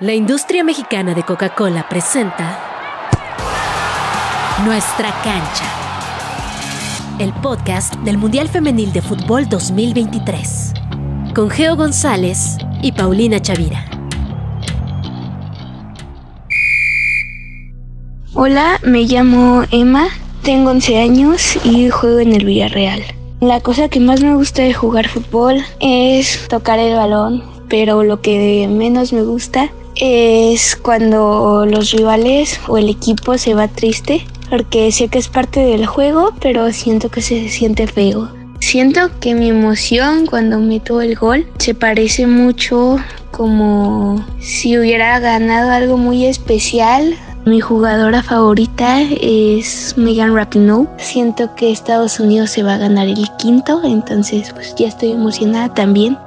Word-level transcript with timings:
La 0.00 0.14
industria 0.14 0.62
mexicana 0.62 1.12
de 1.12 1.24
Coca-Cola 1.24 1.88
presenta 1.88 2.56
Nuestra 4.64 5.10
cancha. 5.24 5.64
El 7.18 7.32
podcast 7.42 7.96
del 8.04 8.16
Mundial 8.16 8.48
Femenil 8.48 8.92
de 8.92 9.02
Fútbol 9.02 9.48
2023. 9.48 10.72
Con 11.34 11.50
Geo 11.50 11.74
González 11.74 12.58
y 12.80 12.92
Paulina 12.92 13.42
Chavira. 13.42 13.86
Hola, 18.34 18.78
me 18.84 19.02
llamo 19.02 19.64
Emma, 19.72 20.06
tengo 20.44 20.70
11 20.70 20.96
años 20.96 21.58
y 21.64 21.88
juego 21.88 22.20
en 22.20 22.34
el 22.34 22.44
Villarreal. 22.44 23.02
La 23.40 23.58
cosa 23.58 23.88
que 23.88 23.98
más 23.98 24.22
me 24.22 24.36
gusta 24.36 24.62
de 24.62 24.74
jugar 24.74 25.08
fútbol 25.08 25.56
es 25.80 26.46
tocar 26.46 26.78
el 26.78 26.94
balón, 26.94 27.42
pero 27.68 28.04
lo 28.04 28.20
que 28.20 28.68
menos 28.70 29.12
me 29.12 29.22
gusta 29.22 29.72
es 30.00 30.76
cuando 30.76 31.66
los 31.66 31.90
rivales 31.92 32.60
o 32.68 32.78
el 32.78 32.88
equipo 32.88 33.38
se 33.38 33.54
va 33.54 33.68
triste, 33.68 34.26
porque 34.50 34.90
sé 34.92 35.08
que 35.08 35.18
es 35.18 35.28
parte 35.28 35.60
del 35.60 35.86
juego, 35.86 36.32
pero 36.40 36.72
siento 36.72 37.10
que 37.10 37.22
se 37.22 37.48
siente 37.48 37.86
feo. 37.86 38.30
Siento 38.60 39.10
que 39.20 39.34
mi 39.34 39.48
emoción 39.48 40.26
cuando 40.26 40.58
meto 40.58 41.00
el 41.00 41.14
gol 41.14 41.46
se 41.58 41.74
parece 41.74 42.26
mucho 42.26 42.96
como 43.30 44.24
si 44.40 44.76
hubiera 44.76 45.18
ganado 45.20 45.70
algo 45.70 45.96
muy 45.96 46.26
especial. 46.26 47.14
Mi 47.46 47.60
jugadora 47.60 48.22
favorita 48.22 49.00
es 49.00 49.94
Megan 49.96 50.34
Rapinoe. 50.34 50.88
Siento 50.98 51.54
que 51.54 51.70
Estados 51.70 52.20
Unidos 52.20 52.50
se 52.50 52.62
va 52.62 52.74
a 52.74 52.78
ganar 52.78 53.06
el 53.06 53.26
quinto, 53.38 53.80
entonces 53.84 54.52
pues 54.52 54.74
ya 54.76 54.88
estoy 54.88 55.12
emocionada 55.12 55.72
también. 55.72 56.18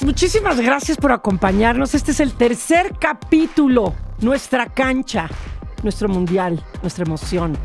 Muchísimas 0.00 0.60
gracias 0.60 0.98
por 0.98 1.12
acompañarnos. 1.12 1.94
Este 1.94 2.10
es 2.10 2.20
el 2.20 2.32
tercer 2.32 2.94
capítulo, 2.98 3.94
nuestra 4.20 4.66
cancha, 4.66 5.28
nuestro 5.82 6.08
mundial, 6.08 6.62
nuestra 6.82 7.04
emoción. 7.04 7.56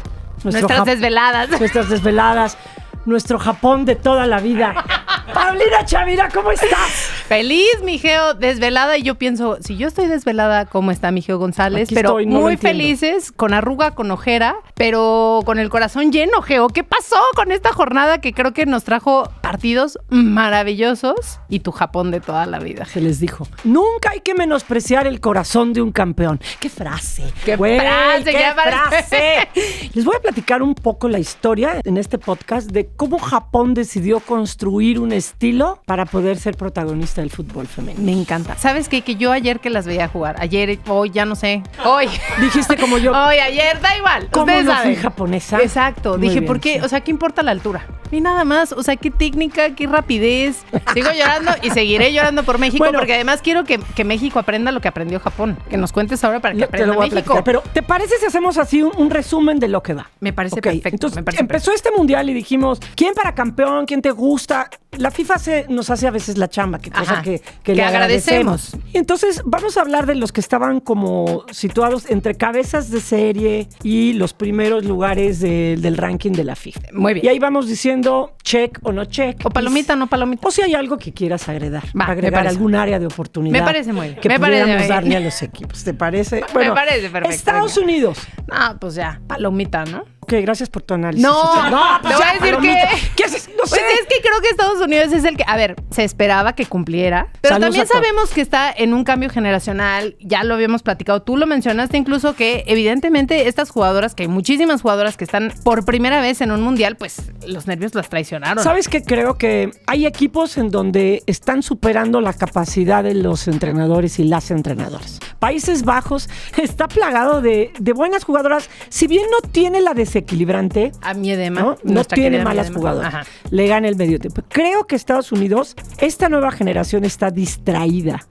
nuestro 0.44 0.68
Nuestras 0.68 0.86
desveladas. 0.86 1.50
Nuestras 1.60 1.90
desveladas, 1.90 2.58
nuestro 3.06 3.40
Japón 3.40 3.86
de 3.86 3.96
toda 3.96 4.28
la 4.28 4.40
vida. 4.40 4.74
Paulina 5.34 5.86
Chavira, 5.86 6.30
¿cómo 6.30 6.52
estás? 6.52 6.90
Feliz, 7.28 7.82
mi 7.84 7.98
Geo, 7.98 8.34
desvelada. 8.34 8.98
Y 8.98 9.04
yo 9.04 9.16
pienso, 9.16 9.58
si 9.62 9.78
yo 9.78 9.88
estoy 9.88 10.08
desvelada, 10.08 10.66
¿cómo 10.66 10.92
está 10.92 11.12
mi 11.12 11.22
Geo 11.22 11.38
González? 11.38 11.88
Aquí 11.88 11.96
pero 11.96 12.10
estoy, 12.10 12.26
no 12.26 12.42
muy 12.42 12.58
felices, 12.58 13.32
con 13.32 13.54
arruga, 13.54 13.92
con 13.92 14.12
ojera, 14.12 14.56
pero 14.76 15.40
con 15.46 15.58
el 15.60 15.70
corazón 15.70 16.12
lleno, 16.12 16.42
Geo. 16.42 16.68
¿Qué 16.68 16.84
pasó 16.84 17.16
con 17.36 17.52
esta 17.52 17.72
jornada 17.72 18.20
que 18.20 18.34
creo 18.34 18.54
que 18.54 18.66
nos 18.66 18.84
trajo 18.84 19.32
partidos 19.42 19.98
maravillosos 20.10 21.40
y 21.48 21.60
tu 21.62 21.72
Japón 21.72 22.12
de 22.12 22.20
toda 22.20 22.46
la 22.46 22.60
vida? 22.60 22.86
Se 22.86 23.00
les 23.00 23.20
dijo, 23.20 23.48
nunca 23.64 24.12
hay 24.12 24.20
que 24.20 24.34
menospreciar 24.34 25.08
el 25.08 25.22
corazón 25.22 25.72
de 25.74 25.82
un 25.82 25.92
campeón. 25.92 26.42
¡Qué 26.60 26.70
frase! 26.70 27.24
¡Qué 27.46 27.56
Güey, 27.56 27.80
frase, 27.80 28.32
¡Qué 28.32 28.52
frase! 28.54 29.50
Les 29.94 30.04
voy 30.04 30.16
a 30.18 30.20
platicar 30.20 30.62
un 30.62 30.76
poco 30.76 31.08
la 31.08 31.20
historia 31.20 31.80
en 31.84 31.98
este 31.98 32.18
podcast 32.18 32.70
de 32.72 32.90
cómo 32.98 33.18
Japón 33.20 33.74
decidió 33.74 34.20
construir 34.20 35.00
un 35.00 35.12
estilo 35.12 35.82
para 35.86 36.06
poder 36.06 36.38
ser 36.38 36.56
protagonista 36.56 37.22
del 37.22 37.30
fútbol 37.32 37.68
femenino. 37.68 38.04
Me 38.06 38.12
encanta. 38.14 38.56
¿Sabes 38.58 38.90
qué? 38.90 39.02
Que 39.02 39.16
yo 39.16 39.32
ayer 39.32 39.60
que 39.60 39.70
las 39.70 39.86
veía 39.86 40.08
jugar, 40.08 40.36
ayer, 40.40 40.80
hoy, 40.88 41.10
ya 41.10 41.26
no 41.26 41.36
sé, 41.36 41.64
hoy. 41.86 42.08
Dijiste 42.40 42.78
como 42.78 42.98
yo, 42.98 43.12
Hoy, 43.12 43.38
ayer, 43.38 43.80
da 43.82 43.98
igual. 43.98 44.30
¿cómo 44.32 44.46
no 44.52 44.64
saben. 44.66 44.94
fui 44.94 45.02
japonesa? 45.04 45.60
Exacto. 45.62 46.12
Muy 46.18 46.28
Dije, 46.28 46.40
bien, 46.42 46.48
¿por 46.48 46.60
qué? 46.60 46.76
sí. 46.80 46.86
O 46.86 46.88
sea, 46.90 47.02
¿qué 47.02 47.12
importa 47.12 47.44
la 47.44 47.52
altura? 47.52 47.86
Y 48.12 48.20
nada 48.20 48.44
más. 48.44 48.74
O 48.74 48.84
sea, 48.84 48.98
qué 48.98 49.10
técnica, 49.10 49.74
qué 49.74 49.88
rapidez. 49.88 50.64
Sigo 50.94 51.10
llorando 51.18 51.52
y 51.62 51.70
seguiré 51.70 52.12
llorando 52.12 52.44
por 52.44 52.58
México 52.60 52.84
Bueno. 52.84 53.00
porque 53.00 53.14
además 53.14 53.42
quiero 53.42 53.64
que, 53.64 53.80
que 53.96 54.04
México 54.04 54.38
aprenda 54.38 54.72
lo 54.74 54.82
que 54.82 54.90
aprendió 54.90 55.20
Japón. 55.22 55.58
Que 55.70 55.78
nos 55.78 55.94
cuentes 55.94 56.22
ahora 56.26 56.42
para 56.42 56.54
que 56.54 56.60
Lo- 56.62 56.68
te 56.68 56.72
lo 56.72 56.84
aprenda 56.84 56.96
voy 56.98 57.06
a 57.08 57.10
México. 57.10 57.34
platicar. 57.36 57.44
Pero, 57.46 57.64
¿te 57.74 57.82
parece 57.82 58.18
si 58.20 58.26
hacemos 58.26 58.58
así 58.58 58.82
un, 58.82 58.92
un 58.98 59.10
resumen 59.10 59.60
de 59.60 59.70
lo 59.70 59.82
que 59.82 59.94
va? 59.94 60.10
Me 60.20 60.34
parece 60.34 60.56
Ok, 60.56 60.64
perfecto. 60.64 60.90
Entonces, 60.90 61.16
me 61.18 61.24
parece 61.24 61.42
empezó 61.42 61.72
este 61.72 61.90
mundial 61.96 62.30
y 62.30 62.34
dijimos, 62.34 62.81
¿quién 62.96 63.14
para 63.14 63.34
campeón? 63.36 63.86
¿Quién 63.86 64.02
te 64.02 64.12
gusta? 64.12 64.70
La 64.98 65.10
FIFA 65.10 65.40
se, 65.40 65.66
nos 65.70 65.90
hace 65.90 66.06
a 66.08 66.12
veces 66.12 66.38
la 66.38 66.50
chamba, 66.50 66.78
que 66.80 66.92
cosa 66.92 67.14
Ajá, 67.14 67.22
que, 67.22 67.40
que 67.40 67.46
que 67.64 67.76
le 67.76 67.84
agradecemos. 67.84 68.66
agradecemos. 68.74 68.94
Y 68.94 68.98
entonces 68.98 69.42
vamos 69.46 69.78
a 69.78 69.82
hablar 69.82 70.06
de 70.06 70.16
los 70.16 70.34
que 70.34 70.42
estaban 70.42 70.82
como 70.82 71.46
situados 71.52 72.10
entre 72.10 72.36
cabezas 72.36 72.90
de 72.92 73.00
serie 73.00 73.70
y 73.84 74.14
los 74.14 74.34
primeros 74.34 74.84
lugares 74.84 75.40
de- 75.40 75.78
del 75.80 75.96
ranking 75.96 76.32
de 76.32 76.44
la 76.44 76.56
FIFA. 76.58 76.82
Muy 76.94 77.14
bien. 77.14 77.26
Y 77.26 77.30
ahí 77.30 77.40
vamos 77.40 77.68
diciendo 77.68 78.34
check 78.44 78.80
o 78.84 78.92
no 78.92 79.06
check. 79.06 79.38
O 79.46 79.50
palomita, 79.50 79.96
no 79.96 80.08
palomita. 80.08 80.46
O 80.48 80.52
si 80.52 80.62
hay 80.62 80.74
algo 80.74 80.98
que 80.98 81.14
quieras 81.14 81.48
agregar, 81.48 81.84
Va, 81.88 82.06
me 82.08 82.12
agregar 82.12 82.46
algún 82.48 82.76
área 82.76 83.00
de 83.00 83.06
oportunidad. 83.06 83.58
Me 83.60 83.64
parece 83.66 83.94
muy 83.94 84.08
bien. 84.10 84.20
Que 84.20 84.28
Me 84.28 84.40
parece 84.42 84.64
pudiéramos 84.64 84.88
bien. 84.88 84.96
darle 84.96 85.16
a 85.16 85.20
los 85.22 85.42
equipos. 85.42 85.84
¿Te 85.86 85.94
parece? 85.94 86.42
parece 86.54 87.10
perfecto, 87.10 87.30
Estados. 87.30 87.78
Unidos. 87.78 88.18
Ah, 88.52 88.76
pues 88.80 88.96
ya, 88.96 89.22
palomita, 89.28 89.86
¿no? 89.86 90.04
Ok, 90.24 90.34
gracias 90.44 90.70
por 90.70 90.84
tu 90.84 90.94
análisis. 90.94 91.24
No, 91.26 91.34
social. 91.34 91.72
te 92.02 92.08
voy 92.14 92.24
a 92.24 92.34
decir 92.34 92.40
palomita. 92.56 92.90
que- 92.90 92.98
¿Qué 93.16 93.24
haces? 93.24 93.50
No 93.58 93.66
sé. 93.66 93.70
Pues 93.80 93.82
es 94.00 94.08
que 94.08 94.22
creo 94.22 94.40
que 94.42 94.50
Estados 94.50 94.80
Unidos 94.80 95.12
es 95.12 95.24
el 95.26 95.36
que, 95.36 95.44
a 95.48 95.56
ver, 95.58 95.76
se 95.90 96.04
esperaba 96.04 96.54
que 96.54 96.66
cumpliera, 96.68 97.28
pero 97.42 97.56
Saludos 97.56 97.70
también 97.76 97.88
sabemos 97.88 98.30
que 98.30 98.42
está 98.42 98.72
en 98.72 98.94
un 98.94 99.04
cambio 99.04 99.30
generacional, 99.30 100.16
ya 100.20 100.44
lo 100.44 100.54
habíamos 100.54 100.84
platicado, 100.84 101.22
tú 101.24 101.38
lo 101.38 101.48
mencionaste 101.48 101.98
incluso 101.98 102.36
que 102.36 102.64
evidentemente 102.68 103.48
estas 103.48 103.70
jugadoras, 103.72 104.14
que 104.16 104.24
hay 104.24 104.30
muchísimas 104.30 104.82
jugadoras 104.84 105.18
que 105.18 105.24
están 105.24 105.54
por 105.64 105.86
primera 105.86 106.22
vez 106.22 106.40
en 106.42 106.52
un 106.52 106.62
mundial, 106.62 106.96
pues 106.98 107.18
los 107.48 107.68
nervios 107.68 107.94
las 107.96 108.08
traicionaron. 108.10 108.64
¿Sabes 108.64 108.88
qué? 108.88 109.04
Creo 109.04 109.38
que 109.38 109.72
hay 109.88 110.06
equipos 110.06 110.58
en 110.58 110.70
donde 110.70 111.24
están 111.26 111.64
superando 111.64 112.22
la 112.22 112.34
capacidad 112.34 113.04
de 113.04 113.16
los 113.16 113.48
entrenadores 113.48 114.20
y 114.20 114.24
las 114.24 114.52
entrenadoras. 114.52 115.20
Países 115.40 115.84
Bajos 115.84 116.30
está 116.58 116.88
plagado 116.88 117.42
de, 117.42 117.74
de 117.80 117.94
buenas 117.94 118.24
jugadoras. 118.24 118.70
Si 118.90 119.08
bien 119.08 119.26
no 119.32 119.48
tiene 119.50 119.82
la 119.82 119.94
desequilibrante, 120.12 120.92
A 121.02 121.14
mi 121.14 121.32
edema. 121.32 121.62
¿no? 121.62 122.04
Tiene 122.06 122.44
malas 122.44 122.72
jugadoras. 122.72 123.14
Ajá. 123.14 123.24
Le 123.50 123.68
gana 123.68 123.88
el 123.88 123.96
medio 123.96 124.20
tiempo. 124.20 124.42
Creo 124.50 124.86
que 124.88 124.96
Estados 124.96 125.32
Unidos, 125.32 125.76
esta 126.00 126.30
nueva 126.30 126.52
generación 126.52 127.06
está 127.06 127.32
distraída. 127.32 128.26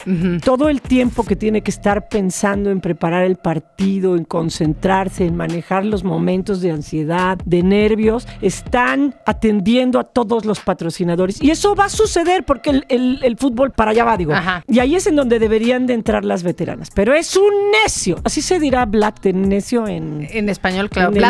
Todo 0.45 0.69
el 0.69 0.81
tiempo 0.83 1.25
que 1.25 1.37
tiene 1.37 1.63
que 1.63 1.71
estar 1.71 2.09
pensando 2.09 2.71
en 2.71 2.81
preparar 2.81 3.25
el 3.25 3.37
partido, 3.37 4.17
en 4.17 4.25
concentrarse, 4.25 5.25
en 5.27 5.37
manejar 5.37 5.85
los 5.85 6.05
momentos 6.05 6.61
de 6.61 6.71
ansiedad, 6.73 7.39
de 7.45 7.63
nervios, 7.63 8.27
están 8.41 9.15
atendiendo 9.27 9.99
a 9.99 10.05
todos 10.05 10.45
los 10.45 10.61
patrocinadores. 10.61 11.43
Y 11.43 11.51
eso 11.51 11.75
va 11.75 11.87
a 11.87 11.89
suceder 11.89 12.45
porque 12.45 12.71
el, 12.71 12.85
el- 12.89 13.19
el 13.23 13.37
fútbol 13.37 13.71
para 13.73 13.91
allá 13.93 14.05
va, 14.05 14.17
digo. 14.17 14.33
Ajá. 14.33 14.63
Y 14.69 14.79
ahí 14.79 14.95
es 14.95 15.07
en 15.07 15.17
donde 15.17 15.39
deberían 15.39 15.87
de 15.87 15.95
entrar 15.95 16.25
las 16.25 16.43
veteranas. 16.43 16.89
Pero 16.95 17.15
es 17.15 17.37
un 17.37 17.53
necio. 17.85 18.17
Así 18.25 18.43
se 18.43 18.59
dirá 18.59 18.85
black 18.87 19.21
de 19.21 19.33
necio 19.33 19.87
en... 19.87 20.27
En 20.31 20.49
español, 20.49 20.89
claro. 20.91 21.11
En 21.11 21.17
el- 21.17 21.23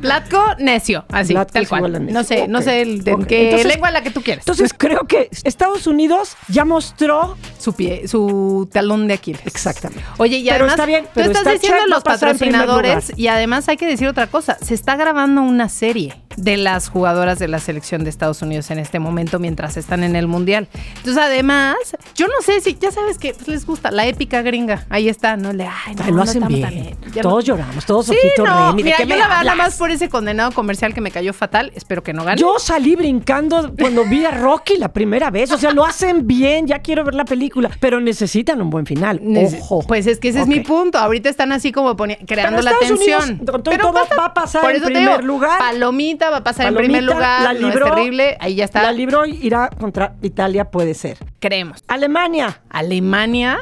Blatco, 0.00 0.42
necio. 0.58 1.04
Así, 1.10 1.34
tal 1.34 1.68
cual. 1.68 1.92
necio. 1.92 2.12
No 2.12 2.24
sé, 2.24 2.48
no 2.48 2.62
sé 2.62 2.82
el- 2.82 3.04
de 3.04 3.14
ok. 3.14 3.26
qué 3.26 3.44
Entonces- 3.46 3.66
lengua 3.66 3.90
la 3.90 4.02
que 4.02 4.10
tú 4.10 4.22
quieres. 4.22 4.42
Entonces 4.42 4.74
creo 4.76 5.06
que 5.06 5.28
Estados 5.44 5.86
Unidos 5.86 6.36
ya 6.48 6.64
mostró 6.64 7.36
su 7.58 7.72
pie, 7.74 8.06
su 8.08 8.68
talón 8.72 9.08
de 9.08 9.14
Aquiles. 9.14 9.42
Exactamente. 9.46 10.04
Oye, 10.18 10.36
y 10.38 10.44
Pero 10.44 10.54
además, 10.56 10.72
está 10.72 10.86
bien, 10.86 11.04
tú 11.12 11.20
estás 11.20 11.38
está 11.38 11.52
diciendo 11.52 11.86
los 11.88 12.02
patrocinadores 12.02 13.12
y 13.16 13.28
además 13.28 13.68
hay 13.68 13.76
que 13.76 13.86
decir 13.86 14.08
otra 14.08 14.26
cosa. 14.26 14.56
Se 14.62 14.74
está 14.74 14.96
grabando 14.96 15.42
una 15.42 15.68
serie 15.68 16.14
de 16.36 16.56
las 16.56 16.88
jugadoras 16.88 17.38
de 17.40 17.48
la 17.48 17.58
selección 17.58 18.04
de 18.04 18.10
Estados 18.10 18.42
Unidos 18.42 18.70
en 18.70 18.78
este 18.78 19.00
momento 19.00 19.38
mientras 19.40 19.76
están 19.76 20.04
en 20.04 20.14
el 20.14 20.28
Mundial. 20.28 20.68
Entonces, 20.98 21.16
además, 21.20 21.74
yo 22.14 22.26
no 22.28 22.34
sé 22.44 22.60
si, 22.60 22.78
ya 22.80 22.92
sabes 22.92 23.18
que 23.18 23.34
pues, 23.34 23.48
les 23.48 23.66
gusta 23.66 23.90
la 23.90 24.06
épica 24.06 24.42
gringa. 24.42 24.86
Ahí 24.88 25.08
está, 25.08 25.36
¿no? 25.36 25.52
Le, 25.52 25.64
ay, 25.66 25.96
no, 25.96 26.04
lo 26.06 26.12
no 26.12 26.22
hacen 26.22 26.46
bien. 26.46 26.96
Todos 27.22 27.34
no- 27.34 27.40
lloramos, 27.56 27.84
todos 27.84 28.06
Sí, 28.06 28.12
ojito 28.16 28.44
no, 28.46 28.72
mira, 28.74 28.96
¿qué 28.96 29.02
yo 29.02 29.08
me 29.08 29.16
la 29.16 29.38
hablas? 29.38 29.56
más 29.56 29.74
por 29.88 29.94
ese 29.94 30.10
condenado 30.10 30.52
comercial 30.52 30.92
que 30.92 31.00
me 31.00 31.10
cayó 31.10 31.32
fatal, 31.32 31.72
espero 31.74 32.02
que 32.02 32.12
no 32.12 32.22
gane. 32.22 32.38
Yo 32.38 32.58
salí 32.58 32.94
brincando 32.94 33.72
cuando 33.80 34.04
vi 34.04 34.22
a 34.26 34.30
Rocky 34.32 34.76
la 34.76 34.92
primera 34.92 35.30
vez. 35.30 35.50
O 35.50 35.56
sea, 35.56 35.70
lo 35.70 35.82
hacen 35.82 36.26
bien, 36.26 36.66
ya 36.66 36.80
quiero 36.80 37.04
ver 37.04 37.14
la 37.14 37.24
película, 37.24 37.70
pero 37.80 37.98
necesitan 37.98 38.60
un 38.60 38.68
buen 38.68 38.84
final. 38.84 39.18
Nece- 39.22 39.60
Ojo. 39.62 39.82
Pues 39.88 40.06
es 40.06 40.18
que 40.20 40.28
ese 40.28 40.42
es 40.42 40.46
mi 40.46 40.60
punto. 40.60 40.98
Ahorita 40.98 41.30
están 41.30 41.52
así 41.52 41.72
como 41.72 41.96
creando 41.96 42.26
Pero 42.26 42.60
la 42.60 42.78
tensión. 42.78 43.22
Unidos, 43.22 43.50
con 43.50 43.62
todo 43.62 43.92
va 44.18 44.26
a 44.26 44.34
pasar 44.34 44.60
por 44.60 44.72
en 44.72 44.76
eso 44.76 44.86
te 44.88 44.92
primer 44.92 45.20
digo, 45.20 45.22
lugar. 45.26 45.58
Palomita 45.58 46.28
va 46.28 46.36
a 46.36 46.44
pasar 46.44 46.66
Palomita, 46.66 46.82
en 46.84 46.92
primer 46.92 47.04
lugar. 47.14 47.42
la 47.44 47.52
no 47.54 47.68
libró, 47.68 47.86
es 47.86 47.94
terrible. 47.94 48.36
Ahí 48.40 48.56
ya 48.56 48.64
está. 48.66 48.82
La 48.82 48.92
libró 48.92 49.24
y 49.24 49.38
irá 49.42 49.70
contra 49.70 50.16
Italia, 50.20 50.70
puede 50.70 50.92
ser. 50.92 51.16
Creemos. 51.40 51.82
Alemania. 51.88 52.60
Alemania. 52.68 53.58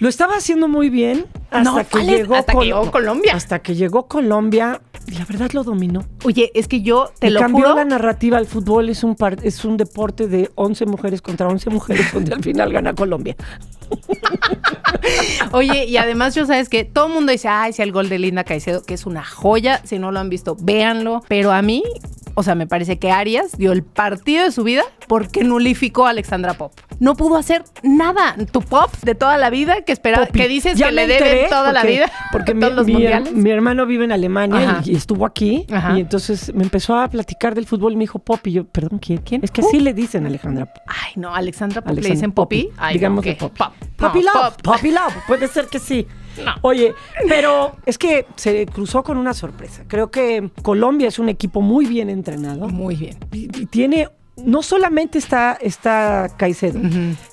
Lo 0.00 0.10
estaba 0.10 0.34
haciendo 0.36 0.68
muy 0.68 0.90
bien 0.90 1.24
hasta 1.50 1.62
No, 1.62 1.78
Hasta 1.78 1.98
que 1.98 2.04
llegó 2.66 2.90
Colombia. 2.90 3.34
Hasta 3.34 3.58
que 3.60 3.74
llegó 3.74 4.08
Colombia 4.08 4.80
y 5.06 5.12
la 5.16 5.24
verdad 5.24 5.50
lo 5.52 5.62
dominó. 5.64 6.04
Oye, 6.24 6.50
es 6.54 6.68
que 6.68 6.82
yo 6.82 7.10
te 7.18 7.28
Y 7.28 7.30
lo 7.30 7.40
cambió 7.40 7.64
juro. 7.66 7.76
la 7.76 7.84
narrativa. 7.84 8.38
El 8.38 8.46
fútbol 8.46 8.88
es 8.88 9.04
un, 9.04 9.14
par- 9.14 9.38
es 9.42 9.64
un 9.64 9.76
deporte 9.76 10.26
de 10.28 10.50
11 10.54 10.86
mujeres 10.86 11.22
contra 11.22 11.48
11 11.48 11.70
mujeres 11.70 12.12
donde 12.12 12.34
al 12.34 12.42
final 12.42 12.72
gana 12.72 12.94
Colombia. 12.94 13.36
Oye, 15.52 15.84
y 15.86 15.96
además 15.96 16.34
yo 16.34 16.46
sabes 16.46 16.68
que 16.68 16.84
todo 16.84 17.06
el 17.06 17.12
mundo 17.14 17.32
dice, 17.32 17.48
ay, 17.48 17.72
si 17.72 17.82
el 17.82 17.92
gol 17.92 18.08
de 18.08 18.18
Linda 18.18 18.44
Caicedo, 18.44 18.82
que 18.82 18.94
es 18.94 19.06
una 19.06 19.24
joya, 19.24 19.80
si 19.84 19.98
no 19.98 20.10
lo 20.12 20.20
han 20.20 20.28
visto, 20.28 20.56
véanlo. 20.60 21.22
Pero 21.28 21.52
a 21.52 21.62
mí, 21.62 21.82
o 22.34 22.42
sea, 22.42 22.54
me 22.54 22.66
parece 22.66 22.98
que 22.98 23.10
Arias 23.10 23.56
dio 23.56 23.72
el 23.72 23.82
partido 23.82 24.44
de 24.44 24.52
su 24.52 24.64
vida 24.64 24.82
porque 25.08 25.44
nulificó 25.44 26.06
a 26.06 26.10
Alexandra 26.10 26.54
Pop. 26.54 26.72
No 26.98 27.14
pudo 27.14 27.36
hacer 27.36 27.62
nada. 27.82 28.34
Tu 28.50 28.60
Pop 28.62 28.90
de 29.02 29.14
toda 29.14 29.36
la 29.36 29.50
vida 29.50 29.82
que 29.82 29.92
esperaba, 29.92 30.26
Poppy. 30.26 30.38
que 30.40 30.48
dices 30.48 30.78
Ya 30.78 30.86
que 30.88 30.92
le 30.92 31.02
enteré 31.02 31.46
toda 31.48 31.72
la 31.72 31.84
vida. 31.84 32.10
Porque 32.32 32.54
mi, 32.54 32.60
todos 32.60 32.74
los 32.74 32.86
mi- 32.86 33.06
mi 33.34 33.50
hermano 33.50 33.84
vive 33.86 34.04
en 34.04 34.12
Alemania 34.12 34.80
y, 34.84 34.92
y 34.92 34.96
estuvo 34.96 35.24
aquí. 35.26 35.66
Ajá. 35.70 35.96
Y 35.96 36.00
entonces 36.00 36.52
me 36.54 36.64
empezó 36.64 36.98
a 36.98 37.08
platicar 37.08 37.54
del 37.54 37.66
fútbol 37.66 37.92
y 37.92 37.96
me 37.96 38.02
dijo 38.04 38.18
Poppy. 38.18 38.52
Yo, 38.52 38.64
perdón, 38.64 38.98
¿quién? 38.98 39.18
¿Quién? 39.18 39.42
Es 39.44 39.50
que 39.50 39.60
así 39.60 39.78
le 39.80 39.92
dicen 39.94 40.26
Alejandra. 40.26 40.72
Ay, 40.86 41.12
no, 41.16 41.34
Alexandra 41.34 41.82
Pop 41.82 41.94
le 41.94 42.00
dicen 42.10 42.32
Poppy. 42.32 42.70
Digamos 42.92 43.22
¿qué? 43.24 43.34
Pop. 43.34 43.52
Pop. 43.96 44.12
Poppy 44.12 44.20
No, 44.22 44.32
Love. 44.34 44.56
Pop. 44.62 44.82
Love. 44.82 45.14
Puede 45.26 45.48
ser 45.48 45.66
que 45.66 45.78
sí. 45.78 46.06
No. 46.44 46.54
Oye, 46.62 46.94
pero 47.28 47.76
es 47.86 47.96
que 47.96 48.26
se 48.36 48.66
cruzó 48.66 49.02
con 49.02 49.16
una 49.16 49.32
sorpresa. 49.32 49.84
Creo 49.88 50.10
que 50.10 50.50
Colombia 50.62 51.08
es 51.08 51.18
un 51.18 51.28
equipo 51.28 51.62
muy 51.62 51.86
bien 51.86 52.10
entrenado. 52.10 52.68
Muy 52.68 52.96
bien. 52.96 53.16
Y 53.32 53.66
tiene, 53.66 54.08
no 54.36 54.62
solamente 54.62 55.18
está, 55.18 55.56
está 55.60 56.28
Caicedo, 56.36 56.80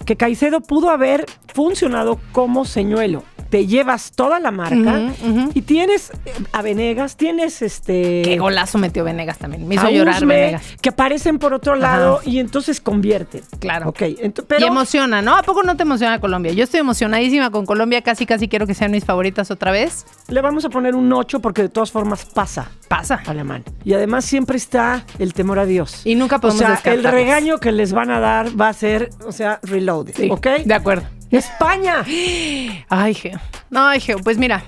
que 0.06 0.16
Caicedo 0.16 0.62
pudo 0.62 0.90
haber 0.90 1.26
funcionado 1.54 2.20
como 2.32 2.66
señuelo. 2.66 3.24
Te 3.50 3.68
llevas 3.68 4.14
toda 4.14 4.40
la 4.40 4.50
marca 4.50 5.12
y 5.54 5.62
tienes 5.62 6.10
eh, 6.26 6.34
a 6.54 6.64
Venegas, 6.64 7.18
tienes 7.18 7.62
este. 7.62 8.24
Qué 8.24 8.40
golazo 8.40 8.80
metió 8.80 9.04
Venegas 9.04 9.38
también. 9.38 9.68
Me 9.68 9.76
hizo 9.76 9.92
llorar 9.92 10.16
Usme, 10.16 10.36
Venegas. 10.36 10.64
que 10.82 10.90
aparecen 10.90 11.38
por 11.38 11.54
otro 11.54 11.76
lado 11.76 12.20
y 12.26 12.40
entonces 12.40 12.82
convierten. 12.82 13.44
Claro. 13.60 13.90
Ok, 13.90 14.02
pero 14.48 14.60
y 14.60 14.64
emociona, 14.64 15.22
¿no? 15.22 15.36
¿A 15.36 15.44
poco 15.44 15.62
no 15.62 15.78
te 15.78 15.84
emociona 15.84 16.20
Colombia? 16.20 16.52
Yo 16.52 16.64
estoy 16.64 16.80
emocionadísima 16.80 17.52
con 17.52 17.68
Colombia, 17.68 18.02
casi 18.02 18.26
casi 18.26 18.48
quiero 18.48 18.66
que 18.66 18.74
sean 18.74 18.90
mis 18.90 19.06
favoritas 19.06 19.52
otra 19.52 19.72
vez. 19.72 20.08
le 20.30 20.42
vamos 20.42 20.66
a 20.66 20.70
poner 20.70 20.96
un 20.96 21.14
8 21.14 21.40
porque 21.40 21.62
de 21.62 21.70
todas 21.70 21.92
formas 21.92 22.26
pasa. 22.26 22.72
Pasa. 22.88 23.22
Alemán. 23.28 23.64
Y 23.86 23.94
además 23.94 24.26
siempre 24.26 24.58
está 24.58 25.06
el 25.20 25.36
temor 25.36 25.60
a 25.60 25.68
Dios. 25.68 26.02
Y 26.06 26.16
nunca 26.16 26.40
podemos 26.40 26.64
O 26.64 26.66
sea, 26.66 26.78
el 26.94 27.04
regaño 27.04 27.60
que 27.60 27.72
les 27.72 27.94
van 27.94 28.10
a 28.12 28.20
dar 28.20 28.60
va 28.60 28.70
a 28.70 28.74
ser, 28.74 29.10
o 29.26 29.32
sea, 29.32 29.60
reloaded. 29.64 30.14
Sí, 30.16 30.30
¿Ok? 30.32 30.48
De 30.66 30.74
acuerdo. 30.74 31.04
España. 31.32 32.04
Ay, 32.90 33.14
Geo. 33.14 33.40
No, 33.70 33.88
ay, 33.88 34.00
Geo, 34.00 34.20
pues 34.20 34.38
mira, 34.38 34.64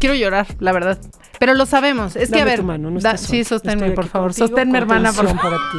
quiero 0.00 0.14
llorar, 0.16 0.46
la 0.58 0.72
verdad. 0.72 0.98
Pero 1.38 1.54
lo 1.54 1.64
sabemos. 1.66 2.16
Es 2.16 2.30
que, 2.30 2.40
a 2.40 2.44
ver. 2.44 2.58
tu 2.58 2.64
mano, 2.64 2.90
no 2.90 2.98
da- 2.98 3.16
sí, 3.16 3.44
sosténme, 3.44 3.92
por 3.92 4.08
favor. 4.08 4.30
contigo, 4.30 4.48
Sosténme, 4.48 4.78
hermana, 4.78 5.12
por 5.12 5.26
favor. 5.26 5.40
para 5.40 5.56
ti. 5.56 5.78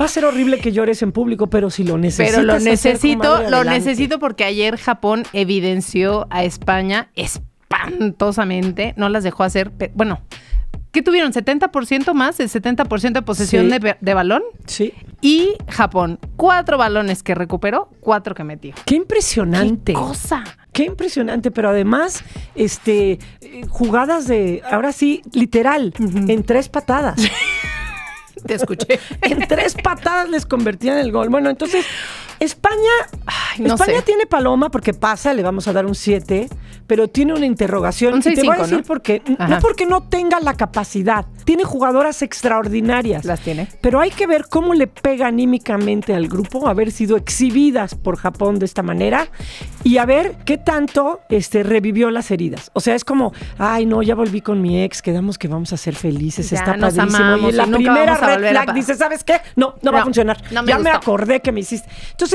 Va 0.00 0.06
a 0.06 0.08
ser 0.08 0.24
horrible 0.24 0.58
que 0.60 0.72
llores 0.72 1.02
en 1.02 1.12
público, 1.12 1.48
pero 1.48 1.68
si 1.68 1.84
lo 1.84 1.98
necesitas. 1.98 2.40
Pero 2.40 2.46
lo 2.54 2.58
necesito, 2.60 3.50
lo 3.50 3.64
necesito 3.64 4.18
porque 4.18 4.44
ayer 4.44 4.78
Japón 4.78 5.24
evidenció 5.34 6.26
a 6.30 6.44
España 6.44 7.10
espantosamente, 7.14 8.94
no 8.96 9.08
las 9.08 9.24
dejó 9.24 9.42
hacer, 9.44 9.70
pe- 9.70 9.90
bueno, 9.94 10.20
¿qué 10.90 11.02
tuvieron? 11.02 11.32
¿70% 11.32 12.12
más? 12.14 12.40
¿El 12.40 12.48
70% 12.48 13.12
de 13.12 13.22
posesión 13.22 13.70
Sí. 13.70 13.78
de, 13.78 13.96
de 14.00 14.14
balón? 14.14 14.42
Sí. 14.66 14.92
Y 15.20 15.54
Japón, 15.68 16.18
cuatro 16.36 16.78
balones 16.78 17.22
que 17.22 17.34
recuperó, 17.34 17.88
cuatro 18.00 18.34
que 18.34 18.44
metió. 18.44 18.74
Qué 18.84 18.96
impresionante. 18.96 19.92
¡Qué 19.92 19.98
cosa! 19.98 20.44
Qué 20.72 20.84
impresionante, 20.84 21.50
pero 21.50 21.68
además, 21.68 22.24
este, 22.54 23.18
jugadas 23.68 24.26
de, 24.26 24.62
ahora 24.70 24.92
sí, 24.92 25.20
literal, 25.32 25.92
en 25.98 26.42
tres 26.44 26.68
patadas. 26.70 27.20
Te 28.46 28.54
escuché. 28.54 28.98
en 29.22 29.46
tres 29.46 29.76
patadas 29.82 30.28
les 30.28 30.46
convertían 30.46 30.98
el 30.98 31.12
gol. 31.12 31.28
Bueno, 31.28 31.50
entonces, 31.50 31.84
España, 32.42 32.76
Ay, 33.26 33.60
no 33.60 33.74
España 33.74 33.98
sé. 33.98 34.02
tiene 34.02 34.26
paloma 34.26 34.70
porque 34.70 34.92
pasa, 34.94 35.32
le 35.32 35.42
vamos 35.42 35.68
a 35.68 35.72
dar 35.72 35.86
un 35.86 35.94
7, 35.94 36.48
pero 36.86 37.08
tiene 37.08 37.34
una 37.34 37.46
interrogación. 37.46 38.14
Un 38.14 38.20
y 38.20 38.22
te 38.34 38.42
voy 38.42 38.48
a 38.56 38.58
6-5, 38.58 38.62
decir 38.62 38.76
¿no? 38.78 38.82
por 38.84 39.02
qué. 39.02 39.22
Ajá. 39.38 39.48
No 39.48 39.58
porque 39.60 39.86
no 39.86 40.02
tenga 40.08 40.40
la 40.40 40.54
capacidad, 40.54 41.24
tiene 41.44 41.64
jugadoras 41.64 42.20
extraordinarias. 42.22 43.24
Las 43.24 43.40
tiene. 43.40 43.68
Pero 43.80 44.00
hay 44.00 44.10
que 44.10 44.26
ver 44.26 44.46
cómo 44.48 44.74
le 44.74 44.86
pega 44.88 45.26
anímicamente 45.28 46.14
al 46.14 46.28
grupo 46.28 46.68
haber 46.68 46.90
sido 46.90 47.16
exhibidas 47.16 47.94
por 47.94 48.16
Japón 48.16 48.58
de 48.58 48.66
esta 48.66 48.82
manera 48.82 49.28
y 49.84 49.98
a 49.98 50.04
ver 50.06 50.36
qué 50.44 50.58
tanto 50.58 51.20
este, 51.28 51.62
revivió 51.62 52.10
las 52.10 52.30
heridas. 52.30 52.70
O 52.74 52.80
sea, 52.80 52.94
es 52.94 53.04
como, 53.04 53.32
ay, 53.58 53.86
no, 53.86 54.02
ya 54.02 54.14
volví 54.14 54.40
con 54.40 54.60
mi 54.60 54.82
ex, 54.82 55.00
quedamos 55.02 55.38
que 55.38 55.48
vamos 55.48 55.72
a 55.72 55.76
ser 55.76 55.94
felices, 55.94 56.50
Ya 56.50 56.58
está 56.58 56.76
nos 56.76 56.94
padrísimo. 56.94 57.24
amamos 57.24 57.46
y 57.46 57.48
en 57.50 57.56
la 57.70 57.76
primera 57.76 58.14
red 58.16 58.50
flag 58.50 58.74
dice, 58.74 58.94
¿sabes 58.94 59.22
qué? 59.24 59.40
No, 59.56 59.74
no, 59.82 59.92
va 59.92 60.00
a 60.00 60.04
funcionar. 60.04 60.42
no 60.50 60.62
me 60.62 60.68
ya 60.68 60.78
me 60.78 60.90
acordé 60.90 61.40
que 61.40 61.52
me 61.52 61.60
hiciste. 61.60 61.88
Entonces, 62.10 62.31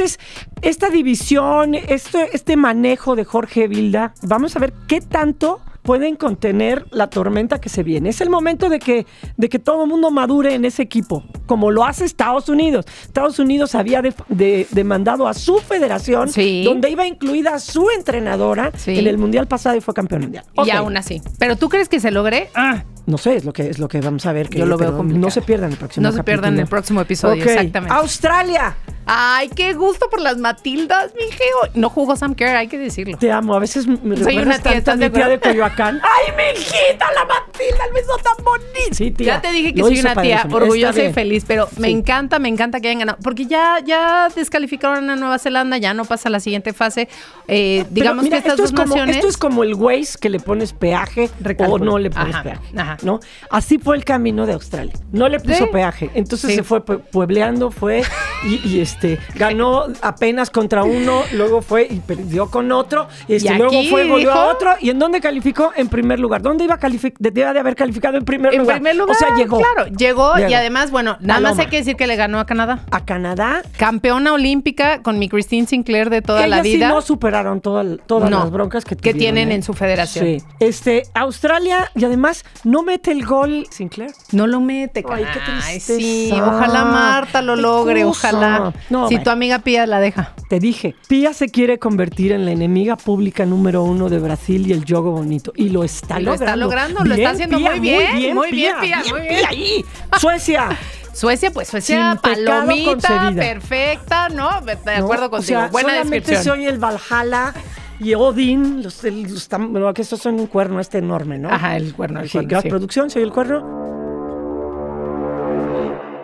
esta 0.61 0.89
división, 0.89 1.75
este, 1.75 2.29
este 2.35 2.57
manejo 2.57 3.15
de 3.15 3.23
Jorge 3.25 3.67
Vilda, 3.67 4.13
vamos 4.23 4.55
a 4.55 4.59
ver 4.59 4.73
qué 4.87 5.01
tanto 5.01 5.59
pueden 5.83 6.17
contener 6.17 6.85
la 6.91 7.09
tormenta 7.09 7.61
que 7.61 7.69
se 7.69 7.81
viene. 7.81 8.09
Es 8.09 8.19
el 8.19 8.29
momento 8.29 8.67
de 8.67 8.77
que, 8.77 9.05
de 9.37 9.47
que 9.47 9.57
todo 9.57 9.83
el 9.83 9.89
mundo 9.89 10.11
madure 10.11 10.53
en 10.53 10.65
ese 10.65 10.81
equipo, 10.83 11.23
como 11.45 11.71
lo 11.71 11.85
hace 11.85 12.03
Estados 12.03 12.49
Unidos. 12.49 12.83
Estados 13.03 13.39
Unidos 13.39 13.73
había 13.73 14.01
de- 14.01 14.13
de- 14.27 14.67
demandado 14.71 15.29
a 15.29 15.33
su 15.33 15.59
federación, 15.59 16.27
Sí. 16.29 16.63
donde 16.65 16.89
iba 16.89 17.07
incluida 17.07 17.57
su 17.59 17.89
entrenadora 17.95 18.73
Sí. 18.75 18.99
en 18.99 19.07
el 19.07 19.17
Mundial 19.17 19.47
pasado 19.47 19.77
y 19.77 19.81
fue 19.81 19.93
campeón 19.93 20.23
mundial. 20.23 20.43
Y 20.55 20.59
Ok. 20.59 20.69
aún 20.73 20.97
así. 20.97 21.21
¿Pero 21.39 21.55
tú 21.55 21.69
crees 21.69 21.87
que 21.87 22.01
se 22.01 22.11
logre? 22.11 22.49
Ah, 22.53 22.83
No 23.05 23.17
sé, 23.17 23.37
es 23.37 23.45
lo 23.45 23.53
que 23.53 23.69
es 23.69 23.79
lo 23.79 23.87
que 23.87 24.01
vamos 24.01 24.25
a 24.25 24.33
ver. 24.33 24.49
Que, 24.49 24.59
Yo 24.59 24.65
lo 24.65 24.77
veo 24.77 24.87
pero 24.89 24.97
complicado. 24.97 25.25
No 25.27 25.31
se 25.31 25.41
pierdan 25.41 25.71
el 25.71 25.77
próximo 25.77 26.03
No 26.05 26.11
se 26.11 26.21
pierdan 26.25 26.43
capítulo. 26.55 26.63
el 26.63 26.67
próximo 26.69 26.99
episodio, 26.99 27.41
Ok. 27.41 27.49
exactamente. 27.49 27.95
Australia. 27.95 28.75
Ay, 29.07 29.49
qué 29.49 29.73
gusto 29.73 30.09
por 30.09 30.19
las 30.21 30.37
Matildas, 30.37 31.13
mi 31.15 31.31
Geo. 31.31 31.71
No 31.73 31.89
jugó 31.89 32.15
Sam 32.15 32.35
Kerr, 32.35 32.55
hay 32.57 32.67
que 32.67 32.77
decirlo. 32.77 33.17
Te 33.17 33.31
amo. 33.31 33.55
A 33.55 33.59
veces 33.59 33.87
me 33.87 34.17
Soy 34.17 34.37
una 34.37 34.55
tía, 34.59 34.63
tanto 34.63 34.69
a 34.69 34.73
¿estás 34.73 34.97
mi 34.97 35.03
de 35.05 35.09
tía 35.09 35.27
de? 35.29 35.39
Coyoacán. 35.39 36.01
¡Ay, 36.03 36.33
mi 36.35 36.59
hijita, 36.59 37.05
la 37.13 37.25
Matilda! 37.25 37.85
El 37.87 37.93
beso 37.93 38.17
tan 38.23 38.43
bonito. 38.43 38.67
Sí, 38.91 39.11
tía. 39.11 39.27
Ya 39.35 39.41
te 39.41 39.51
dije 39.51 39.73
que 39.73 39.81
soy 39.81 39.99
una 40.01 40.15
tía 40.21 40.45
orgullosa 40.51 41.03
y 41.03 41.13
feliz, 41.13 41.43
pero 41.47 41.69
me 41.77 41.89
encanta, 41.89 42.37
me 42.39 42.49
encanta 42.49 42.79
que 42.81 42.87
hayan 42.89 42.99
ganado. 42.99 43.17
Porque 43.23 43.45
ya, 43.45 43.79
ya 43.85 44.27
descalificaron 44.35 45.09
a 45.09 45.15
Nueva 45.15 45.39
Zelanda, 45.39 45.77
ya 45.77 45.93
no 45.93 46.03
pasa 46.05 46.29
a 46.29 46.31
la 46.31 46.39
siguiente 46.39 46.73
fase. 46.73 47.07
Eh, 47.47 47.85
digamos 47.91 48.23
mira, 48.25 48.35
que 48.41 48.47
estas 48.49 48.53
esto 48.53 48.63
dos 48.63 48.71
es 48.71 48.75
como, 48.75 48.87
naciones. 48.95 49.15
Esto 49.17 49.27
es 49.29 49.37
como 49.37 49.63
el 49.63 49.73
Waze 49.75 50.17
que 50.19 50.29
le 50.29 50.39
pones 50.39 50.73
peaje 50.73 51.29
o 51.59 51.79
no 51.79 51.97
le 51.97 52.09
pones 52.09 52.35
Ajá, 52.35 52.43
peaje. 52.43 52.61
ajá. 52.77 52.97
¿no? 53.03 53.19
Así 53.49 53.77
fue 53.77 53.95
el 53.95 54.03
camino 54.03 54.45
de 54.45 54.53
Australia. 54.53 54.93
No 55.11 55.29
le 55.29 55.39
puso 55.39 55.65
Sí. 55.65 55.69
peaje. 55.71 56.09
Entonces 56.13 56.55
se 56.55 56.63
fue 56.63 56.83
pue- 56.83 56.99
puebleando, 56.99 57.71
fue 57.71 58.03
y, 58.45 58.67
y, 58.67 58.81
este 58.81 58.96
ganó 59.35 59.83
apenas 60.01 60.49
contra 60.49 60.83
uno, 60.83 61.21
luego 61.33 61.61
fue 61.61 61.87
y 61.89 61.99
perdió 61.99 62.49
con 62.49 62.71
otro, 62.71 63.07
y, 63.27 63.35
este, 63.35 63.53
Y 63.53 63.57
luego 63.57 63.71
fue 63.89 64.05
y 64.05 64.09
volvió 64.09 64.29
dijo- 64.29 64.31
a 64.39 64.47
otro. 64.47 64.71
¿Y 64.81 64.89
en 64.89 64.99
dónde 64.99 65.21
calificó? 65.21 65.71
En 65.75 65.87
primer 65.89 66.19
lugar. 66.19 66.41
¿Dónde 66.41 66.63
iba 66.63 66.75
a 66.75 66.79
calificar? 66.79 67.17
Debía 67.19 67.53
de 67.53 67.59
haber 67.59 67.75
calificado 67.75 68.17
en 68.17 68.25
primer 68.25 68.53
en 68.53 68.59
lugar. 68.61 68.77
primer 68.77 68.95
lugar, 68.95 69.15
O 69.15 69.19
sea, 69.19 69.35
llegó. 69.35 69.59
Claro, 69.59 69.89
llegó, 69.95 70.37
y 70.39 70.53
además, 70.53 70.91
bueno, 70.91 71.17
nada 71.19 71.39
más 71.39 71.59
hay 71.59 71.67
que 71.67 71.77
decir 71.77 71.95
que 71.95 72.07
le 72.07 72.15
ganó 72.15 72.39
a 72.39 72.45
Canadá. 72.45 72.79
A 72.91 73.05
Canadá. 73.05 73.61
Campeona 73.77 74.33
olímpica 74.33 75.01
con 75.01 75.19
mi 75.19 75.29
Christine 75.29 75.67
Sinclair 75.67 76.09
de 76.09 76.21
toda 76.21 76.47
la 76.47 76.57
Ellas 76.57 76.63
vida. 76.63 76.87
sí 76.87 76.93
no 76.93 77.01
superaron 77.01 77.61
toda- 77.61 77.97
todas 78.05 78.29
No, 78.29 78.39
las 78.39 78.51
broncas 78.51 78.85
que, 78.85 78.95
que 78.95 79.13
tienen 79.13 79.51
¿eh? 79.51 79.55
en 79.55 79.63
su 79.63 79.73
federación. 79.73 80.25
Sí. 80.25 80.37
Este, 80.59 81.03
Australia, 81.13 81.91
y 81.95 82.05
además 82.05 82.45
no 82.63 82.83
mete 82.83 83.11
el 83.11 83.25
gol 83.25 83.65
Sinclair. 83.69 84.11
No 84.31 84.47
lo 84.47 84.59
mete, 84.61 85.03
Ay, 85.09 85.23
qué 85.33 85.39
caray, 85.39 85.79
sí, 85.79 85.93
tristeza. 85.95 86.45
ojalá 86.47 86.85
Marta 86.85 87.41
lo 87.41 87.55
logre, 87.55 88.03
cosa. 88.03 88.29
ojalá. 88.29 88.73
No, 88.89 89.07
si 89.09 89.15
bueno. 89.15 89.23
tu 89.25 89.29
amiga 89.31 89.59
Pía 89.59 89.85
la 89.85 89.99
deja. 89.99 90.33
Te 90.49 90.59
dije, 90.59 90.95
Pía 91.07 91.33
se 91.33 91.49
quiere 91.49 91.77
convertir 91.79 92.31
en 92.31 92.45
la 92.45 92.51
enemiga 92.51 92.95
pública 92.95 93.45
número 93.45 93.83
uno 93.83 94.07
de 94.09 94.19
Brasil 94.19 94.65
y 94.67 94.71
el 94.73 94.85
yogo 94.85 95.11
bonito. 95.11 95.51
Y 95.55 95.69
lo 95.69 95.83
está 95.83 96.19
Y 96.19 96.23
lo 96.23 96.31
logrando. 96.31 96.45
está 96.45 96.55
logrando, 96.55 97.03
lo 97.05 97.15
está 97.15 97.29
haciendo 97.31 97.59
muy 97.59 97.79
bien, 97.79 98.33
muy 98.35 98.51
bien, 98.51 98.75
Pía, 98.81 99.01
muy 99.09 99.21
bien. 99.21 99.45
ahí. 99.47 99.85
Suecia. 100.19 100.69
Suecia, 101.13 101.49
pues 101.51 101.67
Suecia, 101.67 102.11
Sin 102.11 102.21
palomita, 102.21 103.31
perfecta, 103.35 104.29
¿no? 104.29 104.61
De 104.61 104.75
de 104.75 104.97
¿no? 104.99 105.05
acuerdo 105.05 105.25
O 105.25 105.29
contigo. 105.31 105.59
sea, 105.59 105.67
Buena 105.69 105.89
solamente 105.89 106.15
descripción. 106.19 106.43
se 106.43 106.51
oye 106.61 106.69
el 106.69 106.77
Valhalla 106.77 107.53
y 107.99 108.13
Odin, 108.13 108.83
los, 108.83 109.03
los 109.03 109.93
que 109.95 110.01
estos 110.03 110.19
son 110.21 110.39
un 110.39 110.45
cuerno 110.45 110.79
este 110.79 110.99
enorme, 110.99 111.39
¿no? 111.39 111.49
Ajá, 111.49 111.75
el 111.75 111.93
cuerno, 111.95 112.19
el 112.19 112.29
Sí, 112.29 112.33
cuerno, 112.37 112.61
sí. 112.61 112.69
producción, 112.69 113.09
se 113.09 113.17
oye 113.17 113.25
el 113.25 113.33
cuerno. 113.33 113.86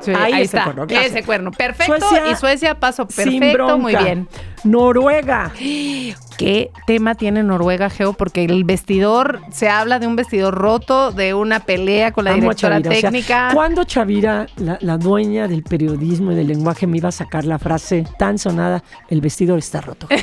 Sí, 0.03 0.11
Ahí 0.15 0.33
ahí, 0.33 0.41
está 0.43 0.65
cuerno, 0.65 0.85
ese 0.89 1.23
cuerno. 1.23 1.51
Perfecto. 1.51 1.97
Suecia, 2.09 2.31
y 2.31 2.35
Suecia, 2.35 2.79
paso 2.79 3.07
perfecto, 3.07 3.77
muy 3.77 3.95
bien. 3.95 4.27
Noruega. 4.63 5.51
¿Qué 6.37 6.71
tema 6.87 7.15
tiene 7.15 7.43
Noruega, 7.43 7.89
Geo? 7.89 8.13
Porque 8.13 8.43
el 8.43 8.63
vestidor, 8.63 9.41
se 9.51 9.69
habla 9.69 9.99
de 9.99 10.07
un 10.07 10.15
vestidor 10.15 10.55
roto, 10.55 11.11
de 11.11 11.33
una 11.33 11.59
pelea 11.61 12.11
con 12.11 12.25
la 12.25 12.31
Amo 12.31 12.41
directora 12.41 12.75
Chavira, 12.81 12.89
o 12.89 12.93
sea, 12.93 13.01
técnica. 13.11 13.49
¿Cuándo 13.53 13.83
Chavira, 13.83 14.47
la, 14.57 14.77
la 14.81 14.97
dueña 14.97 15.47
del 15.47 15.63
periodismo 15.63 16.31
y 16.31 16.35
del 16.35 16.47
lenguaje, 16.47 16.87
me 16.87 16.97
iba 16.97 17.09
a 17.09 17.13
sacar 17.13 17.45
la 17.45 17.59
frase 17.59 18.05
tan 18.17 18.37
sonada, 18.37 18.83
el 19.09 19.21
vestidor 19.21 19.59
está 19.59 19.81
roto? 19.81 20.07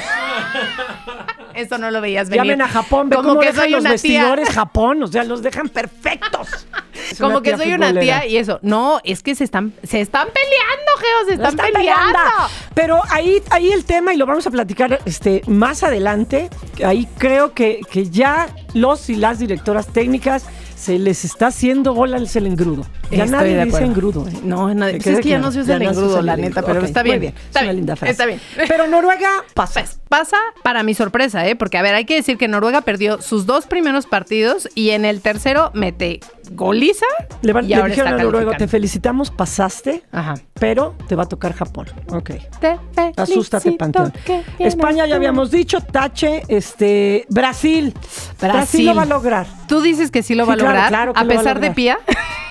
Eso 1.55 1.79
no 1.79 1.91
lo 1.91 2.01
veías 2.01 2.29
venir. 2.31 2.45
Llamen 2.45 2.63
a 2.63 2.69
Japón, 2.69 3.09
ve 3.09 3.17
Como 3.17 3.29
cómo 3.31 3.41
que 3.41 3.49
dejan 3.49 3.63
soy 3.65 3.71
los 3.73 3.81
una 3.81 3.97
tía. 3.97 4.21
vestidores 4.23 4.51
Japón, 4.51 5.03
o 5.03 5.07
sea, 5.07 5.25
los 5.25 5.43
dejan 5.43 5.69
perfectos. 5.69 6.67
Es 7.11 7.19
Como 7.19 7.43
que 7.43 7.57
soy 7.57 7.73
una 7.73 7.93
tía 7.99 8.27
y 8.27 8.37
eso. 8.37 8.59
No, 8.63 9.01
es 9.05 9.23
que 9.23 9.35
se 9.35 9.45
están, 9.45 9.73
se 9.83 10.01
están 10.01 10.29
peleando, 10.29 10.93
Geo, 10.99 11.27
se 11.27 11.33
están, 11.35 11.51
están 11.51 11.67
peleando. 11.73 12.05
peleando. 12.13 12.49
Pero 12.75 13.01
ahí, 13.11 13.43
ahí 13.51 13.73
el 13.73 13.85
tema, 13.85 14.15
y 14.15 14.17
lo 14.17 14.27
vamos 14.27 14.47
a 14.47 14.51
platicar 14.51 15.01
este, 15.05 15.43
más 15.47 15.83
adelante, 15.83 16.51
ahí 16.85 17.09
creo 17.19 17.53
que, 17.55 17.81
que 17.91 18.09
ya 18.11 18.49
los 18.75 19.09
y 19.11 19.17
las 19.17 19.39
directoras 19.39 19.89
técnicas 19.89 20.45
se 20.77 20.99
les 20.99 21.27
está 21.27 21.49
haciendo 21.49 21.93
bolas 21.93 22.35
el 22.37 22.47
engrudo. 22.47 22.87
Ya 23.11 23.25
Estoy 23.25 23.29
nadie 23.39 23.57
de 23.57 23.65
dice 23.67 23.83
engrudo. 23.85 24.27
¿eh? 24.27 24.33
No, 24.45 24.73
nadie- 24.73 24.95
pues 24.97 25.09
es 25.09 25.21
que 25.21 25.29
ya 25.29 25.39
no 25.39 25.53
se 25.53 25.61
usa 25.61 25.77
el 25.77 25.83
engrudo, 25.83 26.23
la 26.23 26.37
neta, 26.37 26.63
pero 26.63 26.81
está 26.83 27.03
bien, 27.03 27.23
Es 27.23 27.35
está 27.35 27.61
una 27.61 27.63
bien, 27.73 27.77
linda 27.77 27.97
frase. 27.97 28.13
está 28.13 28.25
bien. 28.25 28.41
Pero 28.67 28.87
Noruega 28.87 29.29
pasa. 29.53 29.81
Pues 29.81 29.99
pasa 30.09 30.39
para 30.63 30.83
mi 30.83 30.95
sorpresa, 30.95 31.47
¿eh? 31.47 31.55
Porque, 31.55 31.77
a 31.77 31.83
ver, 31.83 31.95
hay 31.95 32.07
que 32.07 32.15
decir 32.15 32.39
que 32.39 32.49
Noruega 32.49 32.81
perdió 32.81 33.21
sus 33.21 33.45
dos 33.45 33.67
primeros 33.67 34.07
partidos 34.07 34.69
y 34.75 34.91
en 34.91 35.05
el 35.05 35.21
tercero 35.21 35.71
mete 35.75 36.21
goliza 36.51 37.07
Le, 37.43 37.53
va- 37.53 37.63
y 37.63 37.69
le 37.69 37.75
ahora 37.77 37.89
dijeron 37.89 38.09
a 38.09 38.17
está 38.17 38.23
Noruega, 38.25 38.57
te 38.57 38.69
felicitamos, 38.69 39.31
pasaste, 39.31 40.03
Ajá. 40.13 40.35
pero 40.55 40.95
te 41.09 41.15
va 41.17 41.23
a 41.25 41.27
tocar 41.27 41.53
Japón. 41.55 41.87
Ok. 42.13 42.31
Te 42.61 42.77
Asústate, 43.17 43.73
Panteón. 43.73 44.13
España 44.59 45.07
ya 45.07 45.17
habíamos 45.17 45.51
dicho, 45.51 45.81
Tache, 45.81 46.43
este, 46.49 47.27
Brasil. 47.29 47.95
Brasil. 48.41 48.87
lo 48.87 48.95
va 48.95 49.03
a 49.03 49.07
lograr. 49.07 49.47
Tú 49.69 49.81
dices 49.81 50.11
que 50.11 50.23
sí 50.23 50.35
lo 50.35 50.45
Sí, 50.45 50.49
va 50.49 50.55
a 50.55 50.57
claro, 50.57 50.71
lograr, 50.73 50.89
claro 50.89 51.13
que 51.15 51.21
a 51.21 51.25
lo 51.25 51.33
a 51.33 51.37
pesar 51.37 51.61
de 51.61 51.71
pía. 51.73 51.99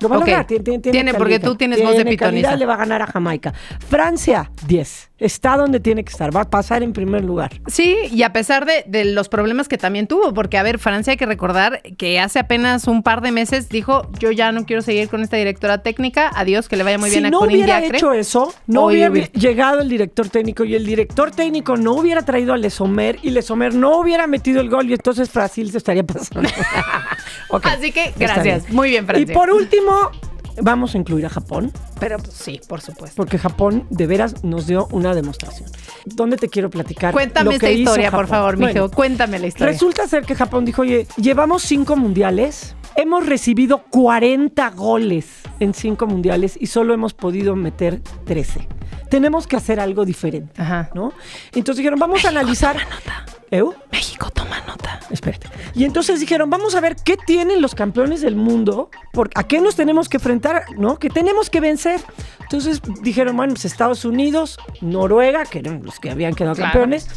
Lo 0.01 0.07
va 0.07 0.15
a 0.15 0.19
Ok. 0.19 0.27
lograr. 0.27 0.47
Tiene, 0.47 0.63
tiene- 0.63 0.79
tiene 0.79 1.13
porque 1.13 1.39
tú 1.39 1.55
tienes 1.55 1.83
voz 1.83 1.97
de 1.97 2.05
pitoniza. 2.05 2.55
le 2.55 2.65
va 2.65 2.75
a 2.75 2.77
ganar 2.77 3.01
a 3.01 3.07
Jamaica. 3.07 3.53
Francia, 3.89 4.49
10. 4.67 5.09
Está 5.17 5.57
donde 5.57 5.81
tiene 5.81 6.05
que 6.05 6.11
estar. 6.11 6.33
Va 6.33 6.41
a 6.43 6.49
pasar 6.49 6.83
en 6.83 6.93
primer 6.93 7.25
lugar. 7.25 7.51
Sí, 7.67 7.97
y 8.09 8.23
a 8.23 8.31
pesar 8.31 8.65
de, 8.65 8.85
de 8.87 9.03
los 9.03 9.27
problemas 9.27 9.67
que 9.67 9.77
también 9.77 10.07
tuvo, 10.07 10.33
porque 10.33 10.57
a 10.57 10.63
ver, 10.63 10.79
Francia 10.79 11.11
hay 11.11 11.17
que 11.17 11.25
recordar 11.25 11.81
que 11.97 12.21
hace 12.21 12.39
apenas 12.39 12.87
un 12.87 13.03
par 13.03 13.19
de 13.21 13.33
meses 13.33 13.67
dijo, 13.67 13.88
yo 14.19 14.31
ya 14.31 14.51
no 14.51 14.65
quiero 14.65 14.81
seguir 14.81 15.09
con 15.09 15.21
esta 15.21 15.37
directora 15.37 15.79
técnica, 15.79 16.31
adiós, 16.35 16.67
que 16.67 16.77
le 16.77 16.83
vaya 16.83 16.97
muy 16.97 17.09
bien 17.09 17.23
si 17.23 17.27
a 17.27 17.29
no 17.29 17.41
hubiera 17.41 17.83
hecho 17.83 18.13
eso, 18.13 18.53
no 18.67 18.85
hubiera 18.85 19.13
llegado 19.13 19.81
el 19.81 19.89
director 19.89 20.29
técnico 20.29 20.63
y 20.63 20.75
el 20.75 20.85
director 20.85 21.31
técnico 21.31 21.77
no 21.77 21.93
hubiera 21.93 22.21
traído 22.21 22.53
a 22.53 22.57
Lesomer 22.57 23.19
y 23.21 23.31
Lesomer 23.31 23.73
no 23.73 23.99
hubiera 23.99 24.27
metido 24.27 24.61
el 24.61 24.69
gol 24.69 24.89
y 24.89 24.93
entonces 24.93 25.31
Brasil 25.31 25.71
se 25.71 25.77
estaría 25.77 26.03
pasando. 26.03 26.49
Así 27.63 27.91
que, 27.91 28.13
gracias. 28.17 28.69
Muy 28.69 28.89
bien, 28.89 29.05
Francia. 29.05 29.31
Y 29.31 29.35
por 29.35 29.49
último, 29.51 30.11
vamos 30.61 30.95
a 30.95 30.97
incluir 30.97 31.25
a 31.25 31.29
Japón. 31.29 31.71
Pero 31.99 32.17
pues, 32.17 32.33
sí, 32.33 32.59
por 32.67 32.81
supuesto. 32.81 33.15
Porque 33.15 33.37
Japón 33.37 33.85
de 33.89 34.07
veras 34.07 34.43
nos 34.43 34.67
dio 34.67 34.87
una 34.91 35.13
demostración. 35.13 35.69
¿Dónde 36.05 36.37
te 36.37 36.49
quiero 36.49 36.69
platicar? 36.69 37.13
Cuéntame 37.13 37.55
esta 37.55 37.71
historia, 37.71 38.11
por 38.11 38.27
favor, 38.27 38.57
mijo. 38.57 38.71
Bueno, 38.71 38.91
Cuéntame 38.91 39.39
la 39.39 39.47
historia. 39.47 39.73
Resulta 39.73 40.07
ser 40.07 40.25
que 40.25 40.35
Japón 40.35 40.65
dijo, 40.65 40.81
oye, 40.81 41.07
llevamos 41.17 41.63
cinco 41.63 41.95
mundiales, 41.95 42.75
hemos 43.01 43.25
recibido 43.25 43.83
40 43.89 44.71
goles 44.71 45.25
en 45.61 45.73
cinco 45.73 46.05
mundiales 46.05 46.57
y 46.59 46.67
solo 46.67 46.93
hemos 46.93 47.13
podido 47.13 47.55
meter 47.55 48.01
13. 48.25 48.67
Tenemos 49.09 49.47
que 49.47 49.55
hacer 49.55 49.79
algo 49.79 50.05
diferente, 50.05 50.61
Ajá. 50.61 50.89
¿no? 50.93 51.13
Entonces 51.53 51.77
dijeron, 51.77 51.99
vamos 51.99 52.23
a 52.25 52.29
analizar... 52.29 52.77
¿Eu? 53.51 53.73
México 53.91 54.29
toma 54.29 54.59
nota. 54.67 54.99
Espérate. 55.09 55.47
Y 55.73 55.83
entonces 55.83 56.19
dijeron, 56.19 56.51
vamos 56.51 56.75
a 56.75 56.81
ver 56.81 56.95
qué 57.03 57.17
tienen 57.17 57.63
los 57.63 57.73
campeones 57.73 58.21
del 58.21 58.35
mundo, 58.35 58.91
por, 59.11 59.31
a 59.33 59.43
qué 59.43 59.59
nos 59.59 59.75
tenemos 59.75 60.07
que 60.07 60.17
enfrentar, 60.17 60.65
¿no? 60.77 60.99
Que 60.99 61.09
tenemos 61.09 61.49
que 61.49 61.59
vencer. 61.59 61.99
Entonces 62.41 62.79
dijeron, 63.01 63.35
bueno, 63.35 63.53
pues 63.53 63.65
Estados 63.65 64.05
Unidos, 64.05 64.59
Noruega, 64.81 65.45
que 65.45 65.59
eran 65.59 65.81
los 65.83 65.99
que 65.99 66.11
habían 66.11 66.35
quedado 66.35 66.55
Claro. 66.57 66.71
campeones, 66.73 67.07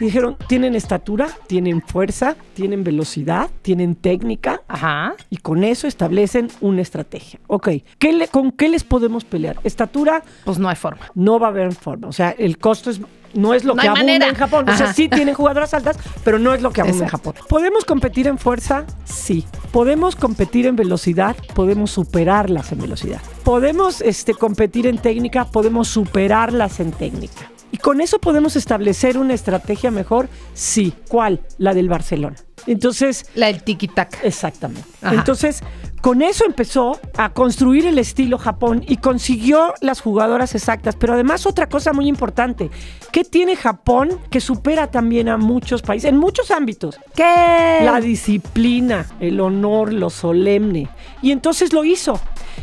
y 0.00 0.06
dijeron, 0.06 0.36
tienen 0.48 0.74
estatura, 0.74 1.28
tienen 1.46 1.82
fuerza, 1.82 2.34
tienen 2.54 2.82
velocidad, 2.82 3.50
tienen 3.60 3.94
técnica, 3.94 4.62
Ajá. 4.68 5.14
y 5.28 5.36
con 5.36 5.64
eso 5.64 5.86
establecen 5.86 6.48
una 6.62 6.80
estrategia. 6.80 7.40
Ok, 7.46 7.68
¿qué 7.98 8.12
le- 8.14 8.28
¿con 8.28 8.52
qué 8.52 8.68
les 8.70 8.84
podemos 8.84 9.24
pelear? 9.24 9.56
Estatura, 9.64 10.22
Pues 10.46 10.58
no 10.58 10.68
hay 10.70 10.76
forma. 10.76 11.10
No 11.14 11.38
va 11.38 11.48
a 11.48 11.50
haber 11.50 11.72
forma. 11.74 12.08
O 12.08 12.12
sea, 12.12 12.30
el 12.30 12.58
costo 12.58 12.90
es 12.90 13.00
no 13.34 13.52
es 13.52 13.64
lo 13.64 13.74
No 13.74 13.82
que 13.82 13.88
abunda 13.88 14.04
manera. 14.04 14.28
en 14.28 14.34
Japón. 14.34 14.68
O 14.68 14.76
sea, 14.76 14.92
sí 14.92 15.08
tienen 15.08 15.34
jugadoras 15.34 15.74
altas, 15.74 15.96
pero 16.22 16.38
no 16.38 16.54
es 16.54 16.62
lo 16.62 16.70
que 16.70 16.80
abunda 16.80 17.04
Exacto. 17.04 17.30
en 17.30 17.34
Japón. 17.34 17.46
¿Podemos 17.48 17.84
competir 17.84 18.28
en 18.28 18.38
fuerza? 18.38 18.84
Sí. 19.04 19.44
¿Podemos 19.72 20.14
competir 20.16 20.66
en 20.66 20.76
velocidad? 20.76 21.36
Podemos 21.54 21.90
superarlas 21.90 22.70
en 22.72 22.80
velocidad. 22.80 23.20
¿Podemos 23.42 24.00
este, 24.02 24.34
competir 24.34 24.86
en 24.86 24.98
técnica? 24.98 25.46
Podemos 25.46 25.88
superarlas 25.88 26.78
en 26.80 26.92
técnica. 26.92 27.50
¿Y 27.72 27.78
con 27.78 28.00
eso 28.00 28.20
podemos 28.20 28.54
establecer 28.54 29.18
una 29.18 29.34
estrategia 29.34 29.90
mejor? 29.90 30.28
Sí. 30.54 30.94
¿Cuál? 31.08 31.40
La 31.58 31.74
del 31.74 31.88
Barcelona. 31.88 32.36
Entonces, 32.68 33.26
La 33.34 33.48
del 33.48 33.64
tiki-tac. 33.64 34.18
Exactamente. 34.22 34.88
Ajá. 35.02 35.12
Entonces, 35.16 35.60
con 36.04 36.20
eso 36.20 36.44
empezó 36.44 37.00
a 37.16 37.30
construir 37.30 37.86
el 37.86 37.96
estilo 37.96 38.36
Japón 38.36 38.84
y 38.86 38.98
consiguió 38.98 39.72
las 39.80 40.02
jugadoras 40.02 40.54
exactas. 40.54 40.96
Pero 40.96 41.14
además 41.14 41.46
otra 41.46 41.66
cosa 41.66 41.94
muy 41.94 42.08
importante, 42.08 42.70
¿qué 43.10 43.24
tiene 43.24 43.56
Japón 43.56 44.20
que 44.28 44.42
supera 44.42 44.90
también 44.90 45.30
a 45.30 45.38
muchos 45.38 45.80
países, 45.80 46.10
en 46.10 46.18
muchos 46.18 46.50
ámbitos? 46.50 47.00
¿Qué? 47.14 47.78
La 47.84 48.02
disciplina, 48.02 49.06
el 49.18 49.40
honor, 49.40 49.94
lo 49.94 50.10
solemne. 50.10 50.90
Y 51.22 51.30
entonces 51.30 51.72
lo 51.72 51.86
hizo. 51.86 52.20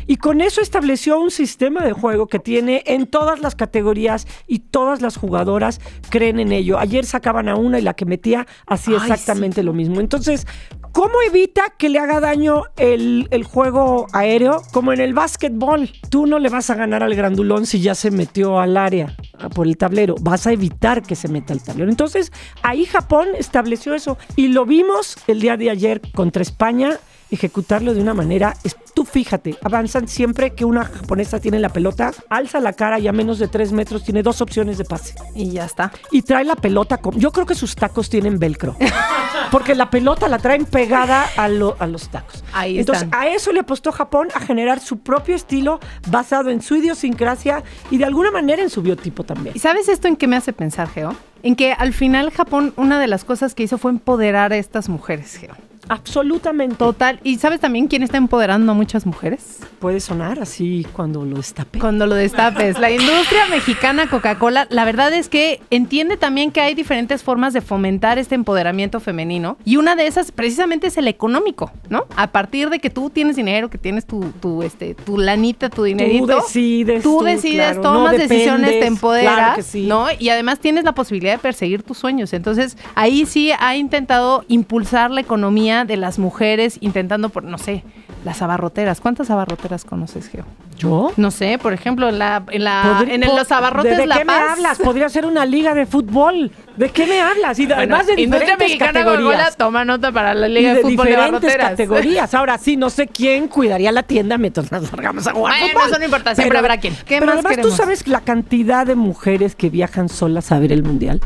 Y 0.07 0.17
con 0.17 0.41
eso 0.41 0.61
estableció 0.61 1.19
un 1.19 1.31
sistema 1.31 1.83
de 1.83 1.93
juego 1.93 2.27
que 2.27 2.39
tiene 2.39 2.83
en 2.85 3.07
todas 3.07 3.39
las 3.39 3.55
categorías 3.55 4.27
y 4.47 4.59
todas 4.59 5.01
las 5.01 5.17
jugadoras 5.17 5.79
creen 6.09 6.39
en 6.39 6.51
ello. 6.51 6.79
Ayer 6.79 7.05
sacaban 7.05 7.49
a 7.49 7.55
una 7.55 7.79
y 7.79 7.81
la 7.81 7.93
que 7.93 8.05
metía 8.05 8.47
hacía 8.67 8.97
exactamente 8.97 9.63
lo 9.63 9.73
mismo. 9.73 9.99
Entonces, 9.99 10.47
¿cómo 10.91 11.21
evita 11.27 11.63
que 11.77 11.89
le 11.89 11.99
haga 11.99 12.19
daño 12.19 12.63
el, 12.77 13.27
el 13.31 13.43
juego 13.43 14.07
aéreo? 14.13 14.61
Como 14.71 14.93
en 14.93 15.01
el 15.01 15.13
básquetbol. 15.13 15.89
Tú 16.09 16.27
no 16.27 16.39
le 16.39 16.49
vas 16.49 16.69
a 16.69 16.75
ganar 16.75 17.03
al 17.03 17.15
grandulón 17.15 17.65
si 17.65 17.81
ya 17.81 17.95
se 17.95 18.11
metió 18.11 18.59
al 18.59 18.77
área 18.77 19.15
ah, 19.37 19.49
por 19.49 19.67
el 19.67 19.77
tablero. 19.77 20.15
Vas 20.21 20.47
a 20.47 20.51
evitar 20.51 21.01
que 21.01 21.15
se 21.15 21.27
meta 21.27 21.53
al 21.53 21.63
tablero. 21.63 21.89
Entonces, 21.89 22.31
ahí 22.63 22.85
Japón 22.85 23.29
estableció 23.37 23.93
eso. 23.93 24.17
Y 24.35 24.49
lo 24.49 24.65
vimos 24.65 25.17
el 25.27 25.41
día 25.41 25.57
de 25.57 25.69
ayer 25.69 26.01
contra 26.13 26.41
España 26.41 26.99
ejecutarlo 27.31 27.93
de 27.93 28.01
una 28.01 28.13
manera, 28.13 28.55
es- 28.63 28.75
tú 28.93 29.05
fíjate, 29.05 29.57
avanzan 29.63 30.07
siempre 30.07 30.53
que 30.53 30.65
una 30.65 30.83
japonesa 30.85 31.39
tiene 31.39 31.59
la 31.59 31.69
pelota, 31.69 32.11
alza 32.29 32.59
la 32.59 32.73
cara 32.73 32.99
y 32.99 33.07
a 33.07 33.11
menos 33.13 33.39
de 33.39 33.47
tres 33.47 33.71
metros 33.71 34.03
tiene 34.03 34.21
dos 34.21 34.41
opciones 34.41 34.77
de 34.77 34.85
pase. 34.85 35.15
Y 35.33 35.51
ya 35.51 35.65
está. 35.65 35.91
Y 36.11 36.21
trae 36.23 36.43
la 36.43 36.55
pelota, 36.55 36.97
con, 36.97 37.17
yo 37.19 37.31
creo 37.31 37.45
que 37.45 37.55
sus 37.55 37.75
tacos 37.75 38.09
tienen 38.09 38.37
velcro, 38.37 38.75
porque 39.51 39.75
la 39.75 39.89
pelota 39.89 40.27
la 40.27 40.39
traen 40.39 40.65
pegada 40.65 41.25
a, 41.37 41.47
lo- 41.47 41.75
a 41.79 41.87
los 41.87 42.09
tacos. 42.09 42.43
Ahí 42.53 42.79
Entonces, 42.79 43.03
están. 43.05 43.19
a 43.19 43.27
eso 43.27 43.51
le 43.51 43.61
apostó 43.61 43.91
Japón, 43.91 44.27
a 44.33 44.39
generar 44.41 44.79
su 44.79 44.99
propio 44.99 45.35
estilo 45.35 45.79
basado 46.09 46.49
en 46.49 46.61
su 46.61 46.75
idiosincrasia 46.75 47.63
y 47.89 47.97
de 47.97 48.05
alguna 48.05 48.31
manera 48.31 48.61
en 48.61 48.69
su 48.69 48.81
biotipo 48.81 49.23
también. 49.23 49.55
¿Y 49.55 49.59
sabes 49.59 49.87
esto 49.89 50.07
en 50.07 50.15
qué 50.15 50.27
me 50.27 50.35
hace 50.35 50.53
pensar, 50.53 50.89
Geo? 50.89 51.15
En 51.43 51.55
que 51.55 51.73
al 51.73 51.93
final 51.93 52.29
Japón, 52.31 52.73
una 52.77 52.99
de 52.99 53.07
las 53.07 53.23
cosas 53.23 53.55
que 53.55 53.63
hizo 53.63 53.77
fue 53.77 53.91
empoderar 53.91 54.53
a 54.53 54.57
estas 54.57 54.89
mujeres, 54.89 55.37
Geo. 55.37 55.55
Absolutamente. 55.91 56.77
Total. 56.77 57.19
¿Y 57.21 57.37
sabes 57.37 57.59
también 57.59 57.87
quién 57.87 58.01
está 58.01 58.15
empoderando 58.15 58.71
a 58.71 58.75
muchas 58.75 59.05
mujeres? 59.05 59.59
Puede 59.79 59.99
sonar 59.99 60.39
así 60.39 60.87
cuando 60.93 61.25
lo 61.25 61.35
destape. 61.35 61.79
Cuando 61.79 62.07
lo 62.07 62.15
destapes. 62.15 62.79
La 62.79 62.89
industria 62.89 63.47
mexicana 63.49 64.09
Coca-Cola, 64.09 64.67
la 64.69 64.85
verdad 64.85 65.11
es 65.11 65.27
que 65.27 65.59
entiende 65.69 66.15
también 66.15 66.51
que 66.51 66.61
hay 66.61 66.75
diferentes 66.75 67.23
formas 67.23 67.51
de 67.51 67.59
fomentar 67.59 68.19
este 68.19 68.35
empoderamiento 68.35 69.01
femenino. 69.01 69.57
Y 69.65 69.75
una 69.75 69.97
de 69.97 70.07
esas 70.07 70.31
precisamente 70.31 70.87
es 70.87 70.97
el 70.97 71.09
económico, 71.09 71.73
¿no? 71.89 72.05
A 72.15 72.27
partir 72.27 72.69
de 72.69 72.79
que 72.79 72.89
tú 72.89 73.09
tienes 73.09 73.35
dinero, 73.35 73.69
que 73.69 73.77
tienes 73.77 74.05
tu, 74.05 74.31
tu, 74.39 74.63
este, 74.63 74.95
tu 74.95 75.17
lanita, 75.17 75.69
tu 75.69 75.83
dinerito. 75.83 76.25
Tú 76.25 76.33
decides. 76.35 77.03
Tú 77.03 77.21
decides, 77.21 77.73
claro, 77.73 77.81
tomas 77.81 78.13
no 78.13 78.17
decisiones, 78.17 78.69
te 78.79 78.85
empoderas, 78.85 79.33
claro 79.33 79.55
que 79.57 79.63
sí. 79.63 79.87
¿no? 79.87 80.05
Y 80.17 80.29
además 80.29 80.59
tienes 80.59 80.85
la 80.85 80.93
posibilidad 80.93 81.33
de 81.33 81.39
perseguir 81.39 81.83
tus 81.83 81.97
sueños. 81.97 82.31
Entonces, 82.31 82.77
ahí 82.95 83.25
sí 83.25 83.51
ha 83.59 83.75
intentado 83.75 84.45
impulsar 84.47 85.11
la 85.11 85.19
economía 85.19 85.80
de 85.85 85.97
las 85.97 86.19
mujeres, 86.19 86.77
intentando, 86.81 87.29
por, 87.29 87.43
no 87.43 87.57
sé, 87.57 87.83
las 88.25 88.41
abarroteras. 88.41 89.01
¿Cuántas 89.01 89.29
abarroteras 89.29 89.85
conoces, 89.85 90.27
Geo? 90.29 90.45
¿Yo? 90.77 91.11
No 91.17 91.29
sé, 91.29 91.59
por 91.61 91.73
ejemplo, 91.73 92.09
en, 92.09 92.17
la, 92.17 92.43
en, 92.49 92.63
la, 92.63 92.83
Podrí- 92.99 93.11
en 93.11 93.23
el- 93.23 93.29
po- 93.29 93.35
los 93.37 93.51
abarrotes 93.51 93.91
¿De, 93.91 93.97
de 94.01 94.07
La 94.07 94.17
qué 94.17 94.25
Paz. 94.25 94.41
me 94.43 94.49
hablas? 94.53 94.79
Podría 94.79 95.09
ser 95.09 95.25
una 95.27 95.45
liga 95.45 95.73
de 95.75 95.85
fútbol. 95.85 96.51
¿De 96.75 96.89
qué 96.89 97.05
me 97.05 97.21
hablas? 97.21 97.59
Y 97.59 97.65
de- 97.67 97.75
Bueno, 97.75 97.95
además 97.95 98.07
de 98.15 98.21
Industria 98.21 98.55
diferentes 98.55 98.79
Mexicana 98.79 99.03
categorías. 99.05 99.57
toma 99.57 99.85
nota 99.85 100.11
para 100.11 100.33
la 100.33 100.47
Y 100.47 100.53
Liga 100.53 100.69
de, 100.69 100.75
de 100.77 100.81
Fútbol 100.81 101.05
de 101.05 101.11
diferentes 101.11 101.57
categorías. 101.57 102.33
Ahora 102.33 102.57
sí, 102.57 102.77
no 102.77 102.89
sé 102.89 103.07
quién 103.07 103.47
cuidaría 103.47 103.91
la 103.91 104.03
tienda 104.03 104.37
mientras 104.39 104.71
nos 104.71 104.91
largamos 104.91 105.27
a 105.27 105.33
jugar 105.33 105.53
Bueno, 105.59 105.73
fútbol. 105.73 105.89
eso 105.89 105.99
no 105.99 106.05
importa, 106.05 106.35
siempre 106.35 106.57
habrá 106.57 106.77
quien. 106.77 106.95
¿Qué 106.95 107.15
pero 107.19 107.25
más 107.27 107.33
además 107.35 107.49
queremos? 107.51 107.71
tú 107.71 107.77
sabes 107.77 108.07
la 108.07 108.21
cantidad 108.21 108.85
de 108.87 108.95
mujeres 108.95 109.55
que 109.55 109.69
viajan 109.69 110.09
solas 110.09 110.51
a 110.51 110.57
ver 110.59 110.71
el 110.71 110.81
mundial. 110.83 111.21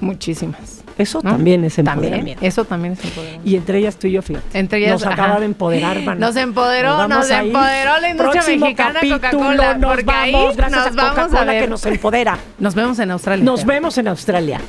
Muchísimas. 0.00 0.82
Eso 0.98 1.20
¿no? 1.22 1.32
también 1.32 1.62
es 1.64 1.74
También, 1.76 1.94
empoderamiento. 1.96 2.44
eso 2.46 2.64
también 2.64 2.94
es 2.94 3.04
empoderamiento. 3.04 3.48
Y 3.48 3.56
entre 3.56 3.78
ellas 3.78 3.96
tú 3.96 4.06
y 4.06 4.12
yo, 4.12 4.22
fíjate. 4.22 4.58
Entre 4.58 4.78
ellas, 4.78 4.92
nos 4.92 5.06
acaba 5.06 5.32
ajá. 5.32 5.40
de 5.40 5.46
empoderar, 5.46 6.00
man. 6.02 6.18
Nos 6.18 6.36
empoderó, 6.36 7.06
nos 7.06 7.28
empoderó 7.30 8.00
la 8.00 8.10
industria 8.10 8.42
Próximo 8.42 8.64
mexicana 8.66 9.00
Coca-Cola, 9.00 9.78
porque 9.82 10.10
ahí 10.10 10.32
vamos, 10.32 10.56
gracias 10.56 10.78
nos 10.78 10.86
a 10.86 10.90
vamos 10.90 11.18
a 11.18 11.22
Coca-Cola 11.26 11.52
ver. 11.52 11.62
que 11.64 11.68
nos 11.68 11.86
empodera. 11.86 12.38
Nos 12.58 12.74
vemos 12.74 12.98
en 12.98 13.10
Australia. 13.10 13.44
Nos 13.44 13.64
vemos 13.66 13.98
en 13.98 14.08
Australia. 14.08 14.60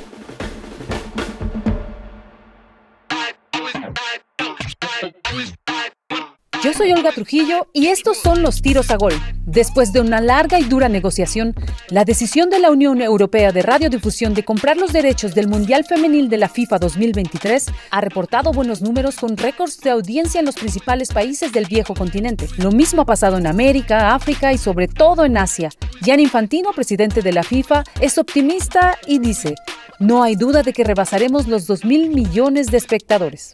Yo 6.62 6.72
soy 6.72 6.90
Olga 6.92 7.12
Trujillo 7.12 7.68
y 7.72 7.86
estos 7.86 8.16
son 8.16 8.42
los 8.42 8.62
tiros 8.62 8.90
a 8.90 8.96
gol. 8.96 9.12
Después 9.46 9.92
de 9.92 10.00
una 10.00 10.20
larga 10.20 10.58
y 10.58 10.64
dura 10.64 10.88
negociación, 10.88 11.54
la 11.88 12.04
decisión 12.04 12.50
de 12.50 12.58
la 12.58 12.72
Unión 12.72 13.00
Europea 13.00 13.52
de 13.52 13.62
Radiodifusión 13.62 14.34
de 14.34 14.44
comprar 14.44 14.76
los 14.76 14.92
derechos 14.92 15.36
del 15.36 15.46
Mundial 15.46 15.84
Femenil 15.84 16.28
de 16.28 16.36
la 16.36 16.48
FIFA 16.48 16.78
2023 16.78 17.66
ha 17.92 18.00
reportado 18.00 18.50
buenos 18.50 18.82
números 18.82 19.16
con 19.16 19.36
récords 19.36 19.80
de 19.82 19.90
audiencia 19.90 20.40
en 20.40 20.46
los 20.46 20.56
principales 20.56 21.12
países 21.12 21.52
del 21.52 21.66
viejo 21.66 21.94
continente. 21.94 22.48
Lo 22.56 22.72
mismo 22.72 23.02
ha 23.02 23.06
pasado 23.06 23.38
en 23.38 23.46
América, 23.46 24.12
África 24.12 24.52
y 24.52 24.58
sobre 24.58 24.88
todo 24.88 25.24
en 25.24 25.36
Asia. 25.36 25.70
Jan 26.04 26.18
Infantino, 26.18 26.72
presidente 26.72 27.22
de 27.22 27.32
la 27.32 27.44
FIFA, 27.44 27.84
es 28.00 28.18
optimista 28.18 28.98
y 29.06 29.20
dice, 29.20 29.54
no 30.00 30.24
hay 30.24 30.34
duda 30.34 30.64
de 30.64 30.72
que 30.72 30.82
rebasaremos 30.82 31.46
los 31.46 31.68
2 31.68 31.84
mil 31.84 32.10
millones 32.10 32.66
de 32.66 32.78
espectadores. 32.78 33.52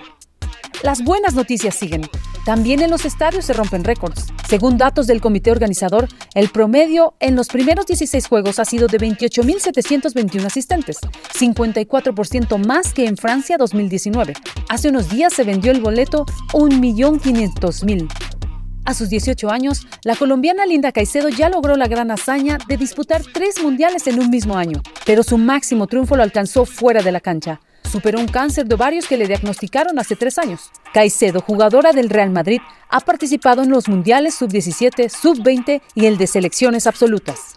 Las 0.83 1.03
buenas 1.03 1.35
noticias 1.35 1.75
siguen. 1.75 2.09
También 2.45 2.83
en 2.83 2.91
los 2.91 3.05
estadios 3.05 3.47
se 3.47 3.55
rompen 3.55 3.85
récords. 3.85 4.27
Según 4.49 4.77
datos 4.77 5.07
del 5.07 5.21
comité 5.21 5.51
organizador, 5.51 6.09
el 6.35 6.51
promedio 6.51 7.15
en 7.21 7.37
los 7.37 7.49
primeros 7.49 7.87
16 7.87 8.27
juegos 8.27 8.59
ha 8.59 8.65
sido 8.65 8.87
de 8.87 8.99
28.721 8.99 10.45
asistentes, 10.45 10.99
54% 11.39 12.67
más 12.67 12.93
que 12.93 13.07
en 13.07 13.17
Francia 13.17 13.57
2019. 13.57 14.35
Hace 14.69 14.89
unos 14.91 15.09
días 15.09 15.33
se 15.33 15.45
vendió 15.45 15.73
el 15.73 15.81
boleto 15.81 16.27
1.500.000. 16.53 18.44
A 18.85 18.95
sus 18.95 19.09
18 19.09 19.51
años, 19.51 19.87
la 20.03 20.15
colombiana 20.15 20.67
Linda 20.67 20.93
Caicedo 20.93 21.29
ya 21.29 21.49
logró 21.49 21.77
la 21.77 21.89
gran 21.89 22.11
hazaña 22.11 22.59
de 22.69 22.77
disputar 22.77 23.23
tres 23.33 23.63
mundiales 23.63 24.07
en 24.07 24.21
un 24.21 24.31
mismo 24.31 24.57
año, 24.57 24.83
pero 25.07 25.23
su 25.23 25.39
máximo 25.39 25.87
triunfo 25.87 26.17
lo 26.17 26.23
alcanzó 26.23 26.67
fuera 26.67 27.03
de 27.03 27.13
la 27.13 27.21
cancha 27.21 27.61
superó 27.95 28.19
un 28.19 28.27
cáncer 28.27 28.67
de 28.67 28.75
ovarios 28.75 29.07
que 29.07 29.17
le 29.17 29.29
diagnosticaron 29.29 30.01
hace 30.01 30.17
tres 30.17 30.37
años. 30.39 30.73
Caicedo, 30.93 31.41
jugadora 31.41 31.93
del 31.93 32.11
Real 32.11 32.31
Madrid, 32.31 32.61
ha 32.91 32.99
participado 32.99 33.63
en 33.63 33.71
los 33.71 33.89
mundiales 33.89 34.35
sub-17, 34.35 35.09
sub-20 35.09 35.81
y 35.95 36.07
el 36.07 36.19
de 36.19 36.27
selecciones 36.27 36.89
absolutas. 36.89 37.55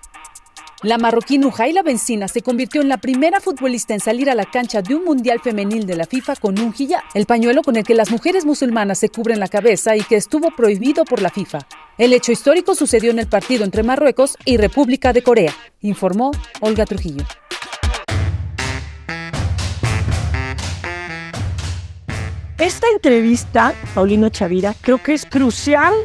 La 0.84 1.00
marroquí 1.00 1.40
Nujaila 1.40 1.82
Benzina 1.82 2.28
se 2.28 2.44
convirtió 2.44 2.82
en 2.82 2.88
la 2.88 2.98
primera 2.98 3.40
futbolista 3.40 3.96
en 3.96 4.00
salir 4.00 4.30
a 4.30 4.36
la 4.36 4.46
cancha 4.46 4.84
de 4.84 4.94
un 4.94 5.06
mundial 5.06 5.40
femenil 5.40 5.88
de 5.88 5.96
la 5.96 6.06
FIFA 6.06 6.36
con 6.36 6.60
un 6.60 6.72
hijab, 6.78 7.02
el 7.16 7.26
pañuelo 7.26 7.64
con 7.64 7.78
el 7.78 7.84
que 7.84 7.96
las 7.96 8.12
mujeres 8.12 8.46
musulmanas 8.46 9.00
se 9.00 9.10
cubren 9.10 9.40
la 9.40 9.48
cabeza 9.48 9.96
y 9.96 10.02
que 10.02 10.18
estuvo 10.18 10.52
prohibido 10.56 11.04
por 11.04 11.20
la 11.20 11.32
FIFA. 11.32 11.68
El 11.98 12.14
hecho 12.14 12.32
histórico 12.32 12.76
sucedió 12.76 13.10
en 13.10 13.18
el 13.18 13.26
partido 13.26 13.64
entre 13.64 13.82
Marruecos 13.82 14.38
y 14.46 14.58
República 14.58 15.14
de 15.14 15.24
Corea, 15.24 15.52
informó 15.82 16.30
Olga 16.60 16.86
Trujillo. 16.86 17.26
Esta 22.60 22.86
entrevista, 22.94 23.74
Paulino 23.96 24.30
Chavira, 24.30 24.76
creo 24.80 25.02
que 25.02 25.16
es 25.16 25.26
crucial 25.26 25.96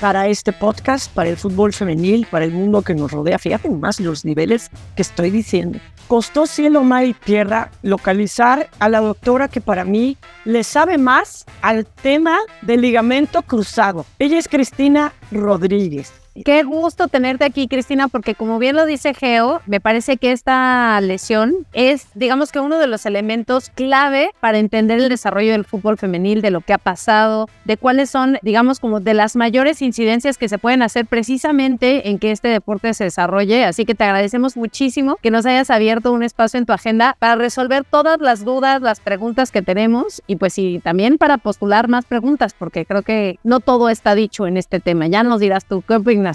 para 0.00 0.28
este 0.28 0.52
podcast, 0.52 1.12
para 1.12 1.30
el 1.30 1.36
fútbol 1.36 1.72
femenil, 1.72 2.26
para 2.30 2.44
el 2.44 2.52
mundo 2.52 2.82
que 2.82 2.94
nos 2.94 3.12
rodea. 3.12 3.38
Fíjate 3.38 3.70
más 3.70 4.00
los 4.00 4.24
niveles 4.24 4.70
que 4.94 5.02
estoy 5.02 5.30
diciendo. 5.30 5.78
Costó 6.08 6.46
cielo, 6.46 6.84
mar 6.84 7.04
y 7.04 7.14
tierra 7.14 7.70
localizar 7.82 8.68
a 8.78 8.88
la 8.88 9.00
doctora 9.00 9.48
que 9.48 9.60
para 9.60 9.84
mí 9.84 10.16
le 10.44 10.62
sabe 10.62 10.98
más 10.98 11.46
al 11.62 11.86
tema 11.86 12.38
del 12.62 12.82
ligamento 12.82 13.42
cruzado. 13.42 14.06
Ella 14.18 14.38
es 14.38 14.48
Cristina 14.48 15.12
Rodríguez. 15.32 16.25
Qué 16.44 16.64
gusto 16.64 17.08
tenerte 17.08 17.44
aquí, 17.44 17.66
Cristina, 17.66 18.08
porque 18.08 18.34
como 18.34 18.58
bien 18.58 18.76
lo 18.76 18.84
dice 18.84 19.14
Geo, 19.14 19.62
me 19.66 19.80
parece 19.80 20.18
que 20.18 20.32
esta 20.32 21.00
lesión 21.00 21.54
es, 21.72 22.08
digamos 22.14 22.52
que 22.52 22.60
uno 22.60 22.78
de 22.78 22.86
los 22.86 23.06
elementos 23.06 23.70
clave 23.70 24.30
para 24.40 24.58
entender 24.58 24.98
el 24.98 25.08
desarrollo 25.08 25.52
del 25.52 25.64
fútbol 25.64 25.96
femenil, 25.96 26.42
de 26.42 26.50
lo 26.50 26.60
que 26.60 26.74
ha 26.74 26.78
pasado, 26.78 27.48
de 27.64 27.78
cuáles 27.78 28.10
son, 28.10 28.38
digamos, 28.42 28.80
como 28.80 29.00
de 29.00 29.14
las 29.14 29.34
mayores 29.34 29.80
incidencias 29.80 30.36
que 30.36 30.48
se 30.48 30.58
pueden 30.58 30.82
hacer 30.82 31.06
precisamente 31.06 32.10
en 32.10 32.18
que 32.18 32.32
este 32.32 32.48
deporte 32.48 32.92
se 32.92 33.04
desarrolle. 33.04 33.64
Así 33.64 33.86
que 33.86 33.94
te 33.94 34.04
agradecemos 34.04 34.56
muchísimo 34.56 35.16
que 35.22 35.30
nos 35.30 35.46
hayas 35.46 35.70
abierto 35.70 36.12
un 36.12 36.22
espacio 36.22 36.58
en 36.58 36.66
tu 36.66 36.72
agenda 36.72 37.16
para 37.18 37.36
resolver 37.36 37.84
todas 37.84 38.20
las 38.20 38.44
dudas, 38.44 38.82
las 38.82 39.00
preguntas 39.00 39.50
que 39.50 39.62
tenemos 39.62 40.22
y 40.26 40.36
pues 40.36 40.52
sí, 40.52 40.80
también 40.84 41.16
para 41.16 41.38
postular 41.38 41.88
más 41.88 42.04
preguntas, 42.04 42.54
porque 42.58 42.84
creo 42.84 43.02
que 43.02 43.38
no 43.42 43.60
todo 43.60 43.88
está 43.88 44.14
dicho 44.14 44.46
en 44.46 44.58
este 44.58 44.80
tema. 44.80 45.06
Ya 45.06 45.22
nos 45.22 45.40
dirás 45.40 45.64
tú 45.64 45.82
qué 45.86 45.94
opinas 45.94 46.25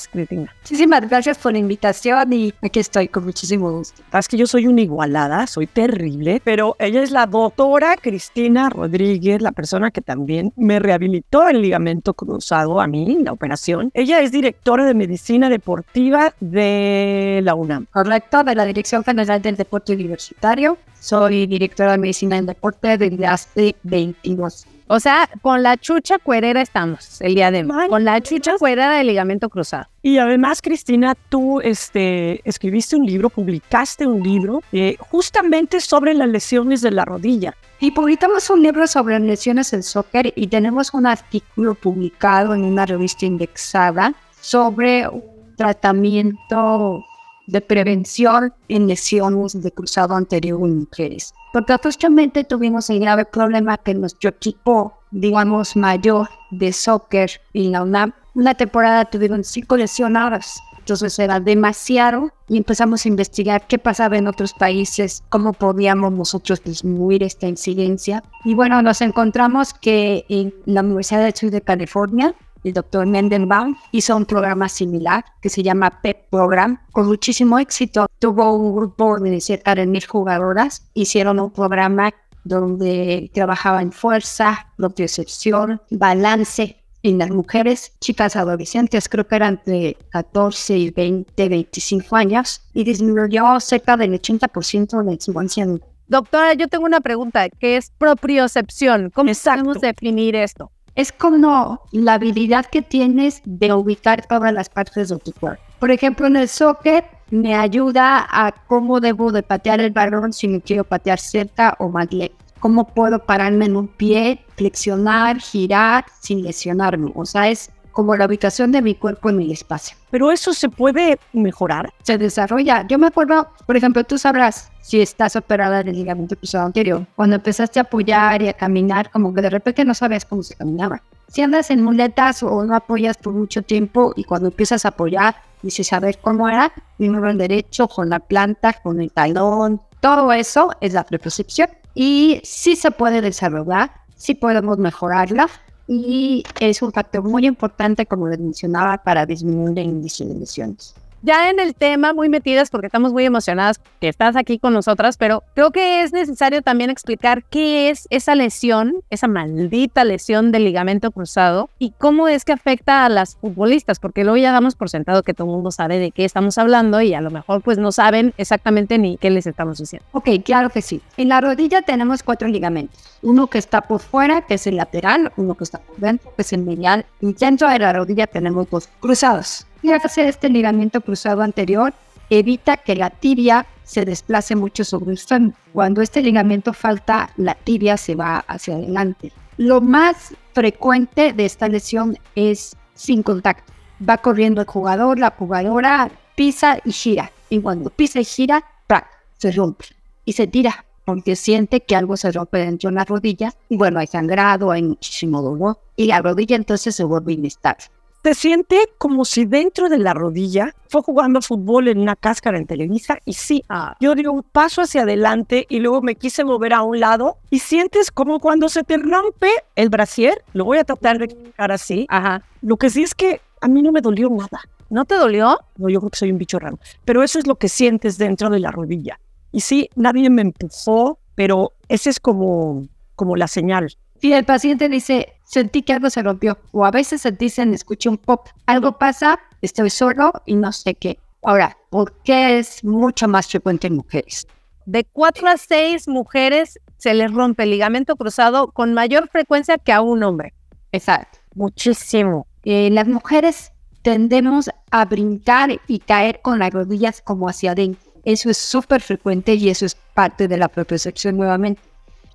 Muchísimas 0.62 1.07
gracias 1.07 1.38
por 1.38 1.53
la 1.53 1.60
invitación 1.60 2.33
y 2.33 2.53
aquí 2.62 2.79
estoy 2.79 3.07
con 3.07 3.25
muchísimo 3.25 3.71
gusto. 3.71 4.01
Es 4.13 4.27
que 4.27 4.38
yo 4.38 4.48
soy 4.48 4.67
una 4.67 4.81
igualada, 4.81 5.48
soy 5.48 5.67
terrible, 5.67 6.41
pero 6.43 6.75
ella 6.79 7.01
es 7.01 7.12
la 7.12 7.25
doctora 7.25 7.98
Cristina 7.98 8.69
Rodríguez, 8.69 9.41
la 9.41 9.51
persona 9.51 9.91
que 9.91 10.01
también 10.01 10.54
me 10.56 10.80
rehabilitó 10.80 11.47
el 11.47 11.62
ligamento 11.62 12.13
cruzado 12.13 12.80
a 12.80 12.88
mí, 12.88 13.19
la 13.23 13.32
operación. 13.32 13.91
Ella 13.93 14.21
es 14.21 14.32
directora 14.32 14.86
de 14.86 14.93
medicina 14.93 15.49
deportiva 15.49 16.34
de 16.39 17.41
la 17.43 17.56
UNAM. 17.56 17.88
Correcto, 17.91 18.43
de 18.43 18.56
la 18.56 18.65
Dirección 18.65 19.04
General 19.04 19.41
del 19.41 19.56
Deporte 19.56 19.93
Universitario. 19.93 20.77
Soy 20.99 21.47
directora 21.47 21.93
de 21.93 21.97
medicina 21.97 22.38
en 22.38 22.45
deporte 22.45 22.97
desde 22.97 23.25
hace 23.25 23.75
22 23.84 24.67
o 24.91 24.99
sea, 24.99 25.30
con 25.41 25.63
la 25.63 25.77
chucha 25.77 26.19
cuerera 26.19 26.62
estamos 26.62 27.21
el 27.21 27.36
día 27.36 27.49
de 27.49 27.63
hoy. 27.63 27.88
Con 27.88 28.04
la 28.04 28.19
chucha 28.19 28.58
cuerera 28.58 28.97
del 28.97 29.08
ligamento 29.08 29.47
cruzado. 29.47 29.86
Y 30.01 30.17
además, 30.17 30.62
Cristina, 30.62 31.15
tú 31.30 31.62
este, 31.62 32.41
escribiste 32.43 32.97
un 32.97 33.06
libro, 33.06 33.30
publicaste 33.30 34.06
un 34.06 34.21
libro 34.21 34.62
eh, 34.73 34.97
justamente 34.99 35.80
sobre 35.80 36.13
las 36.13 36.27
lesiones 36.27 36.82
de 36.82 36.91
la 36.91 37.06
rodilla. 37.06 37.56
Y 37.80 37.91
publicamos 37.91 38.49
un 38.49 38.63
libro 38.63 38.86
sobre 38.86 39.17
lesiones 39.21 39.71
en 39.71 39.82
soccer 39.82 40.34
y 40.36 40.47
tenemos 40.47 40.93
un 40.93 41.08
artículo 41.08 41.73
publicado 41.73 42.54
en 42.54 42.65
una 42.65 42.86
revista 42.86 43.25
indexada 43.25 44.13
sobre 44.41 45.08
un 45.08 45.23
tratamiento 45.56 47.06
de 47.47 47.62
prevención 47.62 48.54
en 48.67 48.88
lesiones 48.88 49.62
de 49.62 49.71
cruzado 49.71 50.15
anterior 50.15 50.60
en 50.63 50.80
mujeres. 50.80 51.34
Porque 51.54 51.75
justamente 51.84 52.43
tuvimos 52.43 52.89
el 52.89 52.99
grave 52.99 53.25
problema 53.25 53.77
que 53.77 53.93
nuestro 53.93 54.30
equipo, 54.30 54.93
digamos, 55.12 55.75
mayor 55.75 56.30
de 56.51 56.71
soccer 56.71 57.30
en 57.54 57.73
la 57.73 57.84
UNAM, 57.84 58.13
una 58.34 58.54
temporada 58.54 59.06
tuvieron 59.06 59.43
cinco 59.43 59.75
lesionadas. 59.75 60.62
Entonces 60.80 61.19
era 61.19 61.39
demasiado 61.39 62.32
y 62.47 62.58
empezamos 62.58 63.06
a 63.06 63.08
investigar 63.08 63.67
qué 63.67 63.77
pasaba 63.77 64.17
en 64.17 64.27
otros 64.27 64.54
países, 64.54 65.23
cómo 65.30 65.54
podíamos 65.54 66.12
nosotros 66.12 66.63
disminuir 66.63 67.21
esta 67.21 67.47
incidencia. 67.47 68.23
Y 68.45 68.56
bueno, 68.56 68.82
nos 68.82 69.01
encontramos 69.01 69.73
que 69.73 70.25
en 70.27 70.54
la 70.65 70.82
Universidad 70.82 71.23
del 71.23 71.36
Sur 71.36 71.51
de 71.51 71.62
California 71.62 72.34
el 72.63 72.74
doctor 72.74 73.06
Mendenbaum 73.06 73.76
hizo 73.91 74.15
un 74.15 74.26
programa 74.26 74.69
similar 74.69 75.24
que 75.41 75.50
se 75.50 75.63
llama 75.63 76.02
PEP 76.02 76.30
Program 76.30 76.80
con 76.91 77.08
muchísimo 77.08 77.60
éxito. 77.60 78.08
Tuvo 78.19 78.54
un 78.54 78.76
grupo 78.76 79.19
de 79.19 79.41
cerca 79.41 79.76
de 79.76 79.86
mil 79.86 80.06
jugadoras, 80.06 80.86
hicieron 80.93 81.39
un 81.39 81.52
programa 81.52 82.12
donde 82.43 83.30
trabajaban 83.34 83.91
fuerza, 83.91 84.67
propiocepción, 84.78 85.82
balance 85.89 86.78
en 87.04 87.17
las 87.17 87.32
mujeres, 87.32 87.93
chicas 88.00 88.36
adolescentes, 88.36 89.10
creo 89.10 89.28
que 89.28 89.36
eran 89.36 89.62
de 89.65 89.97
14 90.12 90.78
y 90.78 90.91
20, 90.91 91.50
25 91.50 92.15
años, 92.15 92.62
y 92.74 92.84
disminuyó 92.84 93.60
cerca 93.60 93.97
del 93.97 94.13
80% 94.13 95.04
la 95.04 95.13
infancia. 95.13 95.67
Doctora, 96.08 96.54
yo 96.54 96.67
tengo 96.67 96.86
una 96.86 97.00
pregunta, 97.00 97.50
¿qué 97.50 97.78
es 97.78 97.91
propiocepción? 97.97 99.10
¿Cómo 99.12 99.32
podemos 99.43 99.82
definir 99.82 100.36
esto? 100.36 100.71
Es 100.95 101.12
como 101.12 101.82
la 101.91 102.13
habilidad 102.13 102.65
que 102.65 102.82
tienes 102.82 103.41
de 103.45 103.73
ubicar 103.73 104.25
todas 104.27 104.54
las 104.54 104.69
partes 104.69 105.10
de 105.10 105.17
tu 105.17 105.32
cuerpo. 105.34 105.63
Por 105.80 105.91
ejemplo, 105.91 106.27
en 106.27 106.36
el 106.36 106.47
soccer 106.47 107.06
me 107.30 107.56
ayuda 107.56 108.27
a 108.30 108.51
cómo 108.67 108.99
debo 108.99 109.32
de 109.32 109.41
patear 109.41 109.80
el 109.80 109.91
balón 109.91 110.34
si 110.34 110.47
me 110.47 110.62
quiero 110.62 110.84
patear 110.84 111.19
cerca 111.19 111.75
o 111.80 111.89
más 111.89 112.12
lejos. 112.12 112.38
Cómo 112.60 112.88
puedo 112.88 113.17
pararme 113.19 113.65
en 113.65 113.75
un 113.75 113.88
pie, 113.88 114.45
flexionar, 114.56 115.39
girar 115.39 116.06
sin 116.19 116.43
lesionarme. 116.43 117.12
O 117.15 117.25
sea, 117.25 117.49
es 117.49 117.71
como 117.91 118.15
la 118.15 118.25
ubicación 118.25 118.71
de 118.71 118.82
mi 118.82 118.95
cuerpo 118.95 119.30
en 119.30 119.41
el 119.41 119.51
espacio. 119.51 119.97
Pero 120.10 120.32
eso 120.32 120.54
se 120.54 120.69
puede 120.69 121.19
mejorar. 121.34 121.93
Se 122.04 122.17
desarrolla. 122.17 122.86
Yo 122.88 122.97
me 122.97 123.08
acuerdo, 123.08 123.49
por 123.65 123.75
ejemplo, 123.75 124.04
tú 124.04 124.17
sabrás 124.17 124.71
si 124.82 125.01
estás 125.01 125.36
operada 125.36 125.84
del 125.84 125.95
ligamento 125.95 126.36
cruzado 126.36 126.65
anterior. 126.65 127.06
Cuando 127.15 127.36
empezaste 127.36 127.80
a 127.80 127.84
apoyar 127.84 128.41
y 128.41 128.47
a 128.47 128.54
caminar, 128.54 129.12
como 129.12 129.34
que 129.34 129.41
de 129.41 129.49
repente 129.49 129.86
no 129.86 129.93
sabes 129.93 130.25
cómo 130.25 130.43
se 130.43 130.56
caminaba. 130.56 131.01
Si 131.27 131.41
andas 131.41 131.71
en 131.71 131.84
muletas 131.84 132.43
o 132.43 132.65
no 132.65 132.75
apoyas 132.75 133.17
por 133.17 133.34
mucho 133.34 133.62
tiempo 133.62 134.12
y 134.15 134.25
cuando 134.25 134.49
empiezas 134.49 134.86
a 134.86 134.89
apoyar, 134.89 135.36
dices 135.62 135.93
a 135.93 135.99
ver 135.99 136.19
cómo 136.19 136.49
era, 136.49 136.73
primero 136.97 137.30
el 137.30 137.38
derecho, 137.38 137.88
con 137.88 138.10
la 138.10 138.19
planta, 138.19 138.73
con 138.73 138.99
el 138.99 139.12
talón. 139.12 139.82
Todo 140.01 140.34
eso 140.34 140.71
es 140.82 140.93
la 140.93 141.06
preposición. 141.06 141.69
Y 141.93 142.41
sí 142.43 142.75
se 142.75 142.91
puede 142.91 143.21
desarrollar, 143.21 143.91
sí 144.15 144.34
podemos 144.36 144.77
mejorarla, 144.77 145.47
y 145.93 146.43
es 146.62 146.82
un 146.82 146.93
factor 146.93 147.21
muy 147.21 147.45
importante, 147.45 148.06
como 148.06 148.30
les 148.30 148.39
mencionaba, 148.39 148.97
para 148.99 149.25
disminuir 149.25 149.77
el 149.77 149.88
índice 149.88 150.23
de 150.23 150.36
lesiones. 150.36 150.95
Ya 151.21 151.49
en 151.49 151.60
el 151.60 151.75
tema, 151.75 152.13
muy 152.13 152.29
metidas 152.29 152.69
porque 152.69 152.88
estamos 152.88 153.13
muy 153.13 153.25
emocionadas 153.25 153.79
que 153.99 154.07
estás 154.07 154.36
aquí 154.36 154.60
con 154.60 154.73
nosotras, 154.73 155.17
pero 155.17 155.43
creo 155.53 155.71
que 155.71 156.01
es 156.01 156.13
necesario 156.13 156.62
también 156.62 156.89
explicar 156.89 157.43
qué 157.43 157.89
es 157.89 158.07
esa 158.10 158.36
lesión, 158.36 158.95
esa 159.10 159.27
maldita 159.27 160.03
lesión 160.03 160.51
del 160.51 160.63
ligamento 160.63 161.12
cruzado 161.12 161.69
y 161.79 161.91
cómo 161.97 162.27
es 162.27 162.45
que 162.45 162.53
afecta 162.53 163.05
a 163.05 163.10
las 163.10 163.36
futbolistas, 163.36 163.99
porque 163.99 164.23
luego 164.23 164.38
ya 164.38 164.51
damos 164.51 164.75
por 164.75 164.89
sentado 164.89 165.23
que 165.23 165.34
todo 165.34 165.47
el 165.47 165.53
mundo 165.53 165.71
sabe 165.71 165.99
de 165.99 166.12
qué 166.12 166.25
estamos 166.25 166.57
hablando 166.57 167.01
y 167.01 167.13
a 167.13 167.21
lo 167.21 167.31
mejor 167.31 167.62
pues 167.62 167.77
no 167.77 167.91
saben 167.91 168.34
exactamente 168.38 168.97
ni 168.97 169.17
qué 169.17 169.29
les 169.29 169.47
estamos 169.47 169.77
diciendo. 169.77 170.05
Ok, 170.12 170.29
claro 170.43 170.69
que 170.69 170.81
sí. 170.81 171.01
En 171.17 171.29
la 171.29 171.41
rodilla 171.41 171.81
tenemos 171.81 172.23
cuatro 172.23 172.47
ligamentos. 172.47 173.19
Uno 173.21 173.47
que 173.47 173.57
está 173.57 173.81
por 173.81 174.01
fuera, 174.01 174.41
que 174.41 174.55
es 174.55 174.65
el 174.67 174.77
lateral, 174.77 175.31
uno 175.38 175.55
que 175.55 175.63
está 175.63 175.79
por 175.79 175.97
dentro, 175.97 176.34
que 176.36 176.41
es 176.41 176.53
el 176.53 176.63
medial, 176.63 177.05
y 177.19 177.34
dentro 177.34 177.69
de 177.69 177.79
la 177.79 177.93
rodilla 177.93 178.27
tenemos 178.27 178.69
dos 178.69 178.89
cruzados. 178.99 179.67
Y 179.82 179.91
hacer 179.91 180.28
este 180.28 180.50
ligamento 180.50 181.02
cruzado 181.02 181.41
anterior 181.41 181.94
evita 182.30 182.78
que 182.78 182.96
la 182.96 183.10
tibia 183.10 183.65
se 183.84 184.06
desplace 184.06 184.56
mucho 184.56 184.84
sobre 184.84 185.12
el 185.12 185.17
fémur. 185.20 185.54
Cuando 185.74 186.02
este 186.02 186.22
ligamento 186.22 186.74
falta, 186.74 187.30
la 187.38 187.56
tibia 187.56 187.98
se 187.98 188.15
va 188.15 188.39
hacia 188.48 188.76
adelante. 188.76 189.32
Lo 189.58 189.82
más 189.82 190.34
frecuente 190.54 191.34
de 191.34 191.46
esta 191.46 191.67
lesión 191.67 192.17
es 192.36 192.76
sin 192.94 193.22
contacto. 193.22 193.74
Va 194.08 194.17
corriendo 194.17 194.62
el 194.62 194.67
jugador, 194.67 195.20
la 195.20 195.32
jugadora 195.32 196.10
pisa 196.36 196.80
y 196.86 196.91
gira. 196.91 197.32
Y 197.50 197.60
cuando 197.60 197.89
pisa 197.89 198.20
y 198.20 198.26
gira, 198.26 198.63
¡prac! 198.88 199.08
se 199.38 199.52
rompe 199.52 199.86
y 200.24 200.34
se 200.34 200.48
tira 200.48 200.86
porque 201.04 201.36
siente 201.36 201.82
que 201.82 201.96
algo 201.96 202.15
se 202.15 202.32
rompe 202.32 202.60
dentro 202.60 202.89
de 202.89 202.96
la 202.96 203.04
rodilla. 203.04 203.54
Y 203.70 203.76
bueno, 203.76 204.00
hay 204.00 204.08
sangrado, 204.08 204.72
hay 204.72 204.84
muchísimo 204.84 205.41
dolor. 205.41 205.80
Y 205.96 206.06
la 206.06 206.22
rodilla 206.22 206.56
entonces 206.56 206.96
se 206.96 207.04
vuelve 207.04 207.34
inestable 207.34 207.86
se 208.23 208.36
siente 208.36 208.77
como 208.97 209.25
si 209.25 209.45
dentro 209.45 209.89
de 209.89 209.97
la 209.97 210.13
rodilla 210.13 210.75
fue 210.89 211.01
jugando 211.01 211.41
fútbol 211.41 211.88
en 211.88 211.97
una 211.99 212.15
cáscara 212.15 212.57
en 212.57 212.67
Televisa 212.67 213.17
y 213.25 213.34
sí, 213.34 213.63
ah. 213.69 213.95
yo 213.99 214.13
di 214.13 214.25
un 214.27 214.43
paso 214.43 214.81
hacia 214.81 215.01
adelante 215.01 215.65
y 215.69 215.79
luego 215.79 216.01
me 216.01 216.15
quise 216.15 216.43
mover 216.43 216.73
a 216.73 216.84
un 216.84 216.99
lado 216.99 217.38
y 217.49 217.60
sientes 217.60 218.12
como 218.12 218.39
cuando 218.39 218.69
se 218.69 218.84
te 218.84 218.97
rompe 218.97 219.49
el 219.75 219.89
brasier, 219.89 220.43
lo 220.53 220.65
voy 220.65 220.77
a 220.77 220.84
tratar 220.84 221.17
de 221.17 221.25
explicar 221.25 221.71
así. 221.71 222.05
Ajá. 222.10 222.43
Lo 222.62 222.77
que 222.77 222.89
sí 222.89 223.03
es 223.03 223.15
que 223.15 223.41
a 223.60 223.67
mí 223.67 223.81
no 223.81 223.91
me 223.91 224.01
dolió 224.01 224.29
nada. 224.29 224.62
¿No 224.89 225.05
te 225.05 225.15
dolió? 225.15 225.57
No, 225.77 225.89
yo 225.89 225.99
creo 225.99 226.10
que 226.10 226.17
soy 226.17 226.31
un 226.31 226.38
bicho 226.38 226.60
raro. 226.60 226.77
Pero 227.05 227.23
eso 227.23 227.39
es 227.39 227.47
lo 227.47 227.55
que 227.55 227.69
sientes 227.69 228.17
dentro 228.17 228.49
de 228.49 228.60
la 228.60 228.71
rodilla. 228.71 229.19
Y 229.51 229.62
sí, 229.62 229.89
nadie 229.95 230.29
me 230.29 230.41
empujó, 230.41 231.17
pero 231.34 231.73
ese 231.88 232.10
es 232.10 232.19
como, 232.19 232.86
como 233.15 233.36
la 233.36 233.47
señal. 233.47 233.95
Y 234.19 234.34
el 234.34 234.45
paciente 234.45 234.89
dice, 234.89 235.34
sentí 235.52 235.82
que 235.82 235.94
algo 235.94 236.10
se 236.10 236.24
rompió. 236.24 236.58
O 236.72 236.86
a 236.86 236.92
veces 236.92 237.22
se 237.22 237.32
dicen, 237.32 237.74
escuché 237.74 238.10
un 238.10 238.18
pop, 238.18 238.48
algo 238.66 238.98
pasa, 238.98 239.40
estoy 239.62 239.90
solo 239.90 240.32
y 240.46 240.56
no 240.56 240.72
sé 240.72 240.96
qué. 240.96 241.20
Ahora, 241.44 241.78
¿por 241.90 242.14
qué 242.24 242.60
es 242.60 242.84
mucho 242.84 243.28
más 243.28 243.48
frecuente 243.48 243.88
en 243.88 243.96
mujeres? 243.96 244.48
De 244.86 245.04
4 245.04 245.48
a 245.50 245.58
6 245.58 246.08
mujeres 246.08 246.80
se 246.98 247.14
les 247.14 247.32
rompe 247.32 247.64
el 247.64 247.72
ligamento 247.72 248.16
cruzado 248.16 248.72
con 248.72 248.94
mayor 248.94 249.28
frecuencia 249.30 249.78
que 249.78 249.92
a 249.92 250.02
un 250.02 250.24
hombre. 250.24 250.54
Exacto, 250.92 251.40
muchísimo. 251.56 252.48
Eh, 252.64 252.90
las 252.92 253.08
mujeres 253.08 253.72
tendemos 254.04 254.70
a 254.90 255.06
brincar 255.06 255.80
y 255.88 256.00
caer 256.00 256.42
con 256.42 256.60
las 256.60 256.72
rodillas 256.72 257.22
como 257.22 257.50
hacia 257.50 257.72
adentro. 257.72 258.12
Eso 258.24 258.50
es 258.50 258.58
súper 258.58 259.02
frecuente 259.02 259.56
y 259.56 259.70
eso 259.70 259.86
es 259.86 259.96
parte 259.96 260.48
de 260.48 260.58
la 260.58 260.68
propiocepción 260.68 261.38
nuevamente. 261.38 261.82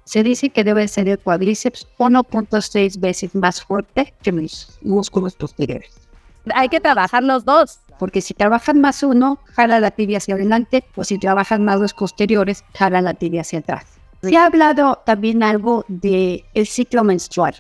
Se 0.07 0.23
dice 0.23 0.51
que 0.51 0.65
debe 0.65 0.87
ser 0.89 1.09
el 1.09 1.19
cuádriceps 1.19 1.87
1.6 1.99 3.01
veces 3.01 3.35
más 3.35 3.61
fuerte 3.61 4.15
que 4.23 4.31
los 4.33 4.79
músculos 4.81 5.35
posteriores. 5.35 5.91
Hay 6.55 6.69
que 6.69 6.81
trabajar 6.81 7.23
los 7.23 7.45
dos. 7.45 7.81
Porque 7.99 8.21
si 8.21 8.35
trabajan 8.35 8.81
más 8.81 9.03
uno, 9.03 9.39
jala 9.55 9.81
la 9.81 9.91
tibia 9.91 10.19
hacia 10.19 10.35
adelante, 10.35 10.85
o 10.97 11.05
si 11.05 11.19
trabajan 11.19 11.65
más 11.65 11.81
los 11.81 11.95
posteriores, 11.95 12.63
jala 12.75 13.01
la 13.01 13.15
tibia 13.15 13.41
hacia 13.41 13.61
atrás. 13.61 13.87
Se 14.23 14.37
ha 14.37 14.47
hablado 14.47 15.03
también 15.07 15.43
algo 15.43 15.85
del 15.89 16.45
el 16.55 16.67
ciclo 16.67 17.05
menstrual. 17.05 17.55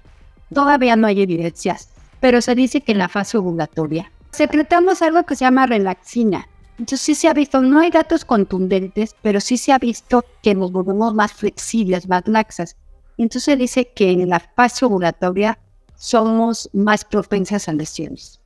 Todavía 0.52 0.94
no 0.94 1.06
hay 1.06 1.22
evidencias, 1.22 1.90
pero 2.20 2.42
se 2.42 2.54
dice 2.54 2.80
que 2.82 2.92
en 2.92 2.98
la 2.98 3.08
fase 3.08 3.38
ovulatoria 3.38 4.12
secretamos 4.30 5.00
algo 5.00 5.24
que 5.24 5.34
se 5.34 5.44
llama 5.44 5.66
relaxina, 5.66 6.48
entonces 6.78 7.00
sí 7.00 7.14
se 7.14 7.28
ha 7.28 7.32
visto, 7.32 7.60
no 7.60 7.80
hay 7.80 7.90
datos 7.90 8.24
contundentes, 8.24 9.16
pero 9.22 9.40
sí 9.40 9.56
se 9.56 9.72
ha 9.72 9.78
visto 9.78 10.24
que 10.42 10.54
nos 10.54 10.72
volvemos 10.72 11.14
más 11.14 11.32
flexibles, 11.32 12.08
más 12.08 12.26
laxas. 12.26 12.76
Entonces 13.16 13.58
dice 13.58 13.88
que 13.94 14.10
en 14.10 14.28
la 14.28 14.40
fase 14.40 14.84
ovulatoria 14.84 15.58
somos 15.96 16.68
más 16.74 17.04
propensas 17.04 17.68
a 17.68 17.72
lesiones. 17.72 18.40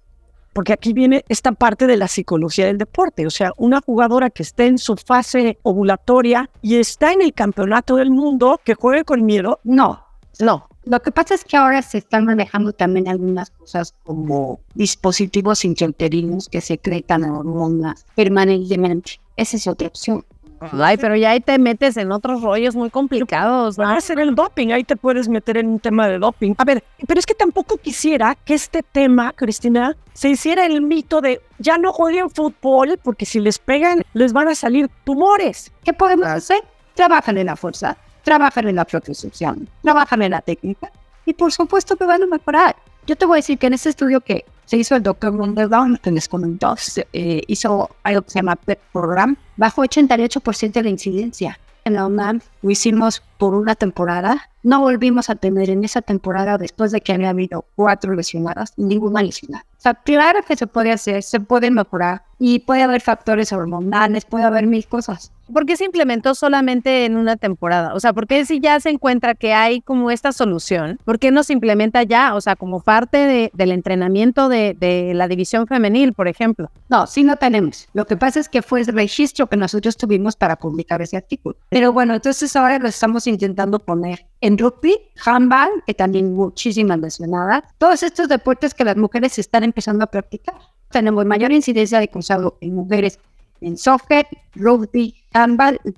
Porque 0.52 0.72
aquí 0.72 0.92
viene 0.92 1.24
esta 1.28 1.52
parte 1.52 1.86
de 1.86 1.96
la 1.96 2.08
psicología 2.08 2.66
del 2.66 2.78
deporte. 2.78 3.26
O 3.26 3.30
sea, 3.30 3.52
una 3.56 3.80
jugadora 3.80 4.30
que 4.30 4.42
esté 4.42 4.66
en 4.66 4.78
su 4.78 4.96
fase 4.96 5.58
ovulatoria 5.62 6.50
y 6.62 6.76
está 6.76 7.12
en 7.12 7.22
el 7.22 7.32
campeonato 7.32 7.96
del 7.96 8.10
mundo, 8.10 8.60
que 8.64 8.74
juegue 8.74 9.04
con 9.04 9.24
miedo. 9.24 9.60
No, 9.64 10.04
no, 10.40 10.68
lo 10.84 11.00
que 11.02 11.10
pasa 11.12 11.34
es 11.34 11.44
que 11.44 11.56
ahora 11.56 11.82
se 11.82 11.98
están 11.98 12.24
manejando 12.24 12.72
también 12.72 13.08
algunas 13.08 13.50
cosas 13.50 13.94
como 14.04 14.60
dispositivos 14.74 15.64
intrauterinos 15.64 16.48
que 16.48 16.60
secretan 16.60 17.24
hormonas 17.24 18.06
permanentemente. 18.14 19.20
Esa 19.36 19.56
es 19.56 19.66
otra 19.66 19.88
opción. 19.88 20.24
Ay, 20.60 20.98
pero 20.98 21.16
ya 21.16 21.30
ahí 21.30 21.40
te 21.40 21.58
metes 21.58 21.96
en 21.96 22.12
otros 22.12 22.42
rollos 22.42 22.76
muy 22.76 22.90
complicados. 22.90 23.80
Va 23.80 23.94
a 23.94 24.00
ser 24.00 24.20
el 24.20 24.34
doping, 24.34 24.72
ahí 24.72 24.84
te 24.84 24.94
puedes 24.94 25.28
meter 25.28 25.56
en 25.56 25.68
un 25.68 25.80
tema 25.80 26.06
de 26.06 26.18
doping. 26.18 26.54
A 26.58 26.64
ver, 26.64 26.84
pero 27.06 27.18
es 27.18 27.24
que 27.24 27.34
tampoco 27.34 27.78
quisiera 27.78 28.34
que 28.34 28.54
este 28.54 28.82
tema, 28.82 29.32
Cristina, 29.32 29.96
se 30.12 30.28
hiciera 30.28 30.66
el 30.66 30.82
mito 30.82 31.22
de 31.22 31.40
ya 31.58 31.78
no 31.78 31.92
jueguen 31.92 32.28
fútbol 32.28 32.98
porque 33.02 33.24
si 33.24 33.40
les 33.40 33.58
pegan 33.58 34.02
les 34.12 34.34
van 34.34 34.48
a 34.48 34.54
salir 34.54 34.90
tumores. 35.04 35.72
¿Qué 35.82 35.94
podemos 35.94 36.26
hacer? 36.26 36.62
Trabajan 36.94 37.38
en 37.38 37.46
la 37.46 37.56
fuerza 37.56 37.96
trabajan 38.22 38.68
en 38.68 38.76
la 38.76 38.85
propiocepción, 38.85 39.68
trabajan 39.83 40.22
en 40.22 40.33
la 40.33 40.40
técnica 40.40 40.90
y 41.26 41.35
por 41.35 41.52
supuesto 41.52 41.96
que 41.96 42.04
van 42.04 42.22
a 42.22 42.26
mejorar. 42.26 42.76
Yo 43.06 43.16
te 43.16 43.26
voy 43.26 43.37
a 43.37 43.38
decir 43.38 43.59
que 43.59 43.66
en 43.66 43.74
ese 43.74 43.88
estudio 43.88 44.20
que 44.20 44.44
se 44.66 44.76
hizo 44.76 44.94
el 44.94 45.02
doctor 45.02 45.35
Wonderdown, 45.35 45.98
que 46.02 46.12
les 46.12 46.28
comentó, 46.28 46.76
eh, 47.12 47.42
hizo 47.48 47.90
algo 48.04 48.22
que 48.22 48.30
se 48.30 48.38
llama 48.38 48.56
PEP 48.56 48.78
Program, 48.92 49.37
bajo 49.56 49.83
88% 49.83 50.83
de 50.83 50.90
incidencia. 50.90 51.59
En 51.85 51.94
la 51.94 52.06
UNAM 52.06 52.40
lo 52.62 52.70
hicimos 52.70 53.22
por 53.38 53.54
una 53.54 53.74
temporada. 53.74 54.50
No 54.62 54.80
volvimos 54.80 55.30
a 55.30 55.35
tener 55.35 55.70
en 55.70 55.83
esa 55.83 56.02
temporada, 56.02 56.59
después 56.59 56.92
de 56.92 57.00
que 57.00 57.12
había 57.12 57.30
habido 57.30 57.64
cuatro 57.74 58.14
lesionadas, 58.14 58.74
ninguna 58.76 59.22
lesionada. 59.22 59.64
O 59.78 59.80
sea, 59.80 59.94
claro 59.94 60.40
que 60.46 60.56
se 60.56 60.66
puede 60.66 60.92
hacer, 60.92 61.22
se 61.22 61.40
puede 61.40 61.70
mejorar 61.70 62.22
y 62.38 62.61
puede 62.61 62.83
haber 62.83 63.00
factores 63.00 63.52
hormonales, 63.52 64.24
puede 64.24 64.44
haber 64.44 64.66
mil 64.66 64.87
cosas. 64.87 65.33
¿Por 65.52 65.66
qué 65.66 65.76
se 65.76 65.84
implementó 65.84 66.34
solamente 66.34 67.04
en 67.04 67.16
una 67.16 67.36
temporada? 67.36 67.94
O 67.94 68.00
sea, 68.00 68.12
¿por 68.12 68.26
qué 68.26 68.44
si 68.44 68.60
ya 68.60 68.78
se 68.80 68.90
encuentra 68.90 69.34
que 69.34 69.52
hay 69.52 69.80
como 69.80 70.10
esta 70.10 70.32
solución, 70.32 70.98
por 71.04 71.18
qué 71.18 71.30
no 71.30 71.42
se 71.42 71.52
implementa 71.52 72.02
ya? 72.02 72.34
O 72.34 72.40
sea, 72.40 72.56
como 72.56 72.80
parte 72.80 73.50
del 73.52 73.72
entrenamiento 73.72 74.48
de, 74.48 74.76
de, 74.78 75.12
la 75.14 75.28
división 75.28 75.66
femenil, 75.66 76.12
por 76.12 76.28
ejemplo. 76.28 76.70
No, 76.88 77.06
sí 77.06 77.24
no 77.24 77.36
tenemos. 77.36 77.88
Lo 77.92 78.06
que 78.06 78.16
pasa 78.16 78.40
es 78.40 78.48
que 78.48 78.62
fue 78.62 78.80
el 78.80 78.86
registro 78.86 79.46
que 79.46 79.56
nosotros 79.56 79.96
tuvimos 79.96 80.36
para 80.36 80.56
publicar 80.56 81.02
ese 81.02 81.16
artículo. 81.16 81.56
Pero 81.68 81.92
bueno, 81.92 82.14
entonces 82.14 82.54
ahora 82.56 82.78
lo 82.78 82.88
estamos 82.88 83.26
intentando 83.26 83.78
poner 83.78 84.26
en 84.40 84.56
rugby, 84.56 84.96
handball, 85.24 85.82
que 85.86 85.94
también 85.94 86.34
muchísimas 86.34 86.98
lesionadas. 86.98 87.62
Todos 87.78 88.02
estos 88.02 88.28
deportes 88.28 88.74
que 88.74 88.84
las 88.84 88.96
mujeres 88.96 89.38
están 89.38 89.64
empezando 89.64 90.04
a 90.04 90.06
practicar. 90.06 90.56
Tenemos 90.90 91.24
mayor 91.24 91.52
incidencia 91.52 92.00
de 92.00 92.08
cruzado 92.08 92.58
en 92.60 92.74
mujeres 92.74 93.18
en 93.61 93.77
soccer, 93.77 94.27
rugby, 94.55 95.14
handball 95.33 95.81
y 95.85 95.92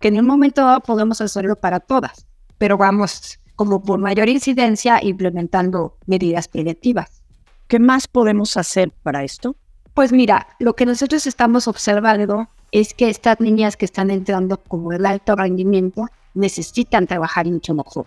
Que 0.00 0.08
en 0.08 0.18
un 0.18 0.26
momento 0.26 0.62
dado 0.62 0.80
podemos 0.80 1.20
hacerlo 1.20 1.56
para 1.56 1.80
todas, 1.80 2.26
pero 2.58 2.76
vamos 2.76 3.38
como 3.56 3.82
por 3.82 3.98
mayor 3.98 4.28
incidencia 4.28 5.02
implementando 5.02 5.96
medidas 6.06 6.48
preventivas. 6.48 7.22
¿Qué 7.68 7.78
más 7.78 8.08
podemos 8.08 8.56
hacer 8.56 8.90
para 9.02 9.24
esto? 9.24 9.56
Pues 9.94 10.12
mira, 10.12 10.48
lo 10.58 10.74
que 10.74 10.86
nosotros 10.86 11.26
estamos 11.26 11.68
observando 11.68 12.48
es 12.72 12.94
que 12.94 13.08
estas 13.08 13.40
niñas 13.40 13.76
que 13.76 13.84
están 13.84 14.10
entrando 14.10 14.56
como 14.56 14.92
el 14.92 15.06
alto 15.06 15.36
rendimiento 15.36 16.08
necesitan 16.34 17.06
trabajar 17.06 17.46
mucho 17.46 17.74
mejor. 17.74 18.06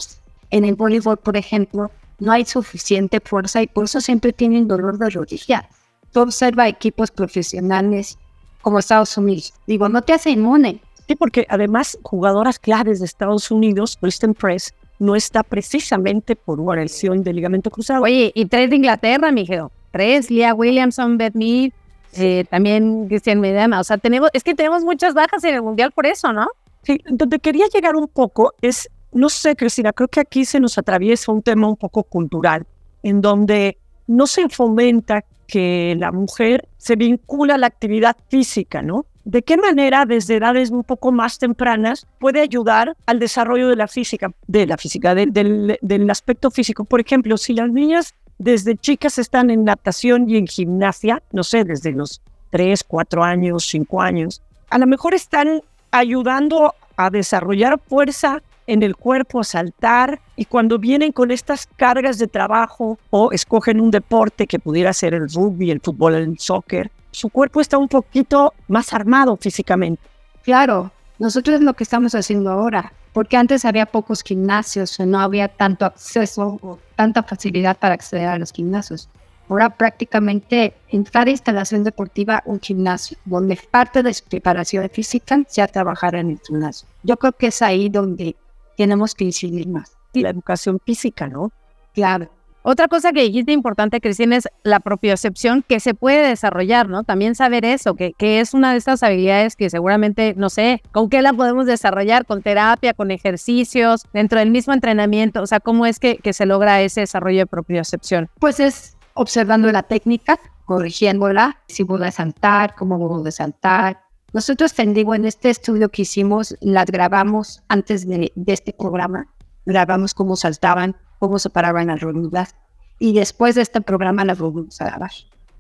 En 0.49 0.65
el 0.65 0.75
voleibol, 0.75 1.17
por 1.17 1.37
ejemplo, 1.37 1.89
no 2.19 2.31
hay 2.31 2.45
suficiente 2.45 3.19
fuerza 3.21 3.61
y 3.61 3.67
por 3.67 3.85
eso 3.85 4.01
siempre 4.01 4.33
tienen 4.33 4.67
dolor 4.67 4.97
de 4.97 5.09
rodilla. 5.09 5.69
Tú 6.11 6.21
observa 6.21 6.67
equipos 6.67 7.11
profesionales 7.11 8.17
como 8.61 8.79
Estados 8.79 9.17
Unidos. 9.17 9.53
Digo, 9.65 9.89
no 9.89 10.01
te 10.01 10.13
hace 10.13 10.31
inmune. 10.31 10.81
Sí, 11.07 11.15
porque 11.15 11.45
además 11.49 11.97
jugadoras 12.03 12.59
claves 12.59 12.99
de 12.99 13.05
Estados 13.05 13.49
Unidos, 13.49 13.97
Kristen 13.99 14.33
Press, 14.33 14.73
no 14.99 15.15
está 15.15 15.43
precisamente 15.43 16.35
por 16.35 16.59
una 16.59 16.81
lesión 16.81 17.23
de 17.23 17.33
ligamento 17.33 17.69
cruzado. 17.69 18.03
Oye, 18.03 18.31
y 18.35 18.45
tres 18.45 18.69
de 18.69 18.75
Inglaterra, 18.75 19.31
mijo. 19.31 19.71
Tres, 19.91 20.29
Leah 20.29 20.53
Williamson, 20.53 21.17
Beth 21.17 21.35
Mead, 21.35 21.71
eh, 22.13 22.45
también 22.49 23.07
Cristian 23.07 23.39
Medema. 23.39 23.79
O 23.79 23.83
sea, 23.83 23.97
tenemos, 23.97 24.29
es 24.33 24.43
que 24.43 24.55
tenemos 24.55 24.83
muchas 24.83 25.13
bajas 25.13 25.43
en 25.43 25.55
el 25.55 25.61
Mundial 25.61 25.91
por 25.91 26.05
eso, 26.05 26.33
¿no? 26.33 26.47
Sí, 26.83 26.99
donde 27.09 27.39
quería 27.39 27.67
llegar 27.67 27.95
un 27.95 28.07
poco 28.07 28.53
es, 28.61 28.89
no 29.11 29.29
sé, 29.29 29.55
Cristina, 29.55 29.93
creo 29.93 30.07
que 30.07 30.19
aquí 30.19 30.45
se 30.45 30.59
nos 30.59 30.77
atraviesa 30.77 31.31
un 31.31 31.41
tema 31.41 31.67
un 31.67 31.75
poco 31.75 32.03
cultural, 32.03 32.65
en 33.03 33.21
donde 33.21 33.77
no 34.07 34.25
se 34.25 34.47
fomenta 34.49 35.23
que 35.47 35.95
la 35.97 36.11
mujer 36.11 36.67
se 36.77 36.95
vincula 36.95 37.55
a 37.55 37.57
la 37.57 37.67
actividad 37.67 38.15
física, 38.29 38.81
¿no? 38.81 39.05
¿De 39.23 39.41
qué 39.41 39.57
manera 39.57 40.05
desde 40.05 40.35
edades 40.35 40.69
un 40.69 40.83
poco 40.83 41.11
más 41.11 41.37
tempranas 41.37 42.07
puede 42.19 42.41
ayudar 42.41 42.95
al 43.05 43.19
desarrollo 43.19 43.67
de 43.67 43.75
la 43.75 43.87
física, 43.87 44.31
de 44.47 44.65
la 44.65 44.77
física, 44.77 45.15
del, 45.15 45.77
del 45.81 46.09
aspecto 46.09 46.49
físico? 46.49 46.85
Por 46.85 47.01
ejemplo, 47.01 47.35
si 47.37 47.53
las 47.53 47.69
niñas 47.69 48.13
desde 48.37 48.77
chicas 48.77 49.17
están 49.17 49.49
en 49.49 49.65
natación 49.65 50.29
y 50.29 50.37
en 50.37 50.47
gimnasia, 50.47 51.21
no 51.31 51.43
sé, 51.43 51.63
desde 51.63 51.91
los 51.91 52.21
3, 52.51 52.83
4 52.85 53.23
años, 53.23 53.65
5 53.65 54.01
años, 54.01 54.41
a 54.69 54.77
lo 54.77 54.87
mejor 54.87 55.13
están 55.13 55.61
ayudando 55.91 56.73
a 56.95 57.09
desarrollar 57.09 57.79
fuerza 57.79 58.41
en 58.67 58.83
el 58.83 58.95
cuerpo, 58.95 59.39
a 59.39 59.43
saltar, 59.43 60.21
y 60.35 60.45
cuando 60.45 60.77
vienen 60.77 61.11
con 61.11 61.31
estas 61.31 61.67
cargas 61.77 62.19
de 62.19 62.27
trabajo 62.27 62.99
o 63.09 63.31
escogen 63.31 63.81
un 63.81 63.91
deporte 63.91 64.45
que 64.45 64.59
pudiera 64.59 64.93
ser 64.93 65.13
el 65.13 65.29
rugby, 65.29 65.71
el 65.71 65.81
fútbol, 65.81 66.15
el 66.15 66.37
soccer, 66.37 66.91
su 67.11 67.29
cuerpo 67.29 67.61
está 67.61 67.77
un 67.77 67.87
poquito 67.87 68.53
más 68.67 68.93
armado 68.93 69.35
físicamente. 69.37 70.03
Claro, 70.43 70.91
nosotros 71.17 71.55
es 71.55 71.61
lo 71.61 71.73
que 71.73 71.83
estamos 71.83 72.13
haciendo 72.13 72.51
ahora, 72.51 72.93
porque 73.13 73.37
antes 73.37 73.65
había 73.65 73.87
pocos 73.87 74.21
gimnasios, 74.21 74.99
no 74.99 75.19
había 75.19 75.47
tanto 75.47 75.85
acceso 75.85 76.59
o 76.61 76.77
tanta 76.95 77.23
facilidad 77.23 77.77
para 77.77 77.95
acceder 77.95 78.27
a 78.27 78.37
los 78.37 78.51
gimnasios. 78.51 79.09
Ahora 79.49 79.69
prácticamente 79.69 80.73
en 80.89 81.05
cada 81.05 81.31
instalación 81.31 81.83
deportiva 81.83 82.43
un 82.45 82.59
gimnasio, 82.59 83.17
donde 83.25 83.57
parte 83.71 84.03
de 84.03 84.13
su 84.13 84.25
preparación 84.25 84.89
física 84.89 85.41
sea 85.47 85.67
trabajar 85.67 86.15
en 86.15 86.31
el 86.31 86.39
gimnasio. 86.45 86.87
Yo 87.03 87.17
creo 87.17 87.31
que 87.31 87.47
es 87.47 87.61
ahí 87.61 87.87
donde 87.87 88.35
tenemos 88.77 89.13
que 89.13 89.25
incidir 89.25 89.67
más. 89.67 89.97
La 90.13 90.29
educación 90.29 90.79
física, 90.85 91.27
¿no? 91.27 91.51
Claro. 91.93 92.29
Otra 92.69 92.89
cosa 92.89 93.13
que 93.13 93.21
dijiste 93.21 93.53
importante, 93.53 94.01
Cristina, 94.01 94.35
es 94.35 94.49
la 94.63 94.81
propiocepción 94.81 95.63
que 95.65 95.79
se 95.79 95.93
puede 95.93 96.27
desarrollar, 96.27 96.89
¿no? 96.89 97.03
También 97.03 97.33
saber 97.33 97.63
eso, 97.63 97.95
que, 97.95 98.11
que 98.11 98.41
es 98.41 98.53
una 98.53 98.73
de 98.73 98.77
estas 98.77 99.03
habilidades 99.03 99.55
que 99.55 99.69
seguramente, 99.69 100.33
no 100.35 100.49
sé, 100.49 100.81
¿con 100.91 101.09
qué 101.09 101.21
la 101.21 101.31
podemos 101.31 101.65
desarrollar? 101.65 102.25
¿Con 102.25 102.41
terapia, 102.41 102.93
con 102.93 103.09
ejercicios, 103.09 104.03
dentro 104.11 104.39
del 104.39 104.51
mismo 104.51 104.73
entrenamiento? 104.73 105.41
O 105.41 105.47
sea, 105.47 105.61
¿cómo 105.61 105.85
es 105.85 105.97
que, 105.97 106.17
que 106.17 106.33
se 106.33 106.45
logra 106.45 106.81
ese 106.81 107.01
desarrollo 107.01 107.39
de 107.39 107.45
propiocepción? 107.45 108.29
Pues 108.39 108.59
es 108.59 108.97
observando 109.13 109.71
la 109.71 109.83
técnica, 109.83 110.37
corrigiéndola, 110.65 111.59
si 111.69 111.85
puedo 111.85 112.09
saltar, 112.11 112.75
cómo 112.75 112.99
puedo 112.99 113.31
saltar. 113.31 114.06
Nosotros, 114.33 114.73
te 114.73 114.81
en 114.81 115.25
este 115.25 115.49
estudio 115.49 115.89
que 115.89 116.01
hicimos, 116.01 116.55
las 116.59 116.87
grabamos 116.87 117.63
antes 117.69 118.07
de, 118.07 118.31
de 118.35 118.53
este 118.53 118.73
programa, 118.73 119.27
grabamos 119.65 120.13
cómo 120.13 120.35
saltaban, 120.35 120.95
cómo 121.19 121.39
se 121.39 121.49
paraban 121.49 121.87
las 121.87 122.01
rodillas. 122.01 122.55
Y 122.99 123.13
después 123.13 123.55
de 123.55 123.61
este 123.61 123.79
programa 123.79 124.25
las 124.25 124.39
volvimos 124.39 124.81
a 124.81 124.85
grabar. 124.85 125.11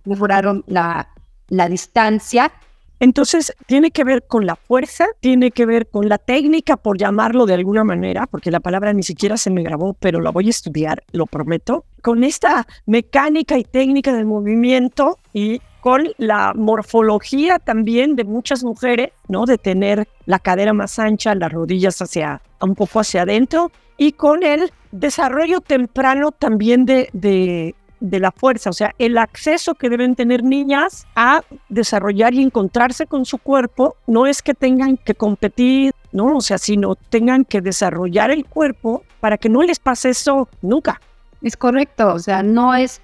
Mejoraron 0.03 0.63
la, 0.67 1.07
la 1.47 1.69
distancia. 1.69 2.51
Entonces, 2.99 3.53
tiene 3.67 3.91
que 3.91 4.03
ver 4.03 4.25
con 4.25 4.45
la 4.45 4.55
fuerza, 4.55 5.05
tiene 5.19 5.51
que 5.51 5.65
ver 5.65 5.87
con 5.87 6.09
la 6.09 6.17
técnica, 6.17 6.77
por 6.77 6.97
llamarlo 6.97 7.45
de 7.45 7.53
alguna 7.53 7.83
manera, 7.83 8.25
porque 8.25 8.49
la 8.49 8.59
palabra 8.59 8.91
ni 8.91 9.03
siquiera 9.03 9.37
se 9.37 9.51
me 9.51 9.61
grabó, 9.61 9.93
pero 9.93 10.19
la 10.19 10.31
voy 10.31 10.47
a 10.47 10.49
estudiar, 10.49 11.03
lo 11.11 11.27
prometo, 11.27 11.85
con 12.01 12.23
esta 12.23 12.67
mecánica 12.87 13.57
y 13.57 13.63
técnica 13.63 14.13
del 14.13 14.25
movimiento 14.25 15.19
y 15.31 15.61
con 15.81 16.09
la 16.17 16.53
morfología 16.55 17.59
también 17.59 18.15
de 18.15 18.23
muchas 18.23 18.63
mujeres, 18.63 19.11
¿no? 19.27 19.45
De 19.45 19.57
tener 19.57 20.07
la 20.25 20.39
cadera 20.39 20.73
más 20.73 20.99
ancha, 20.99 21.35
las 21.35 21.51
rodillas 21.51 22.01
hacia 22.01 22.41
un 22.61 22.75
poco 22.75 22.99
hacia 22.99 23.21
adentro 23.21 23.71
y 23.97 24.13
con 24.13 24.43
el 24.43 24.71
desarrollo 24.91 25.61
temprano 25.61 26.31
también 26.31 26.85
de, 26.85 27.09
de, 27.13 27.73
la 28.19 28.31
fuerza, 28.31 28.69
o 28.69 28.73
sea, 28.73 28.93
el 28.99 29.17
acceso 29.17 29.75
que 29.75 29.89
deben 29.89 30.15
tener 30.15 30.43
niñas 30.43 31.05
a 31.15 31.41
desarrollar 31.69 32.33
y 32.33 32.41
encontrarse 32.41 33.05
con 33.05 33.25
su 33.25 33.37
cuerpo, 33.37 33.95
no 34.05 34.27
es 34.27 34.41
que 34.41 34.53
tengan 34.53 34.97
que 34.97 35.15
competir, 35.15 35.93
¿no? 36.11 36.37
O 36.37 36.41
sea, 36.41 36.57
sino 36.57 36.95
tengan 36.95 37.43
que 37.43 37.61
desarrollar 37.61 38.31
el 38.31 38.45
cuerpo 38.45 39.03
para 39.19 39.37
que 39.37 39.49
no 39.49 39.63
les 39.63 39.79
pase 39.79 40.09
eso 40.09 40.47
nunca. 40.61 41.01
Es 41.41 41.57
correcto, 41.57 42.13
o 42.13 42.19
sea, 42.19 42.43
no 42.43 42.73
es 42.75 43.01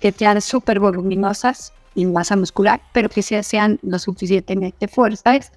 que 0.00 0.12
sean 0.12 0.40
súper 0.40 0.80
voluminosas 0.80 1.72
y 1.94 2.06
masa 2.06 2.36
muscular, 2.36 2.80
pero 2.92 3.08
que 3.08 3.22
sean 3.22 3.78
lo 3.82 3.98
suficientemente 3.98 4.88
fuertes 4.88 5.52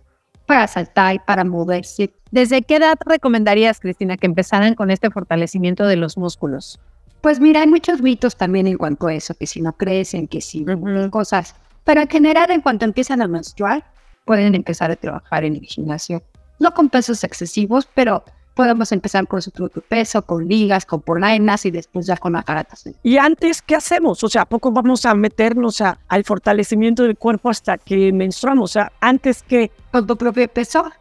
para 0.46 0.68
saltar 0.68 1.16
y 1.16 1.20
para 1.20 1.44
moverse. 1.44 2.14
¿Desde 2.32 2.62
qué 2.64 2.78
edad 2.78 2.98
recomendarías, 3.06 3.80
Cristina, 3.80 4.18
que 4.18 4.26
empezaran 4.26 4.76
con 4.76 4.92
este 4.92 5.10
fortalecimiento 5.10 5.86
de 5.86 5.96
los 5.96 6.18
músculos? 6.18 6.80
Pues 7.22 7.40
mira, 7.40 7.62
hay 7.62 7.68
muchos 7.68 8.02
mitos 8.02 8.36
también 8.36 8.68
en 8.68 8.78
cuanto 8.78 9.08
a 9.08 9.14
eso, 9.14 9.34
que 9.34 9.48
si 9.48 9.62
no 9.62 9.74
crecen, 9.74 10.28
que 10.28 10.42
si 10.42 10.66
cosas. 11.10 11.56
Pero 11.86 12.02
en 12.02 12.10
general, 12.10 12.52
en 12.52 12.62
cuanto 12.62 12.86
empiezan 12.86 13.22
a 13.22 13.28
menstruar, 13.28 13.86
pueden 14.26 14.56
empezar 14.56 14.92
a 14.92 14.96
trabajar 14.96 15.46
en 15.46 15.56
el 15.56 15.66
gimnasio. 15.66 16.24
No 16.60 16.74
con 16.74 16.90
pesos 16.90 17.24
excesivos, 17.24 17.88
pero 17.94 18.24
podemos 18.54 18.92
empezar 18.92 19.28
con 19.28 19.42
su 19.42 19.52
propio 19.52 19.82
peso, 19.82 20.22
con 20.22 20.48
ligas, 20.48 20.86
con 20.86 21.02
polainas 21.02 21.66
y 21.66 21.72
después 21.72 22.06
ya 22.06 22.18
con 22.18 22.36
aparatos. 22.36 22.88
¿Y 23.02 23.18
antes 23.18 23.62
qué 23.62 23.76
hacemos? 23.76 24.24
O 24.24 24.30
sea, 24.30 24.44
¿a 24.44 24.46
poco 24.46 24.72
vamos 24.72 25.06
a 25.06 25.14
meternos 25.16 25.82
a, 25.82 25.98
al 26.08 26.24
fortalecimiento 26.24 27.04
del 27.04 27.18
cuerpo 27.18 27.50
hasta 27.50 27.78
que 27.78 28.12
menstruamos? 28.12 28.72
O 28.72 28.74
sea, 28.74 28.92
antes 29.02 29.44
que... 29.44 29.72
Con 29.92 30.08
tu 30.08 30.18
propio 30.18 30.48
peso, 30.48 30.92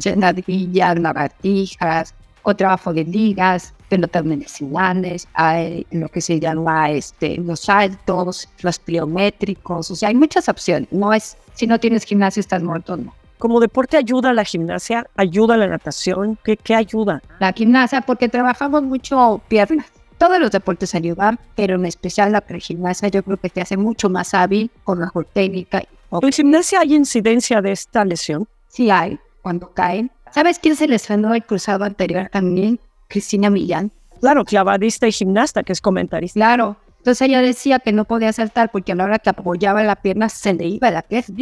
sentadillas, 0.00 0.98
lagartijas, 0.98 2.14
o 2.42 2.54
trabajo 2.54 2.92
de 2.92 3.04
ligas, 3.04 3.74
pelotas 3.88 4.24
medicinales, 4.24 5.28
hay 5.34 5.86
lo 5.90 6.08
que 6.08 6.20
se 6.20 6.40
llama 6.40 6.90
este, 6.90 7.36
los 7.36 7.60
saltos, 7.60 8.48
los 8.62 8.78
pliométricos, 8.78 9.90
o 9.90 9.96
sea, 9.96 10.08
hay 10.08 10.14
muchas 10.14 10.48
opciones. 10.48 10.88
No 10.90 11.12
es, 11.12 11.36
si 11.54 11.66
no 11.66 11.78
tienes 11.78 12.04
gimnasio 12.04 12.40
estás 12.40 12.62
muerto, 12.62 12.96
no. 12.96 13.14
¿Como 13.38 13.60
deporte 13.60 13.96
ayuda 13.96 14.30
a 14.30 14.32
la 14.32 14.44
gimnasia? 14.44 15.06
¿Ayuda 15.16 15.54
a 15.54 15.56
la 15.56 15.68
natación? 15.68 16.38
¿Qué, 16.42 16.56
qué 16.56 16.74
ayuda? 16.74 17.22
La 17.38 17.52
gimnasia, 17.52 18.00
porque 18.00 18.28
trabajamos 18.28 18.82
mucho 18.82 19.40
piernas. 19.48 19.86
Todos 20.18 20.40
los 20.40 20.50
deportes 20.50 20.94
ayudan, 20.96 21.38
pero 21.54 21.76
en 21.76 21.86
especial 21.86 22.32
la 22.32 22.42
gimnasia 22.58 23.08
yo 23.08 23.22
creo 23.22 23.36
que 23.36 23.48
te 23.48 23.60
hace 23.60 23.76
mucho 23.76 24.10
más 24.10 24.34
hábil, 24.34 24.70
con 24.82 24.98
mejor 24.98 25.26
técnica. 25.26 25.84
¿En 26.10 26.32
gimnasia 26.32 26.80
hay 26.80 26.94
incidencia 26.94 27.62
de 27.62 27.70
esta 27.70 28.04
lesión? 28.04 28.48
Sí 28.66 28.90
hay, 28.90 29.20
cuando 29.42 29.72
caen. 29.72 30.10
¿Sabes 30.32 30.58
quién 30.58 30.74
se 30.74 30.88
lesionó 30.88 31.34
el 31.34 31.44
cruzado 31.44 31.84
anterior 31.84 32.28
también? 32.32 32.80
Cristina 33.06 33.48
Millán. 33.48 33.92
Claro, 34.20 34.44
clavadista 34.44 35.06
y 35.06 35.12
gimnasta, 35.12 35.62
que 35.62 35.72
es 35.72 35.80
comentarista. 35.80 36.38
Claro. 36.38 36.76
Entonces 36.98 37.28
ella 37.28 37.40
decía 37.40 37.78
que 37.78 37.92
no 37.92 38.04
podía 38.04 38.32
saltar 38.32 38.72
porque 38.72 38.92
a 38.92 38.94
la 38.96 39.04
hora 39.04 39.18
que 39.20 39.30
apoyaba 39.30 39.84
la 39.84 39.96
pierna 39.96 40.28
se 40.28 40.52
le 40.52 40.66
iba 40.66 40.90
la 40.90 41.02
pierna. 41.02 41.36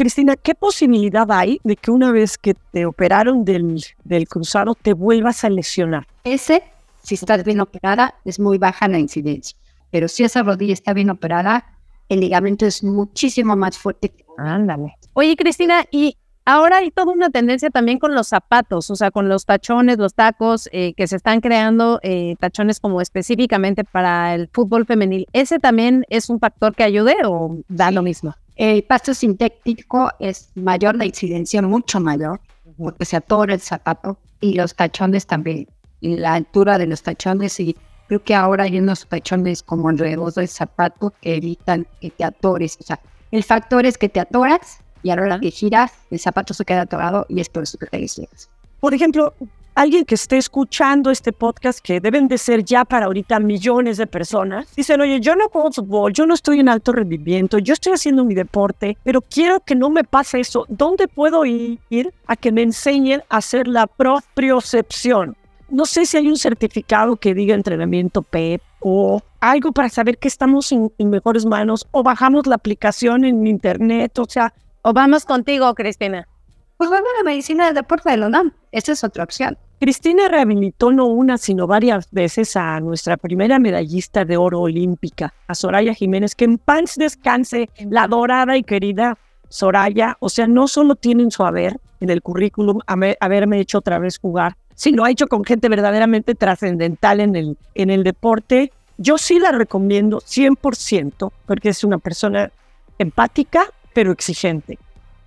Cristina, 0.00 0.34
¿qué 0.34 0.54
posibilidad 0.54 1.30
hay 1.30 1.60
de 1.62 1.76
que 1.76 1.90
una 1.90 2.10
vez 2.10 2.38
que 2.38 2.54
te 2.54 2.86
operaron 2.86 3.44
del, 3.44 3.84
del 4.02 4.26
cruzado 4.26 4.74
te 4.74 4.94
vuelvas 4.94 5.44
a 5.44 5.50
lesionar? 5.50 6.06
Ese, 6.24 6.62
si 7.02 7.16
estás 7.16 7.44
bien 7.44 7.60
operada, 7.60 8.14
es 8.24 8.40
muy 8.40 8.56
baja 8.56 8.88
la 8.88 8.98
incidencia. 8.98 9.58
Pero 9.90 10.08
si 10.08 10.24
esa 10.24 10.42
rodilla 10.42 10.72
está 10.72 10.94
bien 10.94 11.10
operada, 11.10 11.66
el 12.08 12.20
ligamento 12.20 12.64
es 12.64 12.82
muchísimo 12.82 13.56
más 13.56 13.76
fuerte. 13.76 14.10
Ándale. 14.38 14.96
Oye, 15.12 15.36
Cristina, 15.36 15.84
y 15.90 16.16
ahora 16.46 16.78
hay 16.78 16.90
toda 16.90 17.12
una 17.12 17.28
tendencia 17.28 17.68
también 17.68 17.98
con 17.98 18.14
los 18.14 18.28
zapatos, 18.28 18.88
o 18.88 18.96
sea, 18.96 19.10
con 19.10 19.28
los 19.28 19.44
tachones, 19.44 19.98
los 19.98 20.14
tacos, 20.14 20.70
eh, 20.72 20.94
que 20.94 21.08
se 21.08 21.16
están 21.16 21.42
creando 21.42 22.00
eh, 22.02 22.36
tachones 22.40 22.80
como 22.80 23.02
específicamente 23.02 23.84
para 23.84 24.34
el 24.34 24.48
fútbol 24.50 24.86
femenil. 24.86 25.26
¿Ese 25.34 25.58
también 25.58 26.06
es 26.08 26.30
un 26.30 26.40
factor 26.40 26.74
que 26.74 26.84
ayude 26.84 27.16
o 27.26 27.58
da 27.68 27.90
sí. 27.90 27.94
lo 27.94 28.02
mismo? 28.02 28.34
El 28.60 28.82
pasto 28.84 29.14
sintético 29.14 30.10
es 30.18 30.50
mayor, 30.54 30.94
la 30.94 31.06
incidencia 31.06 31.62
mucho 31.62 31.98
mayor, 31.98 32.42
porque 32.76 33.06
se 33.06 33.16
atora 33.16 33.54
el 33.54 33.60
zapato 33.60 34.18
y 34.38 34.52
los 34.52 34.74
tachones 34.74 35.26
también. 35.26 35.66
Y 36.02 36.18
la 36.18 36.34
altura 36.34 36.76
de 36.76 36.86
los 36.86 37.02
tachones, 37.02 37.58
y 37.58 37.74
creo 38.06 38.22
que 38.22 38.34
ahora 38.34 38.64
hay 38.64 38.78
unos 38.78 39.06
tachones 39.06 39.62
como 39.62 39.88
alrededor 39.88 40.34
del 40.34 40.46
zapato 40.46 41.14
que 41.22 41.36
evitan 41.36 41.86
que 42.02 42.10
te 42.10 42.22
atores. 42.22 42.76
O 42.78 42.82
sea, 42.82 43.00
el 43.30 43.44
factor 43.44 43.86
es 43.86 43.96
que 43.96 44.10
te 44.10 44.20
atoras 44.20 44.80
y 45.02 45.08
a 45.08 45.16
la 45.16 45.22
hora 45.22 45.40
que 45.40 45.50
giras, 45.50 45.92
el 46.10 46.18
zapato 46.18 46.52
se 46.52 46.66
queda 46.66 46.82
atorado 46.82 47.24
y 47.30 47.40
es 47.40 47.48
por 47.48 47.62
eso 47.62 47.78
que 47.78 47.86
te 47.86 47.98
lesionas. 47.98 48.50
Por 48.78 48.92
ejemplo, 48.92 49.32
alguien 49.80 50.04
que 50.04 50.14
esté 50.14 50.36
escuchando 50.36 51.10
este 51.10 51.32
podcast, 51.32 51.80
que 51.80 52.00
deben 52.00 52.28
de 52.28 52.36
ser 52.36 52.62
ya 52.62 52.84
para 52.84 53.06
ahorita 53.06 53.40
millones 53.40 53.96
de 53.96 54.06
personas, 54.06 54.66
dicen, 54.76 55.00
oye, 55.00 55.20
yo 55.20 55.34
no 55.34 55.48
juego 55.48 55.72
fútbol, 55.72 56.12
yo 56.12 56.26
no 56.26 56.34
estoy 56.34 56.60
en 56.60 56.68
alto 56.68 56.92
rendimiento, 56.92 57.56
yo 57.56 57.72
estoy 57.72 57.94
haciendo 57.94 58.22
mi 58.22 58.34
deporte, 58.34 58.98
pero 59.04 59.22
quiero 59.22 59.60
que 59.60 59.74
no 59.74 59.88
me 59.88 60.04
pase 60.04 60.40
eso. 60.40 60.66
¿Dónde 60.68 61.08
puedo 61.08 61.46
ir 61.46 62.12
a 62.26 62.36
que 62.36 62.52
me 62.52 62.60
enseñen 62.60 63.22
a 63.30 63.38
hacer 63.38 63.66
la 63.66 63.86
propriocepción? 63.86 65.34
No 65.70 65.86
sé 65.86 66.04
si 66.04 66.18
hay 66.18 66.28
un 66.28 66.36
certificado 66.36 67.16
que 67.16 67.32
diga 67.32 67.54
entrenamiento 67.54 68.20
PEP 68.20 68.60
o 68.80 69.22
algo 69.40 69.72
para 69.72 69.88
saber 69.88 70.18
que 70.18 70.28
estamos 70.28 70.72
en, 70.72 70.92
en 70.98 71.08
mejores 71.08 71.46
manos 71.46 71.86
o 71.92 72.02
bajamos 72.02 72.46
la 72.46 72.56
aplicación 72.56 73.24
en 73.24 73.46
internet, 73.46 74.18
o 74.18 74.26
sea... 74.28 74.52
O 74.82 74.92
vamos 74.92 75.24
contigo, 75.24 75.74
Cristina. 75.74 76.28
pues 76.76 76.90
bueno, 76.90 77.06
la 77.16 77.24
medicina 77.24 77.64
del 77.64 77.74
deporte 77.76 78.10
de 78.10 78.18
la 78.18 78.26
UNAM. 78.26 78.52
Esa 78.72 78.92
es 78.92 79.04
otra 79.04 79.24
opción. 79.24 79.56
Cristina 79.80 80.28
rehabilitó 80.28 80.92
no 80.92 81.06
una, 81.06 81.38
sino 81.38 81.66
varias 81.66 82.10
veces 82.10 82.54
a 82.54 82.78
nuestra 82.80 83.16
primera 83.16 83.58
medallista 83.58 84.26
de 84.26 84.36
oro 84.36 84.60
olímpica, 84.60 85.32
a 85.46 85.54
Soraya 85.54 85.94
Jiménez, 85.94 86.34
que 86.34 86.44
en 86.44 86.58
paz 86.58 86.96
descanse, 86.96 87.70
la 87.88 88.06
dorada 88.06 88.58
y 88.58 88.62
querida 88.62 89.16
Soraya. 89.48 90.18
O 90.20 90.28
sea, 90.28 90.46
no 90.46 90.68
solo 90.68 90.96
tiene 90.96 91.30
su 91.30 91.44
haber 91.44 91.80
en 92.00 92.10
el 92.10 92.20
currículum 92.20 92.80
haberme 92.86 93.58
hecho 93.58 93.78
otra 93.78 93.98
vez 93.98 94.18
jugar, 94.18 94.54
sino 94.74 95.02
ha 95.02 95.10
hecho 95.10 95.28
con 95.28 95.44
gente 95.46 95.70
verdaderamente 95.70 96.34
trascendental 96.34 97.20
en 97.20 97.34
el, 97.34 97.56
en 97.74 97.88
el 97.88 98.04
deporte. 98.04 98.72
Yo 98.98 99.16
sí 99.16 99.38
la 99.38 99.50
recomiendo 99.50 100.18
100% 100.18 101.32
porque 101.46 101.70
es 101.70 101.84
una 101.84 101.96
persona 101.96 102.52
empática, 102.98 103.64
pero 103.94 104.12
exigente 104.12 104.78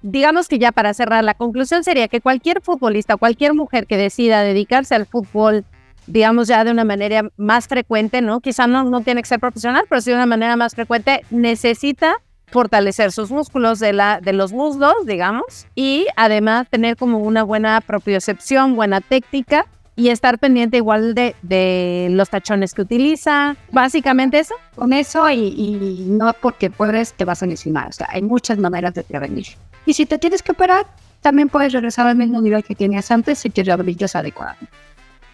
digamos 0.03 0.47
que 0.47 0.59
ya 0.59 0.71
para 0.71 0.93
cerrar, 0.93 1.23
la 1.23 1.33
conclusión 1.33 1.83
sería 1.83 2.07
que 2.07 2.21
cualquier 2.21 2.61
futbolista, 2.61 3.17
cualquier 3.17 3.55
mujer 3.55 3.87
que 3.87 3.97
decida 3.97 4.43
dedicarse 4.43 4.93
al 4.93 5.07
fútbol, 5.07 5.65
digamos 6.05 6.47
ya 6.47 6.63
de 6.63 6.71
una 6.71 6.83
manera 6.83 7.29
más 7.37 7.67
frecuente, 7.67 8.21
¿no? 8.21 8.41
Quizá 8.41 8.67
no, 8.67 8.83
no 8.83 9.01
tiene 9.01 9.21
que 9.21 9.27
ser 9.27 9.39
profesional, 9.39 9.85
pero 9.89 10.01
sí 10.01 10.11
de 10.11 10.17
una 10.17 10.25
manera 10.25 10.55
más 10.55 10.75
frecuente, 10.75 11.25
necesita 11.31 12.17
fortalecer 12.47 13.11
sus 13.11 13.31
músculos 13.31 13.79
de, 13.79 13.93
la, 13.93 14.19
de 14.21 14.33
los 14.33 14.53
muslos, 14.53 14.93
digamos, 15.05 15.65
y 15.73 16.05
además 16.15 16.67
tener 16.69 16.97
como 16.97 17.17
una 17.17 17.41
buena 17.43 17.81
propiocepción, 17.81 18.75
buena 18.75 19.01
técnica 19.01 19.65
y 19.95 20.09
estar 20.09 20.39
pendiente 20.39 20.77
igual 20.77 21.15
de, 21.15 21.35
de 21.41 22.09
los 22.11 22.29
tachones 22.29 22.73
que 22.73 22.81
utiliza. 22.81 23.55
Básicamente 23.71 24.39
eso. 24.39 24.55
Con 24.75 24.93
eso 24.93 25.29
y, 25.29 26.05
no 26.07 26.33
porque 26.41 26.69
puedes 26.69 27.13
te 27.13 27.25
vas 27.25 27.43
a 27.43 27.45
lesionar. 27.45 27.89
O 27.89 27.91
sea, 27.91 28.07
hay 28.11 28.21
muchas 28.21 28.57
maneras 28.57 28.93
de 28.93 29.03
prevenir. 29.03 29.45
Y 29.85 29.93
si 29.93 30.05
te 30.05 30.17
tienes 30.17 30.41
que 30.43 30.51
operar, 30.53 30.85
también 31.21 31.49
puedes 31.49 31.73
regresar 31.73 32.07
al 32.07 32.15
mismo 32.15 32.41
nivel 32.41 32.63
que 32.63 32.75
tenías 32.75 33.09
antes 33.11 33.39
si 33.39 33.49
te 33.49 33.63
rehabilitas 33.63 34.15
adecuadamente. 34.15 34.73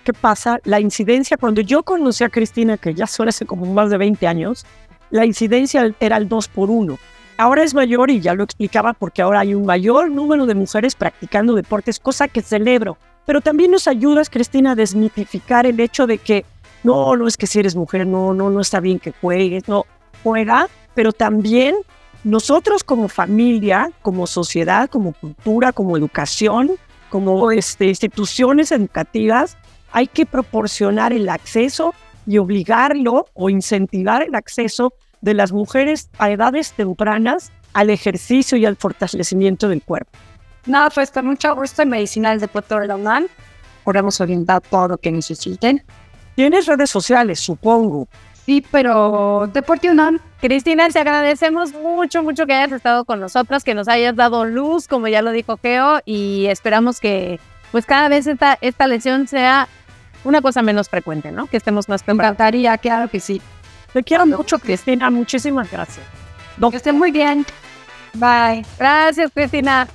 ¿Qué 0.04 0.14
pasa? 0.14 0.60
La 0.64 0.80
incidencia, 0.80 1.38
cuando 1.38 1.62
yo 1.62 1.84
conocí 1.84 2.24
a 2.24 2.30
Cristina, 2.30 2.78
que 2.78 2.94
ya 2.94 3.06
son 3.06 3.28
hace 3.28 3.46
como 3.46 3.66
más 3.66 3.90
de 3.90 3.98
20 3.98 4.26
años, 4.28 4.66
la 5.12 5.26
incidencia 5.26 5.94
era 6.00 6.18
el 6.18 6.30
2 6.30 6.48
por 6.48 6.70
1. 6.70 6.98
Ahora 7.38 7.64
es 7.64 7.74
mayor 7.74 8.12
y 8.12 8.20
ya 8.20 8.34
lo 8.34 8.44
explicaba 8.44 8.94
porque 8.94 9.22
ahora 9.22 9.42
hay 9.42 9.54
un 9.54 9.66
mayor 9.66 10.12
número 10.12 10.46
de 10.46 10.56
mujeres 10.56 10.96
practicando 10.96 11.56
deportes, 11.56 12.00
cosa 12.00 12.28
que 12.28 12.42
celebro. 12.42 12.98
Pero 13.26 13.42
también 13.42 13.72
nos 13.72 13.88
ayudas, 13.88 14.30
Cristina, 14.30 14.72
a 14.72 14.76
desmitificar 14.76 15.66
el 15.66 15.80
hecho 15.80 16.08
de 16.08 16.18
que 16.18 16.46
no, 16.84 17.16
no 17.16 17.28
es 17.28 17.38
que 17.38 17.48
si 17.48 17.60
eres 17.60 17.76
mujer, 17.76 18.08
no, 18.08 18.34
no, 18.34 18.50
no 18.50 18.62
está 18.62 18.80
bien 18.80 19.00
que 19.00 19.12
juegues, 19.12 19.68
no, 19.68 19.86
juega, 20.24 20.68
pero 20.96 21.14
también 21.14 21.76
nosotros 22.24 22.84
como 22.84 23.08
familia, 23.08 23.92
como 24.02 24.28
sociedad, 24.28 24.90
como 24.90 25.14
cultura, 25.14 25.72
como 25.72 25.98
educación, 25.98 26.72
como 27.10 27.52
este, 27.52 27.88
instituciones 27.88 28.72
educativas, 28.72 29.58
hay 29.92 30.08
que 30.08 30.26
proporcionar 30.26 31.14
el 31.14 31.30
acceso 31.30 31.94
y 32.28 32.38
obligarlo 32.38 33.26
o 33.34 33.50
incentivar 33.50 34.22
el 34.22 34.36
acceso 34.36 34.94
de 35.22 35.34
las 35.34 35.52
mujeres 35.52 36.10
a 36.20 36.30
edades 36.30 36.74
tempranas 36.74 37.52
al 37.74 37.90
ejercicio 37.90 38.58
y 38.58 38.66
al 38.66 38.76
fortalecimiento 38.76 39.68
del 39.68 39.82
cuerpo. 39.82 40.12
Nada, 40.66 40.90
pues 40.90 41.12
con 41.12 41.26
mucho 41.26 41.56
gusto 41.56 41.82
en 41.82 41.90
Medicinal 41.90 42.40
de 42.40 42.48
Puerto 42.48 42.80
de 42.80 42.88
la 42.88 42.96
UNAM 42.96 43.28
podemos 43.84 44.22
orientar 44.22 44.62
todo 44.62 44.90
lo 44.90 44.98
que 44.98 45.12
necesiten. 45.12 45.84
Tienes 46.36 46.68
redes 46.68 46.90
sociales, 46.90 47.40
supongo. 47.40 48.08
Sí, 48.46 48.66
pero 48.72 49.50
Deporte 49.54 49.92
UNAM. 49.92 50.20
Cristina, 50.42 50.88
te 50.90 51.00
agradecemos 51.00 51.74
mucho, 51.74 52.24
mucho 52.24 52.46
que 52.46 52.54
hayas 52.54 52.72
estado 52.72 53.06
con 53.06 53.20
nosotras, 53.20 53.64
que 53.64 53.74
nos 53.74 53.88
hayas 53.88 54.16
dado 54.16 54.46
luz, 54.46 54.88
como 54.88 55.08
ya 55.08 55.22
lo 55.22 55.32
dijo 55.32 55.58
Geo, 55.62 56.00
y 56.06 56.46
esperamos 56.48 57.00
que 57.00 57.40
pues 57.72 57.86
cada 57.86 58.10
vez 58.10 58.26
esta, 58.26 58.58
esta 58.62 58.88
lesión 58.88 59.28
sea 59.28 59.68
una 60.24 60.42
cosa 60.42 60.62
menos 60.62 60.90
frecuente, 60.90 61.32
¿no? 61.32 61.48
Que 61.48 61.58
estemos 61.58 61.90
más 61.90 62.04
preparados. 62.04 62.36
encantaría, 62.36 62.78
claro 62.78 63.10
que 63.10 63.20
sí. 63.20 63.42
Te 63.94 64.04
quiero 64.04 64.26
mucho, 64.26 64.60
Cristina. 64.60 65.10
Muchísimas 65.10 65.72
gracias. 65.72 66.06
Que 66.70 66.78
estén 66.78 66.98
muy 66.98 67.12
bien. 67.12 67.46
Bye. 68.14 68.66
Gracias, 68.78 69.32
Cristina. 69.34 69.88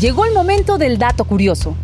Llegó 0.00 0.24
el 0.26 0.34
momento 0.34 0.76
del 0.76 0.98
dato 0.98 1.24
curioso. 1.24 1.76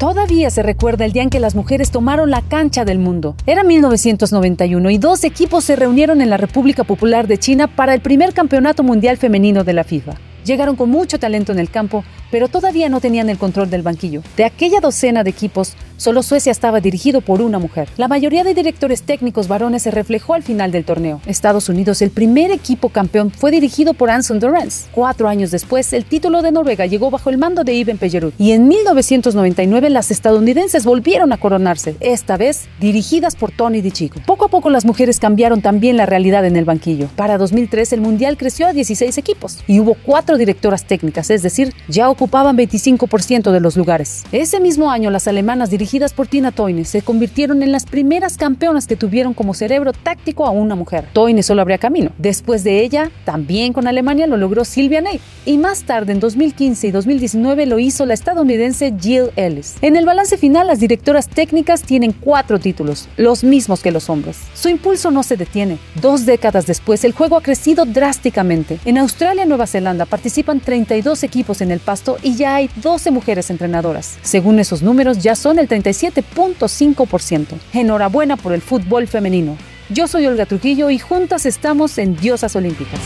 Todavía 0.00 0.48
se 0.48 0.62
recuerda 0.62 1.04
el 1.04 1.12
día 1.12 1.22
en 1.22 1.28
que 1.28 1.40
las 1.40 1.54
mujeres 1.54 1.90
tomaron 1.90 2.30
la 2.30 2.40
cancha 2.40 2.86
del 2.86 2.98
mundo. 2.98 3.36
Era 3.44 3.64
1991 3.64 4.88
y 4.88 4.96
dos 4.96 5.24
equipos 5.24 5.62
se 5.64 5.76
reunieron 5.76 6.22
en 6.22 6.30
la 6.30 6.38
República 6.38 6.84
Popular 6.84 7.26
de 7.26 7.36
China 7.36 7.66
para 7.66 7.92
el 7.92 8.00
primer 8.00 8.32
campeonato 8.32 8.82
mundial 8.82 9.18
femenino 9.18 9.62
de 9.62 9.74
la 9.74 9.84
FIFA. 9.84 10.14
Llegaron 10.42 10.76
con 10.76 10.88
mucho 10.88 11.18
talento 11.18 11.52
en 11.52 11.58
el 11.58 11.68
campo, 11.68 12.02
pero 12.30 12.48
todavía 12.48 12.88
no 12.88 13.02
tenían 13.02 13.28
el 13.28 13.36
control 13.36 13.68
del 13.68 13.82
banquillo. 13.82 14.22
De 14.38 14.46
aquella 14.46 14.80
docena 14.80 15.22
de 15.22 15.28
equipos, 15.28 15.74
solo 16.00 16.22
Suecia 16.22 16.50
estaba 16.50 16.80
dirigido 16.80 17.20
por 17.20 17.42
una 17.42 17.58
mujer. 17.58 17.90
La 17.98 18.08
mayoría 18.08 18.42
de 18.42 18.54
directores 18.54 19.02
técnicos 19.02 19.48
varones 19.48 19.82
se 19.82 19.90
reflejó 19.90 20.32
al 20.32 20.42
final 20.42 20.72
del 20.72 20.86
torneo. 20.86 21.20
Estados 21.26 21.68
Unidos, 21.68 22.00
el 22.00 22.10
primer 22.10 22.50
equipo 22.50 22.88
campeón, 22.88 23.30
fue 23.30 23.50
dirigido 23.50 23.92
por 23.92 24.08
Anson 24.08 24.40
Dorrance. 24.40 24.88
Cuatro 24.92 25.28
años 25.28 25.50
después, 25.50 25.92
el 25.92 26.06
título 26.06 26.40
de 26.40 26.52
Noruega 26.52 26.86
llegó 26.86 27.10
bajo 27.10 27.28
el 27.28 27.36
mando 27.36 27.64
de 27.64 27.74
Iben 27.74 27.98
Pellerud. 27.98 28.32
Y 28.38 28.52
en 28.52 28.66
1999, 28.66 29.90
las 29.90 30.10
estadounidenses 30.10 30.86
volvieron 30.86 31.32
a 31.32 31.36
coronarse, 31.36 31.96
esta 32.00 32.38
vez 32.38 32.68
dirigidas 32.80 33.36
por 33.36 33.50
Tony 33.52 33.82
DiCicco. 33.82 34.20
Poco 34.24 34.46
a 34.46 34.48
poco, 34.48 34.70
las 34.70 34.86
mujeres 34.86 35.20
cambiaron 35.20 35.60
también 35.60 35.98
la 35.98 36.06
realidad 36.06 36.46
en 36.46 36.56
el 36.56 36.64
banquillo. 36.64 37.08
Para 37.14 37.36
2003, 37.36 37.92
el 37.92 38.00
Mundial 38.00 38.38
creció 38.38 38.66
a 38.66 38.72
16 38.72 39.18
equipos 39.18 39.58
y 39.66 39.80
hubo 39.80 39.94
cuatro 39.94 40.38
directoras 40.38 40.86
técnicas, 40.86 41.28
es 41.28 41.42
decir, 41.42 41.74
ya 41.88 42.08
ocupaban 42.08 42.56
25% 42.56 43.52
de 43.52 43.60
los 43.60 43.76
lugares. 43.76 44.24
Ese 44.32 44.60
mismo 44.60 44.90
año, 44.90 45.10
las 45.10 45.28
alemanas 45.28 45.68
dirigidas 45.90 46.12
por 46.12 46.28
Tina 46.28 46.52
Toyne 46.52 46.84
se 46.84 47.02
convirtieron 47.02 47.64
en 47.64 47.72
las 47.72 47.84
primeras 47.84 48.36
campeonas 48.36 48.86
que 48.86 48.94
tuvieron 48.94 49.34
como 49.34 49.54
cerebro 49.54 49.92
táctico 49.92 50.46
a 50.46 50.50
una 50.50 50.76
mujer. 50.76 51.06
Toyne 51.12 51.42
solo 51.42 51.62
abría 51.62 51.78
camino. 51.78 52.12
Después 52.16 52.62
de 52.62 52.80
ella, 52.84 53.10
también 53.24 53.72
con 53.72 53.88
Alemania 53.88 54.28
lo 54.28 54.36
logró 54.36 54.64
Silvia 54.64 55.00
Ney. 55.00 55.20
Y 55.46 55.58
más 55.58 55.82
tarde, 55.82 56.12
en 56.12 56.20
2015 56.20 56.86
y 56.86 56.90
2019, 56.92 57.66
lo 57.66 57.80
hizo 57.80 58.06
la 58.06 58.14
estadounidense 58.14 58.94
Jill 59.00 59.30
Ellis. 59.34 59.78
En 59.80 59.96
el 59.96 60.06
balance 60.06 60.38
final, 60.38 60.68
las 60.68 60.78
directoras 60.78 61.28
técnicas 61.28 61.82
tienen 61.82 62.12
cuatro 62.12 62.60
títulos, 62.60 63.08
los 63.16 63.42
mismos 63.42 63.82
que 63.82 63.90
los 63.90 64.08
hombres. 64.08 64.38
Su 64.54 64.68
impulso 64.68 65.10
no 65.10 65.24
se 65.24 65.36
detiene. 65.36 65.78
Dos 66.00 66.24
décadas 66.24 66.66
después, 66.66 67.02
el 67.02 67.12
juego 67.12 67.36
ha 67.36 67.42
crecido 67.42 67.84
drásticamente. 67.84 68.78
En 68.84 68.96
Australia 68.96 69.44
y 69.44 69.48
Nueva 69.48 69.66
Zelanda 69.66 70.04
participan 70.04 70.60
32 70.60 71.24
equipos 71.24 71.60
en 71.62 71.72
el 71.72 71.80
pasto 71.80 72.16
y 72.22 72.36
ya 72.36 72.54
hay 72.54 72.70
12 72.76 73.10
mujeres 73.10 73.50
entrenadoras. 73.50 74.18
Según 74.22 74.60
esos 74.60 74.82
números, 74.82 75.18
ya 75.18 75.34
son 75.34 75.58
el 75.58 75.66
37.5%. 75.82 77.46
Enhorabuena 77.72 78.36
por 78.36 78.52
el 78.52 78.62
fútbol 78.62 79.06
femenino. 79.06 79.56
Yo 79.88 80.06
soy 80.06 80.26
Olga 80.26 80.46
Trujillo 80.46 80.90
y 80.90 80.98
juntas 80.98 81.46
estamos 81.46 81.98
en 81.98 82.16
Diosas 82.16 82.54
Olímpicas. 82.56 83.00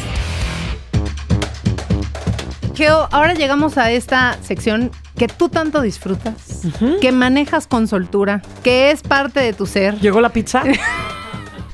Geo, 2.75 3.09
ahora 3.13 3.35
llegamos 3.35 3.79
a 3.79 3.91
esta 3.93 4.37
sección 4.43 4.91
que 5.17 5.29
tú 5.29 5.49
tanto 5.49 5.81
disfrutas, 5.81 6.63
que 7.01 7.13
manejas 7.13 7.69
con 7.69 7.87
soltura, 7.87 8.43
que 8.65 8.91
es 8.91 9.03
parte 9.03 9.41
de 9.41 9.53
tu 9.53 9.67
ser. 9.67 9.99
¿Llegó 10.01 10.21
la 10.21 10.31
pizza? 10.31 10.65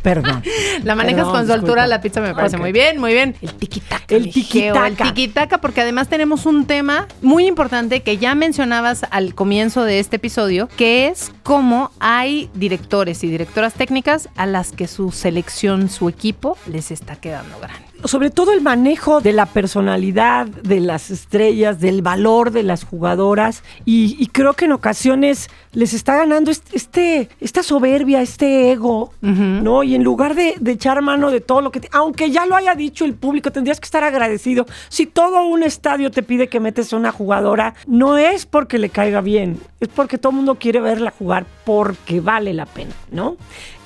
Perdón. 0.03 0.43
La 0.85 0.95
manejas 0.95 1.27
con 1.27 1.47
soltura, 1.47 1.87
la 1.87 2.01
pizza 2.01 2.21
me 2.21 2.35
parece 2.35 2.57
muy 2.57 2.73
bien, 2.73 2.99
muy 2.99 3.13
bien. 3.13 3.37
El 3.41 3.55
tiquitaca. 3.55 4.15
El 4.15 4.31
tiquitaca. 4.31 4.87
El 4.87 4.97
tiquitaca, 4.97 5.59
porque 5.59 5.83
además 5.83 6.09
tenemos 6.09 6.47
un 6.47 6.67
tema 6.67 7.07
muy 7.21 7.47
importante 7.47 8.03
que 8.03 8.17
ya 8.17 8.35
mencionabas 8.35 9.05
al 9.11 9.35
comienzo 9.35 9.85
de 9.85 10.01
este 10.01 10.17
episodio, 10.17 10.69
que 10.77 11.09
es 11.09 11.33
cómo 11.43 11.91
hay 12.01 12.49
directores 12.55 13.23
y 13.25 13.29
directoras 13.29 13.75
técnicas 13.75 14.29
a 14.37 14.47
las 14.47 14.73
que 14.73 14.87
su 14.87 15.13
selección, 15.13 15.89
su 15.89 16.09
equipo, 16.09 16.57
les 16.67 16.91
está 16.91 17.17
quedando 17.17 17.59
grande 17.59 17.90
sobre 18.05 18.31
todo 18.31 18.53
el 18.53 18.61
manejo 18.61 19.21
de 19.21 19.33
la 19.33 19.47
personalidad 19.47 20.47
de 20.47 20.81
las 20.81 21.11
estrellas, 21.11 21.81
del 21.81 22.03
valor 22.03 22.51
de 22.51 22.63
las 22.63 22.85
jugadoras 22.85 23.63
y, 23.85 24.27
creo 24.33 24.55
que 24.55 24.67
en 24.67 24.73
ocasiones 24.73 25.49
les 25.73 25.93
está 25.93 26.17
ganando 26.17 26.51
este, 26.51 27.29
esta 27.41 27.63
soberbia, 27.63 28.23
este 28.23 28.71
ego, 28.71 29.13
¿no? 29.21 29.83
Y 29.83 29.95
en 29.95 30.05
lugar 30.05 30.35
de, 30.35 30.55
echar 30.67 31.03
mano 31.03 31.31
de 31.31 31.41
todo 31.41 31.61
lo 31.61 31.71
que, 31.71 31.89
aunque 31.93 32.31
ya 32.31 32.47
lo 32.47 32.55
haya 32.55 32.75
dicho 32.75 33.05
el 33.05 33.15
público, 33.15 33.51
tendrías 33.51 33.81
que 33.81 33.85
estar 33.85 34.05
agradecido. 34.05 34.67
Si 34.89 35.07
todo 35.07 35.45
un 35.45 35.63
estadio 35.63 36.11
te 36.11 36.23
pide 36.23 36.49
que 36.49 36.61
metes 36.61 36.93
a 36.93 36.97
una 36.97 37.13
jugadora, 37.13 37.75
no 37.87 38.19
es 38.19 38.47
porque 38.47 38.79
le 38.79 38.89
caiga 38.89 39.21
bien, 39.21 39.59
es 39.81 39.89
porque 39.89 40.19
todo 40.19 40.31
el 40.31 40.37
mundo 40.37 40.57
quiere 40.57 40.81
verla 40.81 41.11
jugar 41.11 41.45
porque 41.65 42.21
vale 42.21 42.55
la 42.55 42.67
pena, 42.67 42.95
¿no? 43.11 43.37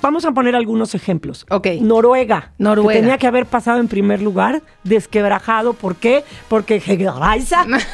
Vamos 0.01 0.23
a 0.25 0.31
poner 0.31 0.55
algunos 0.55 0.93
ejemplos. 0.93 1.47
Ok. 1.49 1.67
Noruega. 1.81 2.51
Noruega. 2.59 2.93
Que 2.93 2.99
tenía 2.99 3.17
que 3.17 3.25
haber 3.25 3.47
pasado 3.47 3.79
en 3.79 3.87
primer 3.87 4.04
lugar, 4.21 4.61
desquebrajado. 4.83 5.73
¿Por 5.73 5.95
qué? 5.95 6.23
Porque 6.47 6.79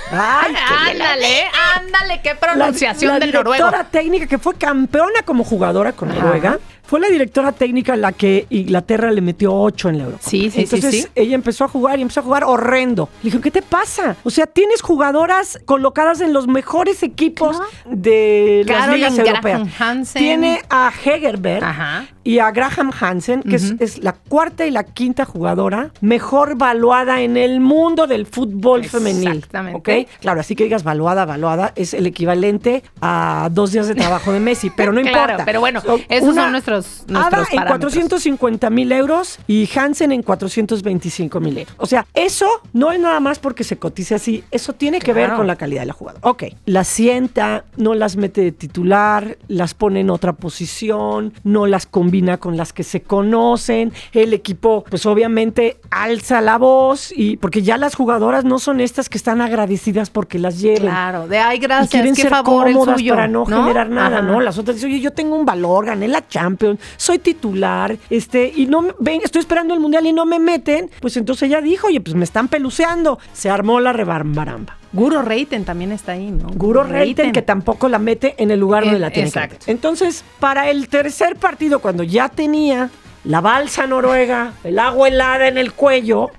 ándale, 0.12 1.43
ándale, 1.76 2.21
qué 2.21 2.36
pronunciación 2.36 3.13
la, 3.13 3.19
del 3.19 3.32
noruego. 3.32 3.71
La 3.71 3.84
técnica 3.86 4.28
que 4.28 4.38
fue 4.38 4.56
campeona 4.56 5.21
como 5.24 5.43
jugadora 5.43 5.93
con 5.93 6.10
Noruega 6.10 6.60
fue 6.91 6.99
la 6.99 7.08
directora 7.08 7.54
técnica 7.54 7.95
la 7.95 8.12
que 8.12 8.48
Inglaterra 8.50 9.12
le 9.12 9.21
metió 9.21 9.56
8 9.56 9.87
en 9.87 9.98
la 9.98 10.04
Euro. 10.04 10.17
Sí, 10.19 10.52
sí, 10.52 10.63
Entonces, 10.63 10.92
sí, 10.94 11.02
sí. 11.04 11.08
ella 11.15 11.35
empezó 11.35 11.63
a 11.63 11.69
jugar 11.69 11.98
y 12.00 12.02
empezó 12.02 12.19
a 12.19 12.23
jugar 12.23 12.44
horrendo. 12.44 13.08
Le 13.23 13.29
dije, 13.29 13.39
¿qué 13.42 13.50
te 13.50 13.62
pasa? 13.62 14.17
O 14.25 14.29
sea, 14.29 14.46
tienes 14.46 14.81
jugadoras 14.81 15.58
colocadas 15.63 16.19
en 16.19 16.33
los 16.33 16.48
mejores 16.48 17.02
equipos 17.02 17.62
de 17.85 18.63
las 18.67 18.77
Caroline 18.81 19.10
ligas 19.10 19.27
europeas. 19.27 19.62
Hansen. 19.79 20.19
Tiene 20.21 20.62
a 20.69 20.92
Hegerberg 21.06 21.63
Ajá. 21.63 22.08
y 22.25 22.39
a 22.39 22.52
Graham 22.52 22.92
Hansen, 23.00 23.42
que 23.44 23.56
es- 23.56 24.00
la 24.04 24.12
cuarta 24.12 24.65
y 24.65 24.71
la 24.71 24.83
quinta 24.83 25.23
jugadora 25.23 25.92
mejor 26.02 26.56
valuada 26.58 27.21
en 27.21 27.37
el 27.37 27.62
mundo 27.62 28.06
del 28.06 28.25
fútbol 28.25 28.83
femenil. 28.83 29.29
Exactamente. 29.37 30.04
¿ok? 30.04 30.10
Claro, 30.19 30.42
así 30.42 30.58
que 30.58 30.65
digas 30.65 30.83
valuada, 30.83 31.23
valuada, 31.25 31.71
es 31.77 31.94
el 31.94 32.06
equivalente 32.06 32.83
a 33.00 33.48
dos 33.50 33.71
días 33.71 33.87
de 33.87 33.96
trabajo 33.96 34.33
de 34.33 34.42
Messi, 34.42 34.69
pero 34.75 34.92
no 34.92 35.00
Claro, 35.12 35.19
importa. 35.21 35.46
pero 35.46 35.62
bueno, 35.62 35.81
esos 36.10 36.35
son 36.35 36.52
nuestros- 36.52 36.81
Ada 36.86 37.08
nuestros 37.08 37.50
en 37.52 37.56
parámetros. 37.58 37.94
450 37.94 38.69
mil 38.69 38.92
euros 38.92 39.40
y 39.48 39.69
Hansen 39.77 40.12
en 40.12 40.23
425 40.23 41.40
mil 41.40 41.58
euros. 41.60 41.73
O 41.77 41.86
sea, 41.86 42.06
eso 42.13 42.48
no 42.73 42.92
es 42.92 43.00
nada 43.00 43.19
más 43.19 43.40
porque 43.40 43.63
se 43.63 43.77
cotice 43.77 44.15
así, 44.15 44.44
eso 44.52 44.73
tiene 44.73 45.00
que 45.00 45.13
ver 45.13 45.34
con 45.34 45.48
la 45.48 45.56
calidad 45.56 45.82
de 45.82 45.88
la 45.88 45.94
jugadora. 45.94 46.27
Ok, 46.27 46.44
las 46.65 46.88
sienta, 46.88 47.65
no 47.77 47.94
las 47.94 48.15
mete 48.15 48.42
de 48.42 48.52
titular, 48.52 49.38
las 49.48 49.73
pone 49.73 50.02
en 50.02 50.10
otra 50.10 50.34
posición, 50.34 51.34
no 51.44 51.67
las 51.67 51.86
combina 51.86 52.38
con 52.38 52.58
las 52.58 52.73
que 52.73 52.84
se 52.84 53.02
conocen, 53.02 53.94
el 54.13 54.34
equipo 54.34 54.84
pues 54.90 55.06
obviamente 55.06 55.77
alza 55.90 56.42
la 56.42 56.58
voz 56.58 57.12
y 57.15 57.38
porque 57.38 57.62
ya 57.62 57.77
las 57.77 57.96
jugadoras 57.96 58.44
no 58.46 58.60
son 58.60 58.79
estas 58.82 59.10
que 59.10 59.17
están 59.17 59.42
agradecidas 59.42 60.10
porque 60.10 60.40
las 60.40 60.60
lleven. 60.60 60.82
Claro, 60.84 61.27
de 61.27 61.40
ay, 61.40 61.58
Y 61.58 61.60
gracias, 61.60 61.90
quieren 61.92 62.15
qué 62.15 62.23
ser 62.23 62.32
favor 62.32 62.67
el 62.67 62.73
cómodas 62.73 62.98
suyo. 62.98 63.13
para 63.13 63.27
no, 63.27 63.46
generar 63.46 63.90
nada, 63.90 64.17
Ajá. 64.19 64.25
¿no? 64.27 64.40
Las 64.42 64.58
otras 64.58 64.75
dicen, 64.77 64.90
oye, 64.92 65.00
yo 65.00 65.12
tengo 65.12 65.36
un 65.36 65.46
valor, 65.46 65.86
gané 65.86 66.08
la 66.08 66.27
Champions, 66.27 66.71
soy 66.98 67.19
titular, 67.19 67.98
este, 68.10 68.52
y 68.56 68.65
no 68.67 68.82
me- 68.82 68.94
ven, 69.00 69.22
estoy 69.24 69.40
esperando 69.40 69.74
el 69.74 69.80
mundial 69.80 70.06
y 70.06 70.13
no 70.13 70.26
me 70.26 70.40
meten. 70.40 70.90
Pues 71.00 71.17
entonces 71.17 71.44
ella 71.50 71.62
dijo, 71.62 71.88
oye, 71.88 72.02
pues 72.02 72.15
me 72.15 72.24
están 72.24 72.48
peluceando. 72.48 73.19
Se 73.34 73.50
armó 73.50 73.80
la 73.80 73.94
rebambaramba. 73.94 74.78
Guro 74.94 75.22
Reiten 75.22 75.63
también 75.63 75.92
está 75.94 76.12
ahí, 76.13 76.32
¿no? 76.32 76.50
Guro 76.56 76.84
Reiten, 76.84 77.32
que 77.32 77.42
tampoco 77.42 77.88
la 77.88 77.98
mete 78.00 78.36
en 78.38 78.52
el 78.52 78.60
lugar 78.60 78.84
donde 78.84 78.98
Eh, 78.98 79.00
la 79.02 79.10
tiene 79.10 79.32
que 79.32 79.40
exacto. 79.40 79.56
meter. 79.62 79.69
Entonces, 79.74 80.24
para 80.40 80.69
el 80.69 80.90
tercer 80.90 81.38
partido, 81.38 81.80
cuando 81.80 82.04
ya 82.04 82.28
tenía 82.30 82.90
la 83.24 83.40
balsa 83.40 83.88
noruega, 83.88 84.54
el 84.65 84.80
agua 84.80 85.08
helada 85.08 85.48
en 85.48 85.58
el 85.58 85.72
cuello, 85.74 86.32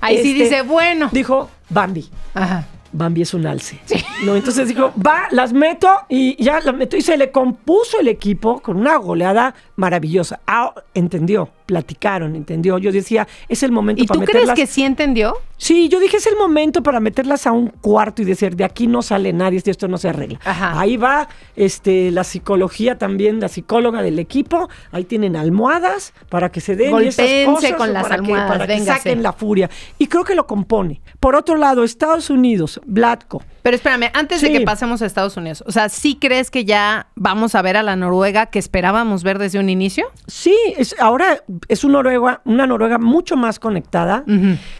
Ahí 0.00 0.20
sí 0.22 0.32
este, 0.32 0.44
dice, 0.44 0.62
bueno. 0.62 1.08
dijo 1.12 1.48
Bambi. 1.70 2.08
Ajá. 2.34 2.66
Bambi 2.94 3.22
es 3.22 3.34
un 3.34 3.46
alce. 3.46 3.78
No, 4.24 4.36
entonces 4.36 4.68
dijo, 4.68 4.92
va, 5.04 5.26
las 5.32 5.52
meto 5.52 5.88
y 6.08 6.42
ya 6.42 6.60
las 6.60 6.74
meto. 6.74 6.96
Y 6.96 7.02
se 7.02 7.16
le 7.16 7.30
compuso 7.30 8.00
el 8.00 8.08
equipo 8.08 8.60
con 8.60 8.78
una 8.78 8.96
goleada 8.96 9.54
maravillosa. 9.76 10.40
Ah, 10.46 10.72
entendió, 10.94 11.50
platicaron, 11.66 12.36
entendió. 12.36 12.78
Yo 12.78 12.92
decía, 12.92 13.26
es 13.48 13.62
el 13.62 13.72
momento 13.72 14.02
¿Y 14.02 14.06
para 14.06 14.20
tú 14.20 14.26
crees 14.26 14.46
meterlas. 14.46 14.56
que 14.56 14.66
sí 14.66 14.82
entendió? 14.82 15.34
Sí, 15.56 15.88
yo 15.88 15.98
dije, 16.00 16.16
es 16.18 16.26
el 16.26 16.36
momento 16.36 16.82
para 16.82 17.00
meterlas 17.00 17.46
a 17.46 17.52
un 17.52 17.68
cuarto 17.68 18.22
y 18.22 18.24
decir, 18.24 18.54
de 18.56 18.64
aquí 18.64 18.86
no 18.86 19.02
sale 19.02 19.32
nadie, 19.32 19.62
esto 19.64 19.88
no 19.88 19.96
se 19.98 20.08
arregla. 20.10 20.40
Ajá. 20.44 20.78
Ahí 20.78 20.96
va 20.96 21.28
este, 21.56 22.10
la 22.10 22.24
psicología 22.24 22.98
también, 22.98 23.40
la 23.40 23.48
psicóloga 23.48 24.02
del 24.02 24.18
equipo. 24.18 24.68
Ahí 24.92 25.04
tienen 25.04 25.36
almohadas 25.36 26.12
para 26.28 26.50
que 26.50 26.60
se 26.60 26.76
den 26.76 26.94
y 27.02 27.06
esas 27.08 27.28
cosas, 27.46 27.72
con 27.74 27.92
las 27.92 28.02
para 28.02 28.16
que- 28.16 28.20
almohadas, 28.22 28.48
para 28.52 28.66
que 28.66 28.72
véngase. 28.74 28.98
saquen 28.98 29.22
la 29.22 29.32
furia. 29.32 29.70
Y 29.98 30.06
creo 30.08 30.24
que 30.24 30.34
lo 30.34 30.46
compone. 30.46 31.00
Por 31.20 31.34
otro 31.36 31.56
lado, 31.56 31.84
Estados 31.84 32.30
Unidos, 32.30 32.80
Blatko. 32.84 33.42
Pero 33.64 33.76
espérame, 33.76 34.10
antes 34.12 34.42
de 34.42 34.52
que 34.52 34.60
pasemos 34.60 35.00
a 35.00 35.06
Estados 35.06 35.38
Unidos, 35.38 35.64
o 35.66 35.72
sea, 35.72 35.88
¿sí 35.88 36.18
crees 36.20 36.50
que 36.50 36.66
ya 36.66 37.06
vamos 37.16 37.54
a 37.54 37.62
ver 37.62 37.78
a 37.78 37.82
la 37.82 37.96
Noruega 37.96 38.44
que 38.46 38.58
esperábamos 38.58 39.22
ver 39.22 39.38
desde 39.38 39.58
un 39.58 39.70
inicio? 39.70 40.04
Sí, 40.26 40.54
es, 40.76 40.94
ahora 41.00 41.42
es 41.68 41.82
una 41.82 41.94
Noruega, 41.94 42.42
una 42.44 42.66
Noruega 42.66 42.98
mucho 42.98 43.36
más 43.38 43.58
conectada. 43.58 44.22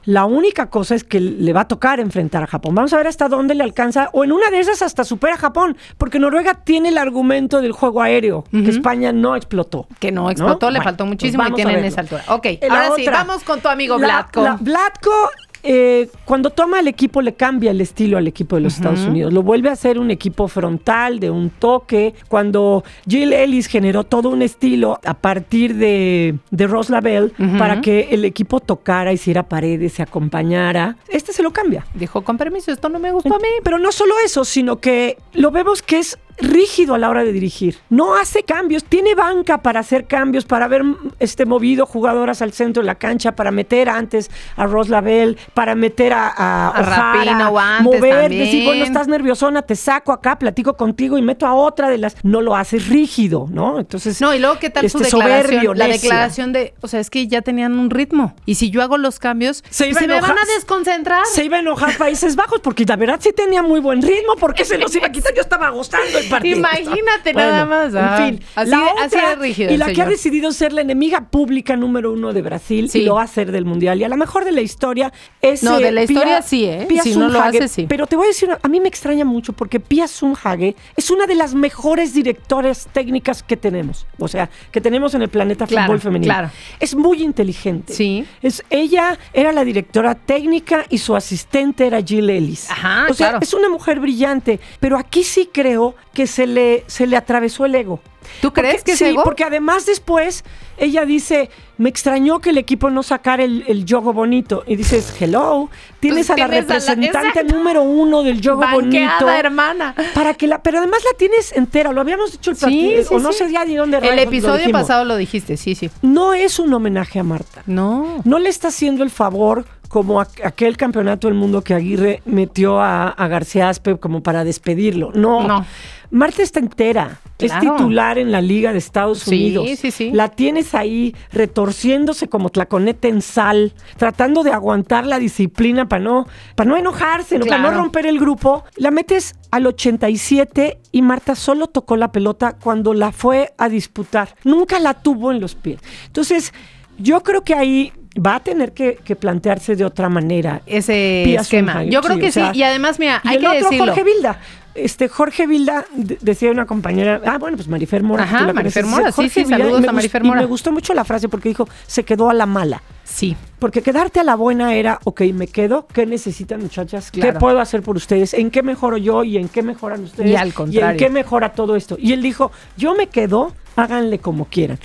La 0.05 0.27
única 0.27 0.69
cosa 0.69 0.95
es 0.95 1.03
que 1.03 1.19
le 1.19 1.53
va 1.55 1.63
a 1.63 1.69
tocar 1.69 1.99
enfrentar 1.99 2.43
a 2.43 2.47
Japón. 2.47 2.75
Vamos 2.75 2.93
a 2.93 2.99
ver 2.99 3.07
hasta 3.07 3.29
dónde 3.31 3.55
le 3.55 3.65
alcanza, 3.65 4.11
o 4.13 4.23
en 4.23 4.33
una 4.33 4.51
de 4.51 4.61
esas 4.61 4.83
hasta 4.83 5.03
supera 5.05 5.33
a 5.35 5.39
Japón, 5.39 5.79
porque 5.97 6.19
Noruega 6.19 6.53
tiene 6.53 6.91
el 6.91 6.99
argumento 6.99 7.63
del 7.63 7.73
juego 7.73 8.03
aéreo, 8.03 8.45
que 8.51 8.69
España 8.69 9.13
no 9.13 9.35
explotó. 9.35 9.89
Que 9.99 10.13
no 10.13 10.31
explotó, 10.31 10.67
le 10.71 10.81
Bueno, 10.81 10.85
faltó 10.85 11.05
pues 11.05 11.11
muchísimo 11.13 11.43
y 11.43 11.47
vamos 11.47 11.61
a 11.61 11.65
tienen 11.65 11.85
esa 11.87 12.03
altura. 12.03 12.23
Ok, 12.29 12.47
la 12.61 12.69
ahora 12.85 12.97
sí, 12.97 13.07
vamos 13.11 13.43
con 13.45 13.61
tu 13.63 13.69
amigo 13.69 13.97
la- 13.97 14.07
Blatko. 14.07 14.43
la- 14.43 14.57
Blatko, 14.61 15.31
eh, 15.67 16.11
cuando 16.27 16.51
toma 16.51 16.81
el 16.81 16.89
equipo, 16.89 17.23
le 17.23 17.35
cambia 17.35 17.71
el 17.71 17.81
estilo 17.81 18.19
al 18.19 18.29
equipo 18.29 18.57
de 18.57 18.63
los 18.63 18.75
Estados 18.75 19.01
Unidos. 19.07 19.33
Lo 19.33 19.43
vuelve 19.43 19.71
a 19.71 19.73
hacer 19.73 19.99
un 19.99 20.11
equipo 20.11 20.47
frontal, 20.47 21.21
de 21.21 21.31
un 21.31 21.49
toque. 21.49 22.15
Cuando 22.29 22.85
Jill 23.09 23.33
Ellis 23.33 23.67
generó 23.67 24.05
todo 24.05 24.29
un 24.29 24.43
estilo 24.43 25.01
a 25.05 25.15
partir 25.15 25.77
de, 25.77 26.37
de 26.51 26.67
Ross 26.67 26.91
Lavelle 26.91 27.33
para 27.59 27.81
que 27.81 28.09
el 28.11 28.25
equipo 28.25 28.61
tocara, 28.61 29.13
hiciera 29.13 29.45
paredes, 29.45 29.95
se 29.95 30.03
acompañara. 30.03 30.97
Este 31.09 31.33
se 31.33 31.43
lo 31.43 31.51
cambia. 31.53 31.87
Dijo, 31.95 32.23
con 32.23 32.37
permiso, 32.37 32.71
esto 32.71 32.89
no 32.91 32.99
me 32.99 33.11
gustó 33.11 33.35
a 33.35 33.39
mí. 33.39 33.49
Pero 33.63 33.79
no 33.79 33.91
solo 33.91 34.15
eso, 34.25 34.45
sino 34.45 34.81
que 34.81 35.17
lo 35.33 35.51
vemos 35.51 35.81
que 35.81 35.99
es 35.99 36.19
rígido 36.39 36.95
a 36.95 36.99
la 36.99 37.09
hora 37.09 37.25
de 37.25 37.33
dirigir. 37.33 37.79
No 37.91 38.17
hace 38.17 38.43
cambios, 38.43 38.85
tiene 38.85 39.15
banca 39.15 39.59
para 39.59 39.81
hacer 39.81 40.07
cambios, 40.07 40.45
para 40.45 40.65
haber 40.65 40.83
este, 41.19 41.47
movido 41.47 41.87
jugadoras 41.87 42.43
al 42.43 42.53
centro 42.53 42.83
de 42.83 42.87
la 42.87 42.97
cancha, 42.97 43.33
para 43.33 43.51
meter 43.51 43.89
antes 43.89 44.31
a 44.57 44.67
Ross 44.67 44.89
Lavelle, 44.89 45.37
para 45.55 45.75
meter 45.75 46.13
a, 46.13 46.29
a, 46.29 46.69
A 46.69 47.77
antes 47.79 47.85
mover, 47.85 48.23
también. 48.23 48.45
decir, 48.45 48.65
bueno, 48.65 48.85
estás 48.85 49.09
nerviosona, 49.09 49.63
te 49.63 49.77
saco 49.77 50.13
acá, 50.13 50.39
platico 50.39 50.77
contigo 50.77 51.19
y 51.19 51.23
meto 51.23 51.47
a 51.47 51.55
otra 51.55 51.89
de 51.89 51.99
las... 51.99 52.17
No 52.25 52.41
lo 52.41 52.57
haces 52.57 52.89
rígido, 52.89 53.47
¿no? 53.51 53.79
Entonces... 53.79 54.21
No, 54.21 54.35
y 54.35 54.39
luego, 54.39 54.59
¿qué 54.59 54.71
tal 54.71 54.89
su 54.91 54.99
este, 54.99 55.17
declaración? 55.17 55.51
soberbio, 55.51 55.75
la 55.75 55.89
declaración 55.89 56.53
de, 56.53 56.75
o 56.81 56.89
sea, 56.89 57.01
es 57.01 57.11
que 57.11 57.27
ya 57.27 57.43
tenían 57.43 57.79
un 57.79 57.91
ritmo. 57.91 58.35
Y 58.47 58.57
si 58.57 58.71
yo 58.71 58.83
hago 58.83 58.99
los 58.99 59.19
cambios, 59.19 59.63
Se 59.71 59.85
se, 59.85 59.91
iba 59.91 60.01
a 60.01 60.07
me 60.07 60.21
van 60.21 60.39
a 60.39 60.45
desconcentrar. 60.57 61.25
Se 61.27 61.45
iba 61.45 61.57
a 61.57 61.61
enojar 61.61 61.97
Países 61.97 62.37
Bajos 62.37 62.61
porque 62.61 62.85
la 62.85 62.97
verdad 62.97 63.19
sí 63.21 63.33
tenía 63.33 63.63
muy 63.63 63.81
buen 63.81 64.03
ritmo 64.03 64.37
porque 64.39 64.65
se 64.65 64.79
los 64.79 64.95
iba 64.95 65.07
a 65.07 65.13
quitar. 65.13 65.35
Yo 65.35 65.43
estaba 65.43 65.71
gozando 65.71 66.19
el 66.25 66.31
partido. 66.31 66.59
Imagínate 66.59 67.35
nada 67.35 67.65
más. 67.67 67.95
Ah, 67.95 68.27
En 68.29 68.39
fin, 68.39 68.47
así 68.55 68.71
la 68.71 68.77
de- 68.79 68.85
así 68.85 69.17
otra, 69.17 69.29
de 69.31 69.37
rígido 69.37 69.73
Y 69.73 69.77
la 69.77 69.93
que 69.93 70.03
ha 70.03 70.07
decidido 70.07 70.53
ser 70.53 70.73
la 70.73 70.81
enemiga 70.81 71.29
pública 71.31 71.77
número 71.77 72.13
uno 72.13 72.33
de 72.33 72.43
Brasil 72.43 72.91
Sí. 72.91 73.01
y 73.01 73.05
lo 73.05 73.15
va 73.15 73.23
a 73.23 73.27
ser 73.27 73.51
del 73.53 73.65
Mundial. 73.65 74.01
Y 74.01 74.05
a 74.05 74.09
lo 74.09 74.17
mejor 74.17 74.45
de 74.45 74.53
la 74.53 74.61
historia 74.61 75.13
es. 75.41 75.63
No, 75.63 75.79
de 75.79 75.89
eh, 75.89 75.93
la 75.93 76.03
historia 76.03 76.43
sí, 76.43 76.65
¿eh? 76.65 76.87
Pia 76.89 77.03
Si 77.03 77.15
no 77.17 77.29
lo 77.29 77.41
hace, 77.41 77.69
sí. 77.69 77.87
Pero 77.89 78.07
te 78.07 78.17
voy 78.17 78.27
a 78.27 78.29
decir, 78.29 78.49
una- 78.49 78.59
a 78.63 78.69
mí 78.69 78.81
me 78.81 78.89
extraña 78.89 79.25
mucho 79.25 79.53
porque 79.53 79.81
Pia 79.81 80.09
Sundhage 80.09 80.77
es 80.97 81.11
una 81.11 81.27
de 81.27 81.35
las 81.35 81.55
mejores 81.55 82.15
directoras 82.15 82.89
técnicas 82.93 83.43
que 83.43 83.57
tenemos. 83.57 84.07
O 84.19 84.29
sea, 84.29 84.49
que 84.73 84.81
tenemos 84.81 85.15
en 85.15 85.23
el 85.23 85.29
planeta 85.29 85.67
Claro, 85.67 85.87
fútbol 85.87 86.01
femenino. 86.01 86.33
claro. 86.33 86.51
Es 86.81 86.95
muy 86.95 87.23
inteligente. 87.23 87.93
Sí. 87.93 88.25
Es, 88.43 88.63
ella 88.71 89.19
era 89.33 89.53
la 89.53 89.65
directora 89.65 90.15
técnica 90.15 90.85
y 90.91 90.99
su 90.99 91.15
asistente 91.17 91.87
era 91.87 92.01
Jill 92.03 92.29
Ellis. 92.31 92.71
Ajá, 92.71 93.07
o 93.11 93.15
sea, 93.15 93.31
claro. 93.31 93.43
es 93.43 93.55
una 93.55 93.69
mujer 93.69 94.01
brillante, 94.01 94.61
pero 94.81 94.97
aquí 94.99 95.25
sí 95.25 95.49
creo 95.53 95.95
que 96.15 96.27
se 96.27 96.47
le, 96.47 96.85
se 96.87 97.07
le 97.07 97.17
atravesó 97.17 97.67
el 97.67 97.75
ego. 97.75 98.01
¿Tú 98.41 98.53
crees 98.55 98.77
Porque- 98.77 98.85
que 98.85 98.93
es 98.93 98.99
sí? 98.99 99.05
ego? 99.05 99.23
porque 99.23 99.45
además 99.45 99.85
después 99.85 100.45
ella 100.79 101.05
dice, 101.05 101.51
me 101.77 101.91
extrañó 101.91 102.41
que 102.41 102.51
el 102.51 102.59
equipo 102.59 102.89
no 102.89 103.03
sacara 103.03 103.45
el, 103.45 103.65
el 103.69 103.85
yogo 103.85 104.15
bonito. 104.15 104.65
Y 104.67 104.77
dices, 104.77 105.15
hello, 105.21 105.69
tienes 106.01 106.29
Pues 106.29 106.31
a 106.31 106.37
la 106.39 106.49
tienes 106.49 106.71
a 106.71 106.75
la- 106.75 106.95
representante 106.95 107.45
número 107.45 107.83
uno 107.83 108.23
del 108.23 108.41
yogo 108.41 108.63
Banqueada, 108.63 109.19
bonito. 109.21 109.29
hermana. 109.31 109.95
Para 110.15 110.33
que 110.35 110.47
la, 110.49 110.63
pero 110.63 110.79
además 110.79 111.01
la 111.05 111.17
tienes 111.19 111.53
entera, 111.53 111.93
lo 111.93 112.01
habíamos 112.01 112.33
dicho 112.33 112.51
el 112.53 112.57
Sí, 112.57 112.63
partido, 112.63 113.03
sí, 113.03 113.15
o 113.15 113.19
no 113.19 113.33
sé 113.33 113.53
ya 113.53 113.63
ni 113.67 113.75
dónde 113.77 113.99
El 113.99 114.17
lo 114.17 114.23
episodio 114.23 114.71
pasado 114.73 115.05
lo 115.05 115.17
dijiste, 115.17 115.57
sí, 115.59 115.75
sí. 115.75 115.91
No 116.01 116.33
es 116.33 116.59
un 116.59 116.73
homenaje 116.73 117.19
a 117.19 117.25
Marta. 117.25 117.63
No. 117.67 118.23
No 118.25 118.39
le 118.39 118.49
está 118.49 118.69
haciendo 118.69 119.05
el 119.05 119.11
favor 119.11 119.67
como 119.95 120.21
aquel 120.21 120.77
campeonato 120.77 121.29
del 121.29 121.37
mundo 121.37 121.63
que 121.63 121.73
Aguirre 121.73 122.21
metió 122.25 122.81
a, 122.81 123.11
a 123.11 123.29
García 123.29 123.69
Aspe 123.69 123.97
como 123.97 124.25
para 124.25 124.43
despedirlo. 124.43 125.13
No. 125.15 125.47
No. 125.47 125.65
Marta 126.11 126.43
está 126.43 126.59
entera. 126.59 127.21
Es 127.39 127.57
titular 127.61 128.19
en 128.19 128.33
la 128.33 128.41
Liga 128.41 128.73
de 128.73 128.79
Estados 128.79 129.21
Sí, 129.21 129.55
Unidos. 129.57 129.79
sí, 129.79 129.93
sí. 129.93 130.11
La 130.13 130.31
tienes 130.31 130.75
ahí 130.75 131.15
retorciéndose 131.31 132.29
como 132.29 132.49
tlaconete 132.51 133.07
en 133.07 133.23
sal, 133.23 133.73
tratando 133.97 134.43
de 134.43 134.51
aguantar 134.51 135.07
la 135.07 135.21
disciplina 135.21 135.89
para 135.89 136.03
no, 136.03 136.27
para 136.57 136.71
no 136.71 136.77
enojarse, 136.77 137.39
¿no? 137.39 137.47
para 137.47 137.63
no 137.63 137.71
romper 137.71 138.07
el 138.07 138.19
grupo. 138.19 138.65
La 138.75 138.91
metes 138.91 139.37
al 139.53 139.65
87 139.69 140.81
y 140.91 141.03
Marta 141.03 141.37
solo 141.37 141.69
tocó 141.69 141.97
la 141.97 142.11
pelota 142.11 142.57
cuando 142.61 142.95
la 142.95 143.13
fue 143.13 143.53
a 143.59 143.69
disputar. 143.69 144.35
Nunca 144.43 144.81
la 144.81 144.95
tuvo 144.95 145.31
en 145.31 145.41
los 145.41 145.55
pies. 145.55 145.79
Entonces, 146.07 146.53
yo 146.99 147.23
creo 147.23 147.43
que 147.45 147.55
ahí 147.55 147.93
va 148.19 148.37
a 148.37 148.41
tener 148.41 148.73
que, 148.73 148.97
que 149.05 149.17
plantearse 149.17 149.77
de 149.77 149.85
otra 149.85 150.09
manera. 150.09 150.63
Ese 150.67 151.23
Pia 151.25 151.41
esquema. 151.41 151.85
Yo 151.85 152.01
creo 152.01 152.15
sí, 152.17 152.21
que 152.21 152.29
o 152.29 152.33
sea, 152.33 152.53
sí. 152.53 152.59
Y 152.59 152.63
además, 152.63 152.99
mira, 152.99 153.21
y 153.25 153.29
hay 153.29 153.35
el 153.37 153.41
que 153.43 153.47
otro, 153.49 153.61
decirlo. 153.71 153.87
Jorge 153.87 154.05
Vilda. 154.05 154.41
Este, 154.75 155.07
Jorge 155.09 155.47
Vilda, 155.47 155.85
de- 155.95 156.19
decía 156.21 156.51
una 156.51 156.67
compañera, 156.67 157.21
ah, 157.27 157.39
bueno, 157.39 157.57
pues 157.57 157.69
Marifer 157.69 158.03
Mora. 158.03 158.25
Ajá, 158.25 158.53
Marifer 158.53 158.85
Mora, 158.85 159.13
sí, 159.13 159.29
sí, 159.29 159.43
Jorge 159.43 159.43
Vilda, 159.45 159.59
saludos 159.59 159.89
a 159.89 159.93
Marifer 159.93 160.23
Y 160.25 160.27
Mora. 160.27 160.41
me 160.41 160.47
gustó 160.47 160.73
mucho 160.73 160.95
la 160.95 161.05
frase 161.05 161.29
porque 161.29 161.49
dijo, 161.49 161.69
se 161.87 162.05
quedó 162.05 162.29
a 162.29 162.35
la 162.35 162.47
mala. 162.47 162.83
Sí. 163.05 163.37
Porque 163.61 163.83
quedarte 163.83 164.19
a 164.19 164.25
la 164.25 164.35
buena 164.35 164.75
era, 164.75 164.99
ok, 165.05 165.21
me 165.33 165.47
quedo, 165.47 165.87
¿qué 165.87 166.07
necesitan 166.07 166.61
muchachas? 166.61 167.13
¿Qué 167.13 167.33
puedo 167.35 167.61
hacer 167.61 167.83
por 167.83 167.97
ustedes? 167.97 168.35
¿En 168.35 168.51
qué 168.51 168.65
mejoro 168.65 168.97
yo 168.97 169.23
y 169.23 169.37
en 169.37 169.49
qué 169.49 169.63
mejoran 169.63 170.03
ustedes? 170.03 170.29
Y 170.29 170.35
al 170.35 170.49
¿Y 170.49 170.51
en 170.51 170.55
contrario. 170.55 170.99
qué 170.99 171.09
mejora 171.09 171.53
todo 171.53 171.77
esto? 171.77 171.97
Y 172.01 172.13
él 172.13 172.21
dijo, 172.21 172.51
yo 172.77 172.97
me 172.97 173.07
quedo, 173.07 173.53
háganle 173.77 174.19
como 174.19 174.47
quieran. 174.47 174.81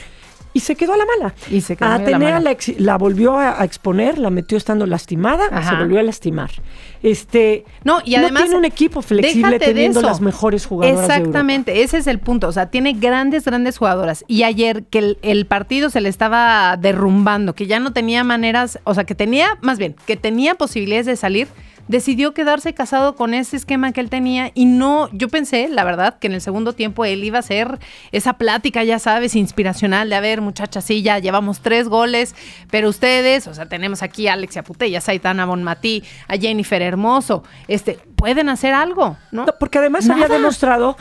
Y 0.54 0.62
se 0.62 0.76
quedó 0.76 0.93
a 0.93 0.97
la 0.97 1.06
mala. 1.06 1.34
Y 1.52 1.62
se 1.62 1.76
quedó 1.76 1.89
a 1.89 1.97
muy 2.00 2.08
a 2.08 2.10
la 2.10 2.16
Atenea 2.18 2.30
mala. 2.36 2.39
la, 2.45 2.52
ex- 2.52 2.80
la 2.80 2.97
volvió 2.97 3.38
a, 3.38 3.62
a 3.62 3.66
exponer, 3.66 4.18
la 4.18 4.30
metió 4.30 4.58
estando 4.58 4.86
lastimada, 4.86 5.43
Ajá. 5.52 5.70
se 5.72 5.76
volvió 5.78 6.00
a 6.00 6.04
lastimar. 6.04 6.50
Este, 7.02 7.66
No, 7.84 8.00
y 8.04 8.16
además. 8.16 8.43
tiene 8.43 8.58
un 8.58 8.66
equipo 8.66 9.02
flexible 9.02 9.60
teniendo 9.60 10.02
las 10.02 10.22
mejores 10.22 10.66
jugadoras 10.66 10.97
de 11.00 11.04
Europa. 11.06 11.18
Exactamente, 11.20 11.82
ese 11.84 11.97
es 11.97 12.08
el 12.08 12.20
punto. 12.20 12.47
O 12.47 12.52
sea, 12.52 12.70
tiene 12.70 12.93
grandes, 12.93 13.45
grandes 13.45 13.78
jugadoras. 13.78 14.26
Y 14.28 14.43
ayer 14.43 14.84
que 14.84 15.00
el, 15.00 15.18
el 15.22 15.45
partido 15.45 15.89
se 15.89 16.02
le 16.02 16.10
estaba 16.10 16.76
derrumbando, 16.78 17.54
que 17.56 17.68
ya 17.68 17.80
no 17.80 17.93
tenía 17.93 18.24
maneras, 18.24 18.80
o 18.84 18.93
sea, 18.93 19.04
que 19.06 19.16
tenía, 19.16 19.58
más 19.62 19.78
bien, 19.78 19.95
que 20.06 20.18
tenía 20.18 20.56
posibilidades 20.56 21.06
de 21.06 21.16
salir, 21.16 21.47
decidió 21.89 22.35
quedarse 22.35 22.73
casado 22.73 23.15
con 23.15 23.33
ese 23.33 23.57
esquema 23.57 23.91
que 23.91 23.99
él 23.99 24.09
tenía. 24.09 24.51
Y 24.53 24.65
no, 24.65 25.09
yo 25.11 25.27
pensé, 25.27 25.67
la 25.67 25.83
verdad, 25.83 26.19
que 26.19 26.27
en 26.27 26.33
el 26.33 26.41
segundo 26.41 26.73
tiempo 26.73 27.03
él 27.03 27.23
iba 27.23 27.37
a 27.37 27.39
hacer 27.39 27.79
esa 28.11 28.33
plática, 28.33 28.83
ya 28.83 28.99
sabes, 28.99 29.35
inspiracional 29.35 30.07
de, 30.07 30.15
a 30.15 30.21
ver, 30.21 30.39
muchachas, 30.39 30.85
sí, 30.85 31.01
ya 31.01 31.17
llevamos 31.17 31.61
tres 31.61 31.89
goles, 31.89 32.35
pero 32.69 32.89
ustedes, 32.89 33.47
o 33.47 33.55
sea, 33.55 33.65
tenemos 33.65 34.03
aquí 34.03 34.27
a 34.27 34.33
Alexia 34.33 34.63
Putellas, 34.63 35.09
a 35.09 35.11
Aitana 35.11 35.45
Bonmatí, 35.45 36.03
a 36.27 36.37
Jennifer 36.37 36.79
Hermoso, 36.81 37.43
este, 37.67 37.99
pueden 38.15 38.49
hacer 38.49 38.75
algo, 38.75 39.17
¿no? 39.31 39.47
No, 39.47 39.53
porque 39.59 39.79
además 39.79 40.07
había 40.09 40.27
demostrado 40.27 40.95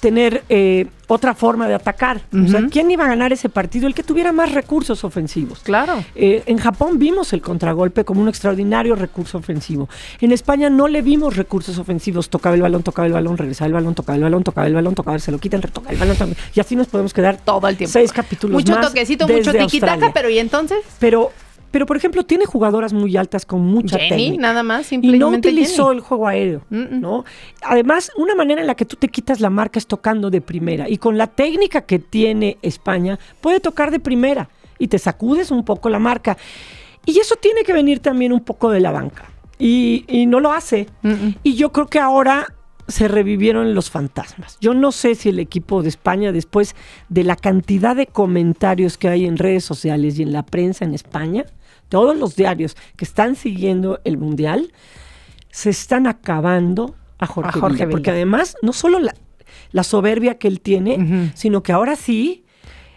tener 0.00 0.42
eh, 0.48 0.86
otra 1.06 1.34
forma 1.34 1.68
de 1.68 1.74
atacar. 1.74 2.22
O 2.32 2.48
sea. 2.48 2.66
¿quién 2.70 2.90
iba 2.90 3.04
a 3.04 3.08
ganar 3.08 3.32
ese 3.32 3.48
partido? 3.48 3.86
El 3.86 3.94
que 3.94 4.02
tuviera 4.02 4.32
más 4.32 4.52
recursos 4.52 5.04
ofensivos. 5.04 5.60
Claro. 5.60 6.02
Eh, 6.14 6.42
en 6.46 6.58
Japón 6.58 6.98
vimos 6.98 7.32
el 7.32 7.42
contragolpe 7.42 8.04
como 8.04 8.20
un 8.22 8.28
extraordinario 8.28 8.94
recurso 8.94 9.38
ofensivo. 9.38 9.88
En 10.20 10.32
España 10.32 10.70
no 10.70 10.88
le 10.88 11.02
vimos 11.02 11.36
recursos 11.36 11.78
ofensivos. 11.78 12.30
Tocaba 12.30 12.54
el 12.56 12.62
balón, 12.62 12.82
tocaba 12.82 13.06
el 13.06 13.12
balón, 13.12 13.36
regresaba 13.36 13.66
el 13.66 13.72
balón, 13.74 13.94
tocaba 13.94 14.16
el 14.16 14.22
balón, 14.22 14.42
tocaba 14.42 14.66
el 14.66 14.74
balón, 14.74 14.94
tocaba, 14.94 15.18
se 15.18 15.30
lo 15.32 15.38
quitan, 15.38 15.62
retocaba 15.62 15.92
el 15.92 15.98
balón. 15.98 16.16
tocaba- 16.16 16.36
Y 16.54 16.60
así 16.60 16.76
nos 16.76 16.86
podemos 16.86 17.12
quedar 17.12 17.36
todo 17.38 17.68
el 17.68 17.76
tiempo. 17.76 17.92
seis 17.92 18.12
capítulos 18.12 18.54
Mucho 18.54 18.74
más 18.74 18.86
toquecito, 18.88 19.28
mucho 19.28 19.52
tiquitaca, 19.52 20.12
pero 20.12 20.30
¿y 20.30 20.38
entonces? 20.38 20.78
Pero, 20.98 21.30
pero, 21.70 21.86
por 21.86 21.96
ejemplo, 21.96 22.24
tiene 22.24 22.46
jugadoras 22.46 22.92
muy 22.92 23.16
altas 23.16 23.46
con 23.46 23.60
mucha 23.62 23.96
Jenny, 23.98 24.08
técnica. 24.08 24.42
nada 24.42 24.62
más, 24.62 24.92
Y 24.92 24.96
no 24.96 25.02
simplemente 25.02 25.48
utilizó 25.48 25.86
Jenny. 25.86 25.96
el 25.98 26.02
juego 26.02 26.26
aéreo. 26.28 26.62
¿no? 26.70 27.24
Además, 27.62 28.10
una 28.16 28.34
manera 28.34 28.60
en 28.60 28.66
la 28.66 28.74
que 28.74 28.84
tú 28.84 28.96
te 28.96 29.08
quitas 29.08 29.40
la 29.40 29.50
marca 29.50 29.78
es 29.78 29.86
tocando 29.86 30.30
de 30.30 30.40
primera. 30.40 30.88
Y 30.88 30.98
con 30.98 31.16
la 31.18 31.26
técnica 31.28 31.82
que 31.82 31.98
tiene 31.98 32.58
España, 32.62 33.18
puede 33.40 33.60
tocar 33.60 33.90
de 33.90 34.00
primera. 34.00 34.48
Y 34.78 34.88
te 34.88 34.98
sacudes 34.98 35.50
un 35.50 35.64
poco 35.64 35.88
la 35.90 35.98
marca. 35.98 36.36
Y 37.06 37.18
eso 37.18 37.36
tiene 37.36 37.62
que 37.62 37.72
venir 37.72 38.00
también 38.00 38.32
un 38.32 38.40
poco 38.40 38.70
de 38.70 38.80
la 38.80 38.90
banca. 38.90 39.30
Y, 39.58 40.04
y 40.08 40.26
no 40.26 40.40
lo 40.40 40.52
hace. 40.52 40.86
Y 41.42 41.54
yo 41.54 41.70
creo 41.70 41.86
que 41.86 41.98
ahora 41.98 42.46
se 42.88 43.06
revivieron 43.06 43.74
los 43.74 43.90
fantasmas. 43.90 44.58
Yo 44.60 44.74
no 44.74 44.90
sé 44.90 45.14
si 45.14 45.28
el 45.28 45.38
equipo 45.38 45.82
de 45.82 45.88
España, 45.90 46.32
después 46.32 46.74
de 47.08 47.22
la 47.24 47.36
cantidad 47.36 47.94
de 47.94 48.06
comentarios 48.06 48.96
que 48.98 49.08
hay 49.08 49.26
en 49.26 49.36
redes 49.36 49.64
sociales 49.64 50.18
y 50.18 50.22
en 50.22 50.32
la 50.32 50.44
prensa 50.44 50.84
en 50.84 50.94
España, 50.94 51.44
todos 51.90 52.16
los 52.16 52.36
diarios 52.36 52.76
que 52.96 53.04
están 53.04 53.36
siguiendo 53.36 54.00
el 54.04 54.16
Mundial, 54.16 54.72
se 55.50 55.68
están 55.68 56.06
acabando 56.06 56.94
a 57.18 57.26
Jorge, 57.26 57.82
A. 57.84 57.88
Porque 57.90 58.10
además, 58.10 58.56
no 58.62 58.72
solo 58.72 58.98
la, 58.98 59.14
la 59.72 59.82
soberbia 59.82 60.38
que 60.38 60.48
él 60.48 60.60
tiene, 60.60 61.30
sino 61.34 61.62
que 61.62 61.72
ahora 61.72 61.96
sí, 61.96 62.44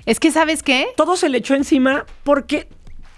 Es 0.05 0.19
que, 0.19 0.31
¿sabes 0.31 0.63
qué? 0.63 0.87
todo 0.95 1.17
se 1.17 1.27
le 1.27 1.39
echó 1.39 1.55
encima 1.55 2.05
porque 2.23 2.69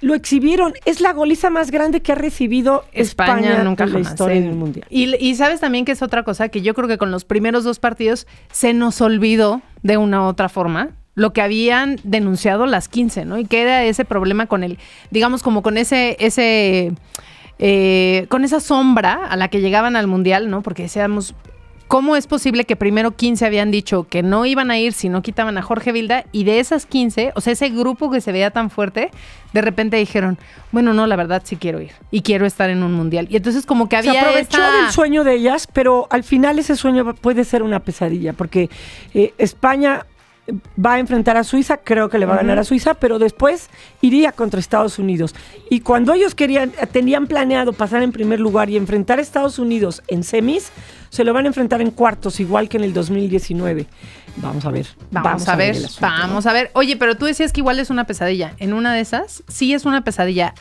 lo 0.02 0.14
exhibieron. 0.14 0.74
Es 0.86 1.02
la 1.02 1.14
goliza 1.14 1.50
más 1.50 1.72
grande 1.72 2.02
que 2.02 2.12
ha 2.12 2.16
recibido 2.16 2.86
España, 2.92 3.50
España, 3.50 3.64
nunca 3.64 3.84
en 3.86 3.90
la 3.92 4.00
jamás, 4.00 4.12
historia 4.12 4.38
¿eh? 4.38 4.42
del 4.42 4.56
Mundial. 4.56 4.88
Y, 4.90 5.16
y 5.16 5.36
sabes 5.36 5.60
también 5.60 5.84
que 5.86 5.92
es 5.92 6.02
otra 6.02 6.24
cosa 6.24 6.50
que 6.50 6.62
yo 6.62 6.74
creo 6.74 6.88
que 6.88 6.98
con 6.98 7.12
los 7.12 7.26
primeros 7.26 7.64
dos 7.64 7.80
partidos 7.80 8.28
se 8.52 8.74
nos 8.74 9.02
olvidó 9.02 9.62
de 9.84 9.98
una 9.98 10.22
u 10.22 10.26
otra 10.26 10.48
forma 10.48 10.96
lo 11.16 11.34
que 11.34 11.42
habían 11.42 11.98
denunciado 12.04 12.66
las 12.66 12.88
15, 12.90 13.26
¿no? 13.26 13.38
Y 13.40 13.46
que 13.46 13.62
era 13.62 13.84
ese 13.84 14.06
problema 14.06 14.46
con 14.48 14.64
el, 14.64 14.78
digamos, 15.12 15.42
como 15.44 15.62
con 15.64 15.78
ese, 15.78 16.18
ese, 16.20 16.94
eh, 17.60 18.26
con 18.30 18.44
esa 18.44 18.60
sombra 18.60 19.26
a 19.28 19.36
la 19.38 19.48
que 19.48 19.62
llegaban 19.62 19.96
al 19.96 20.08
Mundial, 20.08 20.50
¿no? 20.50 20.62
Porque 20.62 20.84
decíamos, 20.84 21.34
¿cómo 21.88 22.16
es 22.18 22.28
posible 22.28 22.66
que 22.66 22.76
primero 22.76 23.16
15 23.16 23.46
habían 23.46 23.72
dicho 23.72 24.08
que 24.10 24.24
no 24.24 24.46
iban 24.46 24.72
a 24.72 24.78
ir 24.78 24.92
si 24.92 25.08
no 25.08 25.22
quitaban 25.22 25.58
a 25.58 25.62
Jorge 25.62 25.94
Vilda? 25.94 26.26
Y 26.34 26.44
de 26.44 26.60
esas 26.60 26.86
15, 26.86 27.32
o 27.36 27.40
sea, 27.42 27.54
ese 27.54 27.70
grupo 27.70 28.12
que 28.12 28.20
se 28.20 28.34
veía 28.34 28.52
tan 28.52 28.70
fuerte, 28.70 29.10
de 29.54 29.62
repente 29.62 29.96
dijeron, 29.96 30.38
bueno, 30.74 30.94
no, 30.94 31.08
la 31.08 31.16
verdad 31.16 31.44
sí 31.46 31.56
quiero 31.56 31.80
ir 31.80 31.92
y 32.12 32.24
quiero 32.24 32.46
estar 32.46 32.70
en 32.70 32.84
un 32.84 32.94
Mundial. 32.94 33.28
Y 33.30 33.38
entonces 33.38 33.66
como 33.66 33.88
que 33.88 34.02
Se 34.02 34.10
había 34.10 34.20
aprovechó 34.22 34.58
esta- 34.58 34.82
del 34.82 34.92
sueño 34.92 35.24
de 35.24 35.36
ellas, 35.36 35.68
pero 35.72 36.08
al 36.10 36.24
final 36.26 36.60
ese 36.60 36.76
sueño 36.76 37.16
puede 37.16 37.46
ser 37.46 37.64
una 37.64 37.80
pesadilla, 37.80 38.34
porque 38.34 38.70
eh, 39.14 39.34
España 39.38 40.06
va 40.84 40.94
a 40.94 41.00
enfrentar 41.00 41.38
a 41.38 41.44
Suiza, 41.44 41.78
creo 41.78 42.10
que 42.10 42.20
le 42.20 42.26
va 42.26 42.36
a 42.36 42.38
ganar 42.38 42.60
a 42.60 42.64
Suiza, 42.64 42.94
pero 42.94 43.20
después 43.20 43.70
iría 44.02 44.32
contra 44.32 44.60
Estados 44.60 45.00
Unidos. 45.00 45.34
Y 45.70 45.80
cuando 45.80 46.14
ellos 46.14 46.36
querían, 46.36 46.72
tenían 46.92 47.28
planeado 47.28 47.74
pasar 47.74 48.04
en 48.04 48.12
primer 48.12 48.40
lugar 48.40 48.70
y 48.70 48.78
enfrentar 48.78 49.20
a 49.20 49.22
Estados 49.22 49.58
Unidos 49.60 50.04
en 50.08 50.24
semis, 50.24 50.72
se 51.10 51.24
lo 51.24 51.34
van 51.34 51.46
a 51.46 51.48
enfrentar 51.48 51.82
en 51.82 51.92
cuartos, 51.92 52.40
igual 52.40 52.70
que 52.70 52.78
en 52.78 52.84
el 52.84 52.94
2019. 52.94 53.88
Vamos 54.38 54.66
a 54.66 54.72
ver. 54.72 54.88
Vamos, 55.12 55.48
a 55.48 55.56
ver, 55.56 55.76
el 55.76 55.86
asunto, 55.86 56.08
¿no? 56.10 56.18
vamos 56.18 56.46
a 56.46 56.54
ver. 56.54 56.70
Oye, 56.74 56.98
pero 56.98 57.16
tú 57.16 57.26
decías 57.26 57.54
que 57.54 57.62
igual 57.62 57.80
es 57.80 57.90
una 57.90 58.06
pesadilla. 58.06 58.54
En 58.58 58.74
una 58.74 58.94
de 58.94 59.00
esas, 59.00 59.44
sí 59.48 59.74
es 59.74 59.86
una 59.86 60.04
pesadilla, 60.04 60.54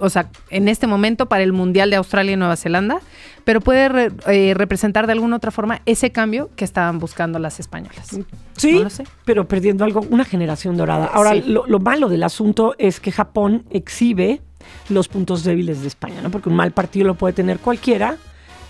o 0.00 0.10
sea, 0.10 0.28
en 0.50 0.68
este 0.68 0.86
momento 0.86 1.26
para 1.26 1.42
el 1.42 1.52
Mundial 1.52 1.88
de 1.90 1.96
Australia 1.96 2.32
y 2.32 2.36
Nueva 2.36 2.56
Zelanda, 2.56 3.00
pero 3.44 3.60
puede 3.60 3.88
re- 3.88 4.12
eh, 4.26 4.52
representar 4.54 5.06
de 5.06 5.12
alguna 5.14 5.36
otra 5.36 5.50
forma 5.50 5.80
ese 5.86 6.10
cambio 6.12 6.50
que 6.56 6.64
estaban 6.64 6.98
buscando 6.98 7.38
las 7.38 7.58
españolas. 7.58 8.18
Sí, 8.56 8.74
No 8.74 8.84
lo 8.84 8.90
sé. 8.90 9.04
pero 9.24 9.48
perdiendo 9.48 9.84
algo, 9.84 10.04
una 10.10 10.24
generación 10.24 10.76
dorada. 10.76 11.06
Ahora, 11.06 11.32
Sí. 11.32 11.44
lo, 11.46 11.66
lo 11.66 11.78
malo 11.78 12.08
del 12.08 12.22
asunto 12.22 12.74
es 12.78 13.00
que 13.00 13.12
Japón 13.12 13.64
exhibe 13.70 14.42
los 14.88 15.08
puntos 15.08 15.42
débiles 15.42 15.80
de 15.80 15.88
España, 15.88 16.20
¿no? 16.22 16.30
Porque 16.30 16.48
un 16.48 16.56
mal 16.56 16.72
partido 16.72 17.06
lo 17.06 17.14
puede 17.14 17.32
tener 17.34 17.58
cualquiera, 17.60 18.16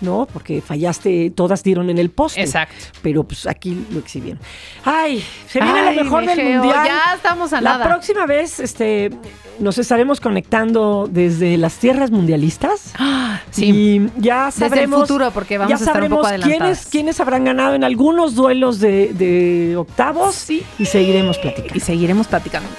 ¿no? 0.01 0.27
Porque 0.31 0.61
fallaste, 0.61 1.31
todas 1.35 1.63
dieron 1.63 1.89
en 1.89 1.97
el 1.97 2.09
poste. 2.09 2.41
Exacto. 2.41 2.75
Pero 3.01 3.23
pues 3.23 3.47
aquí 3.47 3.85
lo 3.91 3.99
exhibieron. 3.99 4.39
Ay, 4.85 5.23
se 5.47 5.59
viene 5.59 5.79
Ay, 5.79 5.95
lo 5.95 6.03
mejor 6.03 6.25
del 6.25 6.35
Geo, 6.39 6.63
mundial. 6.63 6.85
ya 6.85 7.13
estamos 7.15 7.53
a 7.53 7.61
La 7.61 7.71
nada. 7.73 7.85
próxima 7.85 8.25
vez, 8.25 8.59
este, 8.59 9.09
nos 9.59 9.77
estaremos 9.77 10.19
conectando 10.21 11.07
desde 11.09 11.57
las 11.57 11.75
tierras 11.77 12.11
mundialistas. 12.11 12.93
Sí. 13.51 13.65
Y 14.17 14.21
ya 14.21 14.45
Desde 14.47 14.65
el 14.65 14.69
sabremos. 14.69 15.01
futuro, 15.01 15.31
porque 15.31 15.57
vamos 15.57 15.69
ya 15.69 15.75
a 15.75 15.79
estar 15.79 15.89
un 15.89 15.93
sabremos 15.95 16.17
poco 16.17 16.27
adelantadas. 16.27 16.59
quiénes, 16.59 16.85
quiénes 16.87 17.19
habrán 17.19 17.45
ganado 17.45 17.75
en 17.75 17.83
algunos 17.83 18.35
duelos 18.35 18.79
de, 18.79 19.13
de 19.13 19.75
octavos. 19.77 20.35
Sí. 20.35 20.63
Y 20.77 20.85
seguiremos 20.85 21.37
platicando. 21.37 21.75
Y 21.75 21.79
seguiremos 21.79 22.27
platicando. 22.27 22.69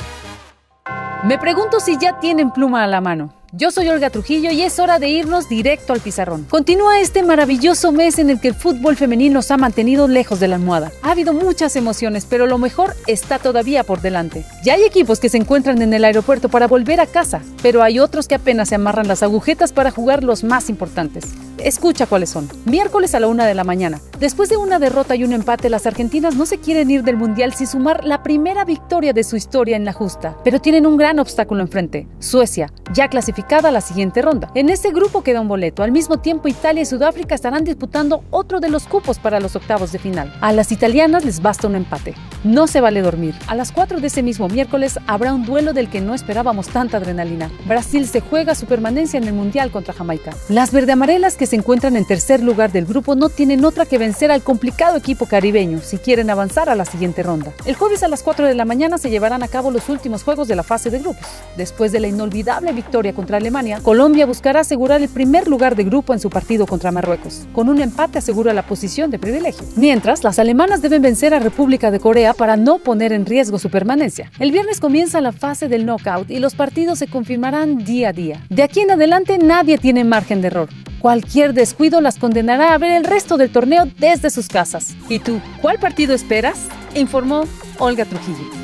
Me 1.25 1.39
pregunto 1.39 1.81
si 1.81 1.97
ya 1.99 2.21
tienen 2.21 2.51
pluma 2.53 2.85
a 2.85 2.87
la 2.87 3.01
mano. 3.01 3.33
Yo 3.53 3.71
soy 3.71 3.89
Olga 3.89 4.11
Trujillo 4.11 4.51
y 4.51 4.61
es 4.61 4.79
hora 4.79 4.99
de 4.99 5.09
irnos 5.09 5.49
directo 5.49 5.95
al 5.95 6.01
pizarrón. 6.01 6.45
Continúa 6.51 7.01
este 7.01 7.23
maravilloso 7.23 7.93
mes 7.93 8.19
en 8.19 8.29
el 8.29 8.41
que 8.41 8.49
el 8.49 8.55
fútbol 8.55 8.95
femenino 8.95 9.35
nos 9.39 9.51
ha 9.51 9.57
mantenido 9.57 10.07
lejos 10.07 10.39
de 10.39 10.49
la 10.49 10.57
almohada. 10.57 10.93
Ha 11.01 11.13
habido 11.13 11.33
muchas 11.33 11.75
emociones, 11.75 12.27
pero 12.29 12.47
lo 12.47 12.59
mejor 12.59 12.95
está 13.07 13.39
todavía 13.39 13.85
por 13.85 14.03
delante. 14.03 14.45
Ya 14.65 14.75
hay 14.75 14.85
equipos 14.85 15.19
que 15.19 15.31
se 15.31 15.39
encuentran 15.39 15.81
en 15.81 15.95
el 15.95 16.05
aeropuerto 16.05 16.51
para 16.51 16.67
volver 16.67 17.01
a 17.01 17.07
casa, 17.07 17.41
pero 17.63 17.83
hay 17.83 18.01
otros 18.01 18.29
que 18.29 18.35
apenas 18.35 18.69
se 18.69 18.75
amarran 18.75 19.09
las 19.09 19.23
agujetas 19.23 19.73
para 19.73 19.93
jugar 19.93 20.25
los 20.25 20.45
más 20.45 20.69
importantes. 20.69 21.25
Escucha 21.57 22.07
cuáles 22.07 22.31
son. 22.31 22.49
Miércoles 22.67 23.15
a 23.15 23.21
la 23.21 23.29
una 23.29 23.47
de 23.47 23.55
la 23.55 23.65
mañana. 23.65 24.01
Después 24.21 24.49
de 24.49 24.57
una 24.57 24.79
derrota 24.79 25.17
y 25.17 25.25
un 25.25 25.33
empate, 25.33 25.71
las 25.71 25.87
argentinas 25.87 26.37
no 26.37 26.47
se 26.47 26.59
quieren 26.59 26.91
ir 26.91 27.03
del 27.03 27.17
Mundial 27.17 27.55
sin 27.55 27.67
sumar 27.67 28.05
la 28.05 28.23
primera 28.23 28.65
victoria 28.65 29.13
de 29.13 29.25
su 29.25 29.37
historia 29.37 29.77
en 29.77 29.85
la 29.85 29.93
justa. 29.93 30.37
Pero 30.45 30.61
tienen 30.61 30.87
un 30.87 30.97
gran 30.97 31.19
obstáculo 31.19 31.63
enfrente. 31.63 32.07
Suecia, 32.21 32.73
ya 32.93 33.09
clasificada 33.09 33.38
a 33.49 33.71
la 33.71 33.81
siguiente 33.81 34.21
ronda. 34.21 34.51
En 34.55 34.69
este 34.69 34.91
grupo 34.91 35.23
queda 35.23 35.41
un 35.41 35.49
boleto. 35.49 35.83
Al 35.83 35.93
mismo 35.93 36.19
tiempo, 36.19 36.49
Italia 36.49 36.83
y 36.83 36.87
Sudáfrica 36.87 37.35
estarán 37.35 37.65
disputando 37.65 38.23
otro 38.31 38.61
de 38.61 38.69
los 38.69 38.87
cupos 38.87 39.19
para 39.19 39.41
los 39.41 39.57
octavos 39.57 39.93
de 39.93 39.99
final. 39.99 40.35
A 40.41 40.53
las 40.53 40.73
italianas 40.73 41.25
les 41.25 41.41
basta 41.41 41.67
un 41.67 41.77
empate. 41.77 42.15
No 42.45 42.67
se 42.67 42.81
vale 42.81 43.01
dormir. 43.01 43.35
A 43.47 43.55
las 43.55 43.73
4 43.73 44.01
de 44.01 44.09
ese 44.09 44.23
mismo 44.23 44.49
miércoles 44.49 44.99
habrá 45.07 45.33
un 45.33 45.45
duelo 45.45 45.73
del 45.73 45.89
que 45.89 46.01
no 46.01 46.15
esperábamos 46.15 46.69
tanta 46.69 46.99
adrenalina. 46.99 47.51
Brasil 47.67 48.07
se 48.07 48.21
juega 48.21 48.55
su 48.55 48.67
permanencia 48.67 49.19
en 49.19 49.25
el 49.25 49.33
Mundial 49.33 49.71
contra 49.71 49.95
Jamaica. 49.95 50.33
Las 50.49 50.73
verdeamarelas 50.73 51.37
que 51.37 51.47
se 51.47 51.57
encuentran 51.57 51.97
en 51.97 52.07
tercer 52.07 52.43
lugar 52.43 52.73
del 52.73 52.87
grupo 52.87 53.15
no 53.15 53.29
tienen 53.29 53.65
otra 53.65 53.87
que 53.87 53.99
vencer 53.99 54.31
al 54.31 54.43
complicado 54.43 54.97
equipo 54.97 55.27
caribeño 55.27 55.81
si 55.81 55.99
quieren 55.99 56.29
avanzar 56.31 56.69
a 56.69 56.75
la 56.75 56.85
siguiente 56.85 57.23
ronda. 57.23 57.53
El 57.65 57.77
jueves 57.77 58.03
a 58.03 58.09
las 58.09 58.23
4 58.23 58.47
de 58.47 58.55
la 58.55 58.65
mañana 58.65 58.99
se 58.99 59.11
llevarán 59.11 59.43
a 59.43 59.49
cabo 59.49 59.71
los 59.71 59.89
últimos 59.89 60.23
juegos 60.23 60.49
de 60.49 60.57
la 60.57 60.63
fase 60.63 60.91
de 60.91 60.99
grupos. 60.99 61.27
Después 61.57 61.93
de 61.93 62.01
la 62.01 62.09
inolvidable 62.09 62.73
victoria 62.73 63.15
contra 63.29 63.37
Alemania, 63.37 63.81
Colombia 63.83 64.25
buscará 64.25 64.61
asegurar 64.61 65.03
el 65.03 65.11
primer 65.11 65.49
lugar 65.49 65.77
de 65.77 65.85
grupo 65.85 66.15
en 66.15 66.19
su 66.19 66.31
partido 66.31 66.67
contra 66.67 66.93
Marruecos. 66.93 67.47
Con 67.53 67.69
un 67.69 67.79
empate 67.83 68.17
asegura 68.17 68.55
la 68.55 68.63
posición 68.63 69.11
de 69.11 69.19
privilegio. 69.19 69.67
Mientras, 69.77 70.25
las 70.25 70.39
alemanas 70.39 70.81
deben 70.81 71.03
vencer 71.03 71.35
a 71.35 71.39
República 71.39 71.91
de 71.91 72.01
Corea 72.01 72.33
para 72.33 72.57
no 72.57 72.79
poner 72.79 73.13
en 73.13 73.27
riesgo 73.27 73.59
su 73.59 73.69
permanencia. 73.69 74.33
El 74.39 74.51
viernes 74.51 74.81
comienza 74.81 75.21
la 75.21 75.33
fase 75.33 75.69
del 75.69 75.85
knockout 75.85 76.31
y 76.31 76.39
los 76.39 76.55
partidos 76.55 77.01
se 77.01 77.07
confirmarán 77.07 77.85
día 77.85 78.09
a 78.09 78.13
día. 78.15 78.43
De 78.49 78.63
aquí 78.63 78.81
en 78.81 78.93
adelante 78.93 79.37
nadie 79.37 79.77
tiene 79.77 80.05
margen 80.05 80.41
de 80.41 80.47
error. 80.47 80.71
Cualquier 80.99 81.53
descuido 81.53 82.01
las 82.01 82.19
condenará 82.19 82.73
a 82.73 82.79
ver 82.79 82.93
el 82.93 83.05
resto 83.05 83.37
del 83.37 83.51
torneo 83.51 83.85
desde 83.99 84.31
sus 84.31 84.49
casas. 84.49 84.97
¿Y 85.11 85.19
tú, 85.19 85.39
cuál 85.61 85.79
partido 85.79 86.15
esperas? 86.15 86.67
Informó 86.95 87.45
Olga 87.79 88.07
Trujillo. 88.07 88.58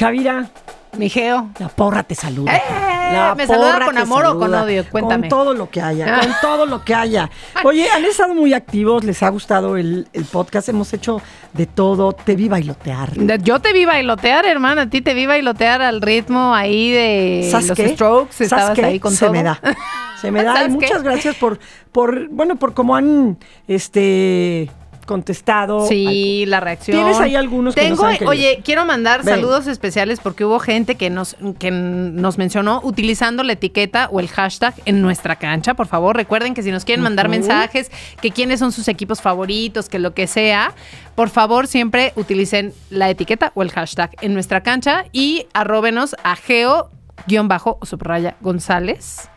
Chavira, 0.00 0.48
Mi 0.96 1.10
Geo. 1.10 1.50
la 1.58 1.68
porra 1.68 2.02
te 2.02 2.14
saluda. 2.14 2.56
¡Eh! 2.56 2.62
La 3.12 3.34
¿Me 3.34 3.46
saluda 3.46 3.84
con 3.84 3.98
amor 3.98 4.24
o 4.24 4.38
con 4.38 4.54
odio? 4.54 4.82
Cuéntame. 4.90 5.28
Con 5.28 5.38
todo 5.38 5.52
lo 5.52 5.68
que 5.68 5.82
haya, 5.82 6.20
con 6.20 6.32
todo 6.40 6.64
lo 6.64 6.82
que 6.82 6.94
haya. 6.94 7.28
Oye, 7.64 7.86
han 7.90 8.06
estado 8.06 8.32
muy 8.34 8.54
activos, 8.54 9.04
les 9.04 9.22
ha 9.22 9.28
gustado 9.28 9.76
el, 9.76 10.08
el 10.14 10.24
podcast, 10.24 10.70
hemos 10.70 10.90
hecho 10.94 11.20
de 11.52 11.66
todo, 11.66 12.12
te 12.14 12.34
vi 12.34 12.48
bailotear. 12.48 13.12
Yo 13.42 13.60
te 13.60 13.74
vi 13.74 13.84
bailotear, 13.84 14.46
hermana. 14.46 14.82
A 14.82 14.86
ti 14.88 15.02
te 15.02 15.12
vi 15.12 15.26
bailotear 15.26 15.82
al 15.82 16.00
ritmo 16.00 16.54
ahí 16.54 16.90
de 16.92 17.48
¿Sabes 17.50 17.68
los 17.68 17.76
qué? 17.76 17.88
strokes. 17.90 18.32
¿Sabes 18.32 18.52
Estabas 18.52 18.78
qué? 18.78 18.84
ahí 18.86 19.00
con 19.00 19.12
Se 19.12 19.26
todo. 19.26 19.32
me 19.32 19.42
da. 19.42 19.60
Se 20.18 20.30
me 20.30 20.42
da. 20.42 20.64
Y 20.64 20.68
muchas 20.70 21.02
gracias 21.02 21.36
por, 21.36 21.58
por, 21.92 22.26
bueno, 22.30 22.56
por 22.56 22.72
cómo 22.72 22.96
han 22.96 23.36
este 23.68 24.70
contestado. 25.10 25.88
Sí, 25.88 26.44
la 26.46 26.60
reacción. 26.60 26.96
¿Tienes 26.96 27.18
ahí 27.18 27.34
algunos 27.34 27.74
que 27.74 27.80
Tengo, 27.80 28.04
nos 28.04 28.20
han 28.20 28.28
oye, 28.28 28.60
quiero 28.64 28.86
mandar 28.86 29.24
Ven. 29.24 29.34
saludos 29.34 29.66
especiales 29.66 30.20
porque 30.20 30.44
hubo 30.44 30.60
gente 30.60 30.94
que 30.94 31.10
nos, 31.10 31.36
que 31.58 31.72
nos 31.72 32.38
mencionó 32.38 32.80
utilizando 32.84 33.42
la 33.42 33.54
etiqueta 33.54 34.08
o 34.12 34.20
el 34.20 34.28
hashtag 34.28 34.72
en 34.84 35.02
nuestra 35.02 35.34
cancha. 35.34 35.74
Por 35.74 35.88
favor, 35.88 36.14
recuerden 36.14 36.54
que 36.54 36.62
si 36.62 36.70
nos 36.70 36.84
quieren 36.84 37.02
mandar 37.02 37.28
mensajes, 37.28 37.90
que 38.22 38.30
quiénes 38.30 38.60
son 38.60 38.70
sus 38.70 38.86
equipos 38.86 39.20
favoritos, 39.20 39.88
que 39.88 39.98
lo 39.98 40.14
que 40.14 40.28
sea, 40.28 40.74
por 41.16 41.28
favor, 41.28 41.66
siempre 41.66 42.12
utilicen 42.14 42.72
la 42.90 43.10
etiqueta 43.10 43.50
o 43.56 43.62
el 43.62 43.72
hashtag 43.72 44.12
en 44.20 44.32
nuestra 44.32 44.62
cancha 44.62 45.06
y 45.10 45.48
arróbenos 45.54 46.14
a 46.22 46.36
geo-subraya 46.36 48.36
González. 48.40 49.28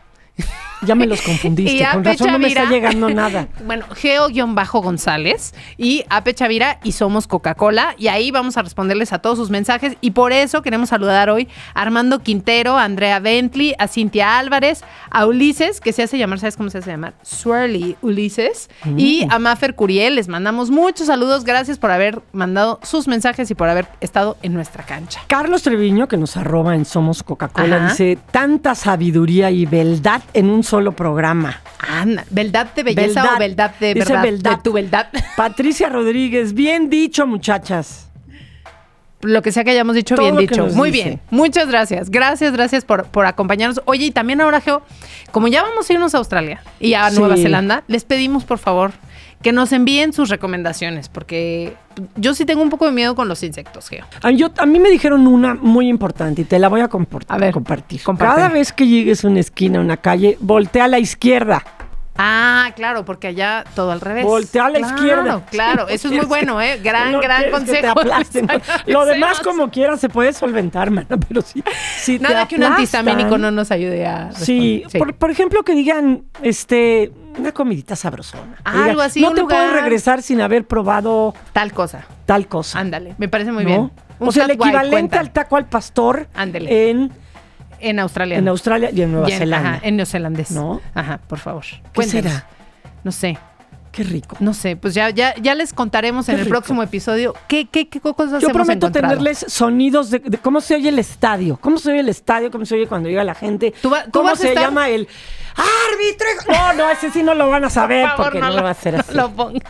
Ya 0.82 0.94
me 0.94 1.06
los 1.06 1.22
confundiste. 1.22 1.76
Y 1.76 1.84
Con 1.84 2.04
razón 2.04 2.32
no 2.32 2.38
me 2.38 2.48
está 2.48 2.68
llegando 2.68 3.08
nada. 3.08 3.48
Bueno, 3.64 3.86
Geo-González 3.94 5.54
y 5.78 6.04
Ape 6.10 6.34
Chavira 6.34 6.80
y 6.84 6.92
somos 6.92 7.26
Coca-Cola. 7.26 7.94
Y 7.96 8.08
ahí 8.08 8.30
vamos 8.30 8.56
a 8.56 8.62
responderles 8.62 9.12
a 9.12 9.20
todos 9.20 9.38
sus 9.38 9.48
mensajes. 9.48 9.96
Y 10.00 10.10
por 10.10 10.32
eso 10.32 10.60
queremos 10.60 10.90
saludar 10.90 11.30
hoy 11.30 11.48
a 11.72 11.82
Armando 11.82 12.18
Quintero, 12.22 12.76
a 12.76 12.84
Andrea 12.84 13.20
Bentley, 13.20 13.74
a 13.78 13.88
Cintia 13.88 14.38
Álvarez, 14.38 14.84
a 15.10 15.24
Ulises, 15.26 15.80
que 15.80 15.92
se 15.92 16.02
hace 16.02 16.18
llamar, 16.18 16.40
¿sabes 16.40 16.56
cómo 16.56 16.68
se 16.68 16.78
hace 16.78 16.90
llamar? 16.90 17.14
Swirly 17.22 17.96
Ulises. 18.02 18.68
Y 18.96 19.26
a 19.30 19.38
Mafer 19.38 19.74
Curiel. 19.74 20.16
Les 20.16 20.28
mandamos 20.28 20.70
muchos 20.70 21.06
saludos. 21.06 21.44
Gracias 21.44 21.78
por 21.78 21.90
haber 21.90 22.20
mandado 22.32 22.80
sus 22.82 23.08
mensajes 23.08 23.50
y 23.50 23.54
por 23.54 23.68
haber 23.68 23.86
estado 24.00 24.36
en 24.42 24.52
nuestra 24.52 24.84
cancha. 24.84 25.20
Carlos 25.28 25.62
Treviño, 25.62 26.08
que 26.08 26.18
nos 26.18 26.36
arroba 26.36 26.74
en 26.74 26.84
Somos 26.84 27.22
Coca-Cola, 27.22 27.88
dice, 27.88 28.18
tanta 28.30 28.74
sabiduría 28.74 29.50
y 29.50 29.64
beldad 29.64 30.23
en 30.32 30.48
un 30.50 30.62
solo 30.64 30.92
programa. 30.92 31.60
Anda, 31.78 32.24
¿verdad 32.30 32.72
de 32.74 32.82
belleza 32.82 33.22
Beldad. 33.22 33.36
o 33.36 33.38
verdad 33.38 33.74
de 33.80 33.94
Dice 33.94 34.06
verdad? 34.08 34.22
beldad. 34.22 34.56
De 34.56 34.62
tu 34.62 34.72
verdad. 34.72 35.08
Patricia 35.36 35.88
Rodríguez, 35.88 36.54
bien 36.54 36.88
dicho, 36.90 37.26
muchachas. 37.26 38.08
Lo 39.20 39.40
que 39.40 39.52
sea 39.52 39.64
que 39.64 39.70
hayamos 39.70 39.94
dicho, 39.96 40.14
Todo 40.16 40.24
bien 40.26 40.36
dicho. 40.36 40.66
Muy 40.74 40.90
dice. 40.90 41.04
bien. 41.04 41.20
Muchas 41.30 41.66
gracias. 41.68 42.10
Gracias, 42.10 42.52
gracias 42.52 42.84
por, 42.84 43.06
por 43.06 43.24
acompañarnos. 43.24 43.80
Oye, 43.86 44.06
y 44.06 44.10
también 44.10 44.40
ahora, 44.42 44.60
Geo, 44.60 44.82
como 45.32 45.48
ya 45.48 45.62
vamos 45.62 45.88
a 45.88 45.92
irnos 45.94 46.14
a 46.14 46.18
Australia 46.18 46.62
y 46.78 46.92
a 46.94 47.08
Sí. 47.10 47.18
Nueva 47.18 47.36
Zelanda, 47.36 47.84
les 47.88 48.04
pedimos, 48.04 48.44
por 48.44 48.58
favor, 48.58 48.92
que 49.44 49.52
nos 49.52 49.70
envíen 49.72 50.12
sus 50.12 50.30
recomendaciones, 50.30 51.08
porque 51.08 51.74
yo 52.16 52.34
sí 52.34 52.44
tengo 52.46 52.62
un 52.62 52.70
poco 52.70 52.86
de 52.86 52.92
miedo 52.92 53.14
con 53.14 53.28
los 53.28 53.42
insectos, 53.42 53.88
Geo. 53.90 54.04
A, 54.22 54.30
yo- 54.32 54.48
a 54.58 54.64
mí 54.66 54.80
me 54.80 54.88
dijeron 54.90 55.26
una 55.26 55.54
muy 55.54 55.86
importante 55.88 56.42
y 56.42 56.44
te 56.44 56.58
la 56.58 56.68
voy 56.68 56.80
a, 56.80 56.88
A 57.28 57.38
ver, 57.38 57.52
compartir. 57.52 58.00
Cada 58.18 58.48
vez 58.48 58.72
que 58.72 58.86
llegues 58.88 59.22
a 59.24 59.28
una 59.28 59.40
esquina, 59.40 59.78
a 59.78 59.82
una 59.82 59.98
calle, 59.98 60.38
voltea 60.40 60.84
a 60.84 60.88
la 60.88 60.98
izquierda. 60.98 61.62
Ah, 62.16 62.70
claro, 62.76 63.04
porque 63.04 63.26
allá 63.26 63.64
todo 63.74 63.90
al 63.90 64.00
revés. 64.00 64.24
Voltea 64.24 64.66
a 64.66 64.70
la 64.70 64.78
Claro, 64.78 64.94
izquierda. 64.94 65.46
Claro, 65.50 65.88
eso 65.88 66.08
es 66.08 66.14
muy 66.14 66.26
bueno, 66.26 66.62
¿eh? 66.62 66.80
Gran, 66.82 67.12
no 67.12 67.20
gran 67.20 67.42
te 67.42 67.50
consejo. 67.50 67.94
Lo 68.86 69.04
demás, 69.04 69.40
como 69.40 69.68
quiera, 69.70 69.96
se 69.96 70.08
puede 70.08 70.32
solventar, 70.32 70.90
mana, 70.90 71.18
pero 71.28 71.42
sí. 71.42 71.62
Nada 72.20 72.46
que 72.48 72.56
un 72.56 72.64
antihistamínico 72.64 73.36
no 73.36 73.50
nos 73.50 73.70
ayude 73.70 74.06
a. 74.06 74.32
Sí, 74.32 74.84
por 75.18 75.30
ejemplo, 75.30 75.64
que 75.64 75.74
digan, 75.74 76.22
este, 76.42 77.12
una 77.38 77.52
comidita 77.52 77.96
sabrosona. 77.96 78.56
Algo 78.64 79.00
así, 79.00 79.20
No 79.20 79.30
un 79.30 79.34
te 79.36 79.42
puedes 79.44 79.66
lugar. 79.68 79.82
regresar 79.82 80.22
sin 80.22 80.40
haber 80.40 80.66
probado 80.66 81.34
Tal 81.52 81.72
cosa. 81.72 82.06
tal 82.26 82.46
cosa. 82.48 82.78
Ándale, 82.78 83.14
me 83.18 83.28
parece 83.28 83.52
muy 83.52 83.64
¿no? 83.64 83.68
bien. 83.68 83.80
Un 84.20 84.28
O 84.28 84.32
sea, 84.32 84.44
el 84.44 84.52
equivalente 84.52 85.18
al 85.18 85.32
taco 85.32 85.56
al 85.56 85.66
pastor 85.66 86.28
Ándele. 86.34 86.90
en, 86.90 87.10
En 87.80 87.98
Australia. 87.98 88.38
en 88.38 88.48
Australia 88.48 88.90
y 88.92 89.02
en 89.02 89.12
Nueva 89.12 89.28
Y 89.28 89.32
en- 89.32 89.38
Zelanda. 89.38 89.70
Ajá, 89.74 89.80
en 89.82 89.96
neozelandés. 89.96 90.50
¿No? 90.52 90.80
Ajá, 90.94 91.18
por 91.26 91.38
favor. 91.38 91.64
¿Qué 91.92 92.02
será? 92.04 92.46
No 93.02 93.10
sé, 93.12 93.36
Qué 93.92 94.02
rico. 94.04 94.36
no 94.40 94.54
sé. 94.54 94.76
Pues 94.76 94.94
ya, 94.94 95.10
ya, 95.10 95.34
ya 95.36 95.54
les 95.54 95.72
contaremos 95.72 96.28
en 96.28 96.36
el 96.36 96.40
rico. 96.46 96.50
próximo 96.54 96.82
episodio 96.82 97.34
qué, 97.48 97.66
qué, 97.66 97.88
qué 97.88 98.00
cosas 98.00 98.40
Yo 98.42 98.48
prometo 98.48 98.86
encontrado. 98.86 99.08
tenerles 99.14 99.44
sonidos 99.48 100.10
de, 100.10 100.20
de 100.20 100.38
cómo 100.38 100.60
se 100.60 100.74
oye 100.76 100.88
el 100.88 100.98
estadio, 100.98 101.58
cómo 101.60 101.76
se 101.78 101.90
oye 101.90 102.00
el 102.00 102.08
estadio, 102.08 102.50
cómo 102.50 102.64
se 102.64 102.74
oye 102.76 102.86
cuando 102.86 103.08
llega 103.08 103.22
la 103.24 103.34
gente, 103.34 103.72
¿Tú 103.82 103.90
va- 103.90 104.04
tú 104.04 104.10
cómo 104.12 104.34
se 104.36 104.48
estar? 104.48 104.64
llama 104.64 104.88
el 104.88 105.06
árbitro. 105.56 106.26
No, 106.48 106.72
no, 106.74 106.90
ese 106.90 107.10
sí 107.10 107.22
no 107.22 107.34
lo 107.34 107.48
van 107.48 107.64
a 107.64 107.70
saber 107.70 108.02
Por 108.02 108.10
favor, 108.10 108.24
porque 108.26 108.40
no, 108.40 108.48
lo- 108.50 108.56
lo 108.56 108.62
va 108.62 108.68
a 108.68 108.72
hacer 108.72 108.94
no 108.94 109.00
así. 109.00 109.14
lo 109.14 109.30
ponga. 109.30 109.60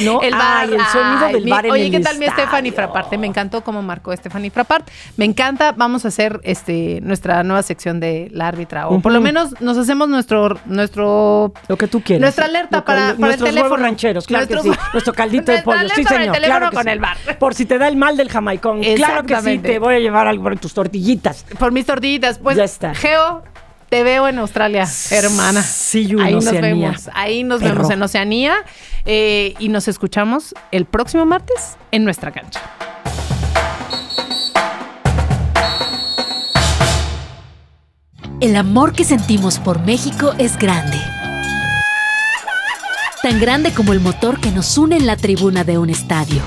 No, 0.00 0.22
El 0.22 0.32
bar. 0.34 0.66
ay, 0.68 0.74
el 0.74 0.80
sonido 0.86 1.26
del 1.28 1.44
mi- 1.44 1.50
bar 1.50 1.66
en 1.66 1.72
Oye, 1.72 1.86
el 1.86 1.90
¿qué 1.90 2.00
tal 2.00 2.18
mi. 2.18 2.26
Stephanie 2.26 2.72
Frapparte? 2.72 3.18
Me 3.18 3.26
encantó 3.26 3.62
cómo 3.62 3.82
marcó 3.82 4.14
Stephanie 4.16 4.50
Frappart. 4.50 4.88
Me 5.16 5.24
encanta. 5.24 5.72
Vamos 5.72 6.04
a 6.04 6.08
hacer 6.08 6.40
este 6.42 7.00
nuestra 7.02 7.42
nueva 7.42 7.62
sección 7.62 8.00
de 8.00 8.28
la 8.32 8.48
árbitra. 8.48 8.88
O 8.88 9.00
por 9.00 9.12
lo 9.12 9.20
menos 9.20 9.60
nos 9.60 9.76
hacemos 9.76 10.08
nuestro, 10.08 10.58
nuestro 10.66 11.52
Lo 11.68 11.76
que 11.76 11.86
tú 11.88 12.00
quieras. 12.02 12.20
Nuestra 12.22 12.46
alerta 12.46 12.78
Lo 12.78 12.84
para, 12.84 12.98
para 13.00 13.10
el 13.12 13.20
nuestros 13.20 13.48
teléfono. 13.50 13.72
huevos 13.74 13.80
rancheros, 13.86 14.26
claro 14.26 14.48
que 14.48 14.58
sí. 14.60 14.70
Nuestro 14.92 15.12
caldito 15.12 15.52
de 15.52 15.62
pollo, 15.62 15.80
sí 15.94 16.00
el 16.00 16.06
señor. 16.06 16.34
teléfono 16.34 16.40
claro 16.46 16.70
que 16.70 16.76
con 16.76 16.84
sí. 16.84 16.90
el 16.90 16.98
bar. 17.00 17.16
Por 17.38 17.54
si 17.54 17.66
te 17.66 17.78
da 17.78 17.88
el 17.88 17.96
mal 17.96 18.16
del 18.16 18.30
jamaicón. 18.30 18.82
Claro 18.96 19.24
que 19.24 19.36
sí, 19.42 19.58
te 19.58 19.78
voy 19.78 19.94
a 19.96 19.98
llevar 19.98 20.26
algo 20.26 20.44
por 20.44 20.58
tus 20.58 20.72
tortillitas. 20.74 21.44
Por 21.58 21.72
mis 21.72 21.84
tortillitas. 21.86 22.38
Pues, 22.38 22.56
Ya 22.56 22.64
está. 22.64 22.94
Geo, 22.94 23.42
te 23.94 24.02
veo 24.02 24.26
en 24.26 24.40
Australia, 24.40 24.88
hermana. 25.12 25.62
See 25.62 26.04
you 26.08 26.18
in 26.18 26.24
Ahí 26.24 26.34
nos 26.34 26.46
Oceanía. 26.48 26.88
vemos. 26.88 27.10
Ahí 27.14 27.44
nos 27.44 27.62
Perro. 27.62 27.74
vemos 27.76 27.90
en 27.92 28.02
Oceanía. 28.02 28.54
eh, 29.06 29.54
y 29.60 29.68
nos 29.68 29.86
escuchamos 29.86 30.52
el 30.72 30.84
próximo 30.84 31.24
martes 31.26 31.76
en 31.92 32.02
nuestra 32.02 32.32
cancha. 32.32 32.60
El 38.40 38.56
amor 38.56 38.94
que 38.94 39.04
sentimos 39.04 39.60
por 39.60 39.78
México 39.80 40.34
es 40.38 40.58
grande. 40.58 40.98
Tan 43.22 43.38
grande 43.38 43.72
como 43.72 43.92
el 43.92 44.00
motor 44.00 44.40
que 44.40 44.50
nos 44.50 44.76
une 44.76 44.96
en 44.96 45.06
la 45.06 45.16
tribuna 45.16 45.62
de 45.62 45.78
un 45.78 45.88
estadio. 45.88 46.42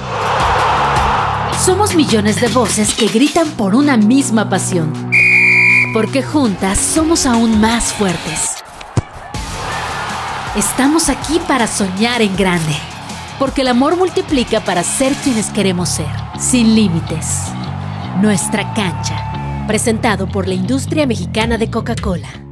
Somos 1.65 1.95
millones 1.95 2.41
de 2.41 2.49
voces 2.49 2.93
que 2.93 3.07
gritan 3.07 3.47
por 3.51 3.73
una 3.73 3.95
misma 3.95 4.49
pasión. 4.49 4.91
Porque 5.97 6.21
juntas 6.21 6.77
somos 6.77 7.25
aún 7.25 7.59
más 7.59 7.85
fuertes. 7.85 8.63
Estamos 10.55 11.09
aquí 11.09 11.41
para 11.47 11.65
soñar 11.65 12.21
en 12.21 12.35
grande. 12.35 12.75
Porque 13.39 13.61
el 13.61 13.67
amor 13.69 13.97
multiplica 13.97 14.59
para 14.59 14.83
ser 14.83 15.15
quienes 15.15 15.47
queremos 15.47 15.89
ser, 15.89 16.05
sin 16.37 16.75
límites. 16.75 17.45
Nuestra 18.21 18.75
cancha. 18.75 19.65
Presentado 19.65 20.27
por 20.27 20.47
la 20.47 20.53
industria 20.53 21.07
mexicana 21.07 21.57
de 21.57 21.71
Coca-Cola. 21.71 22.46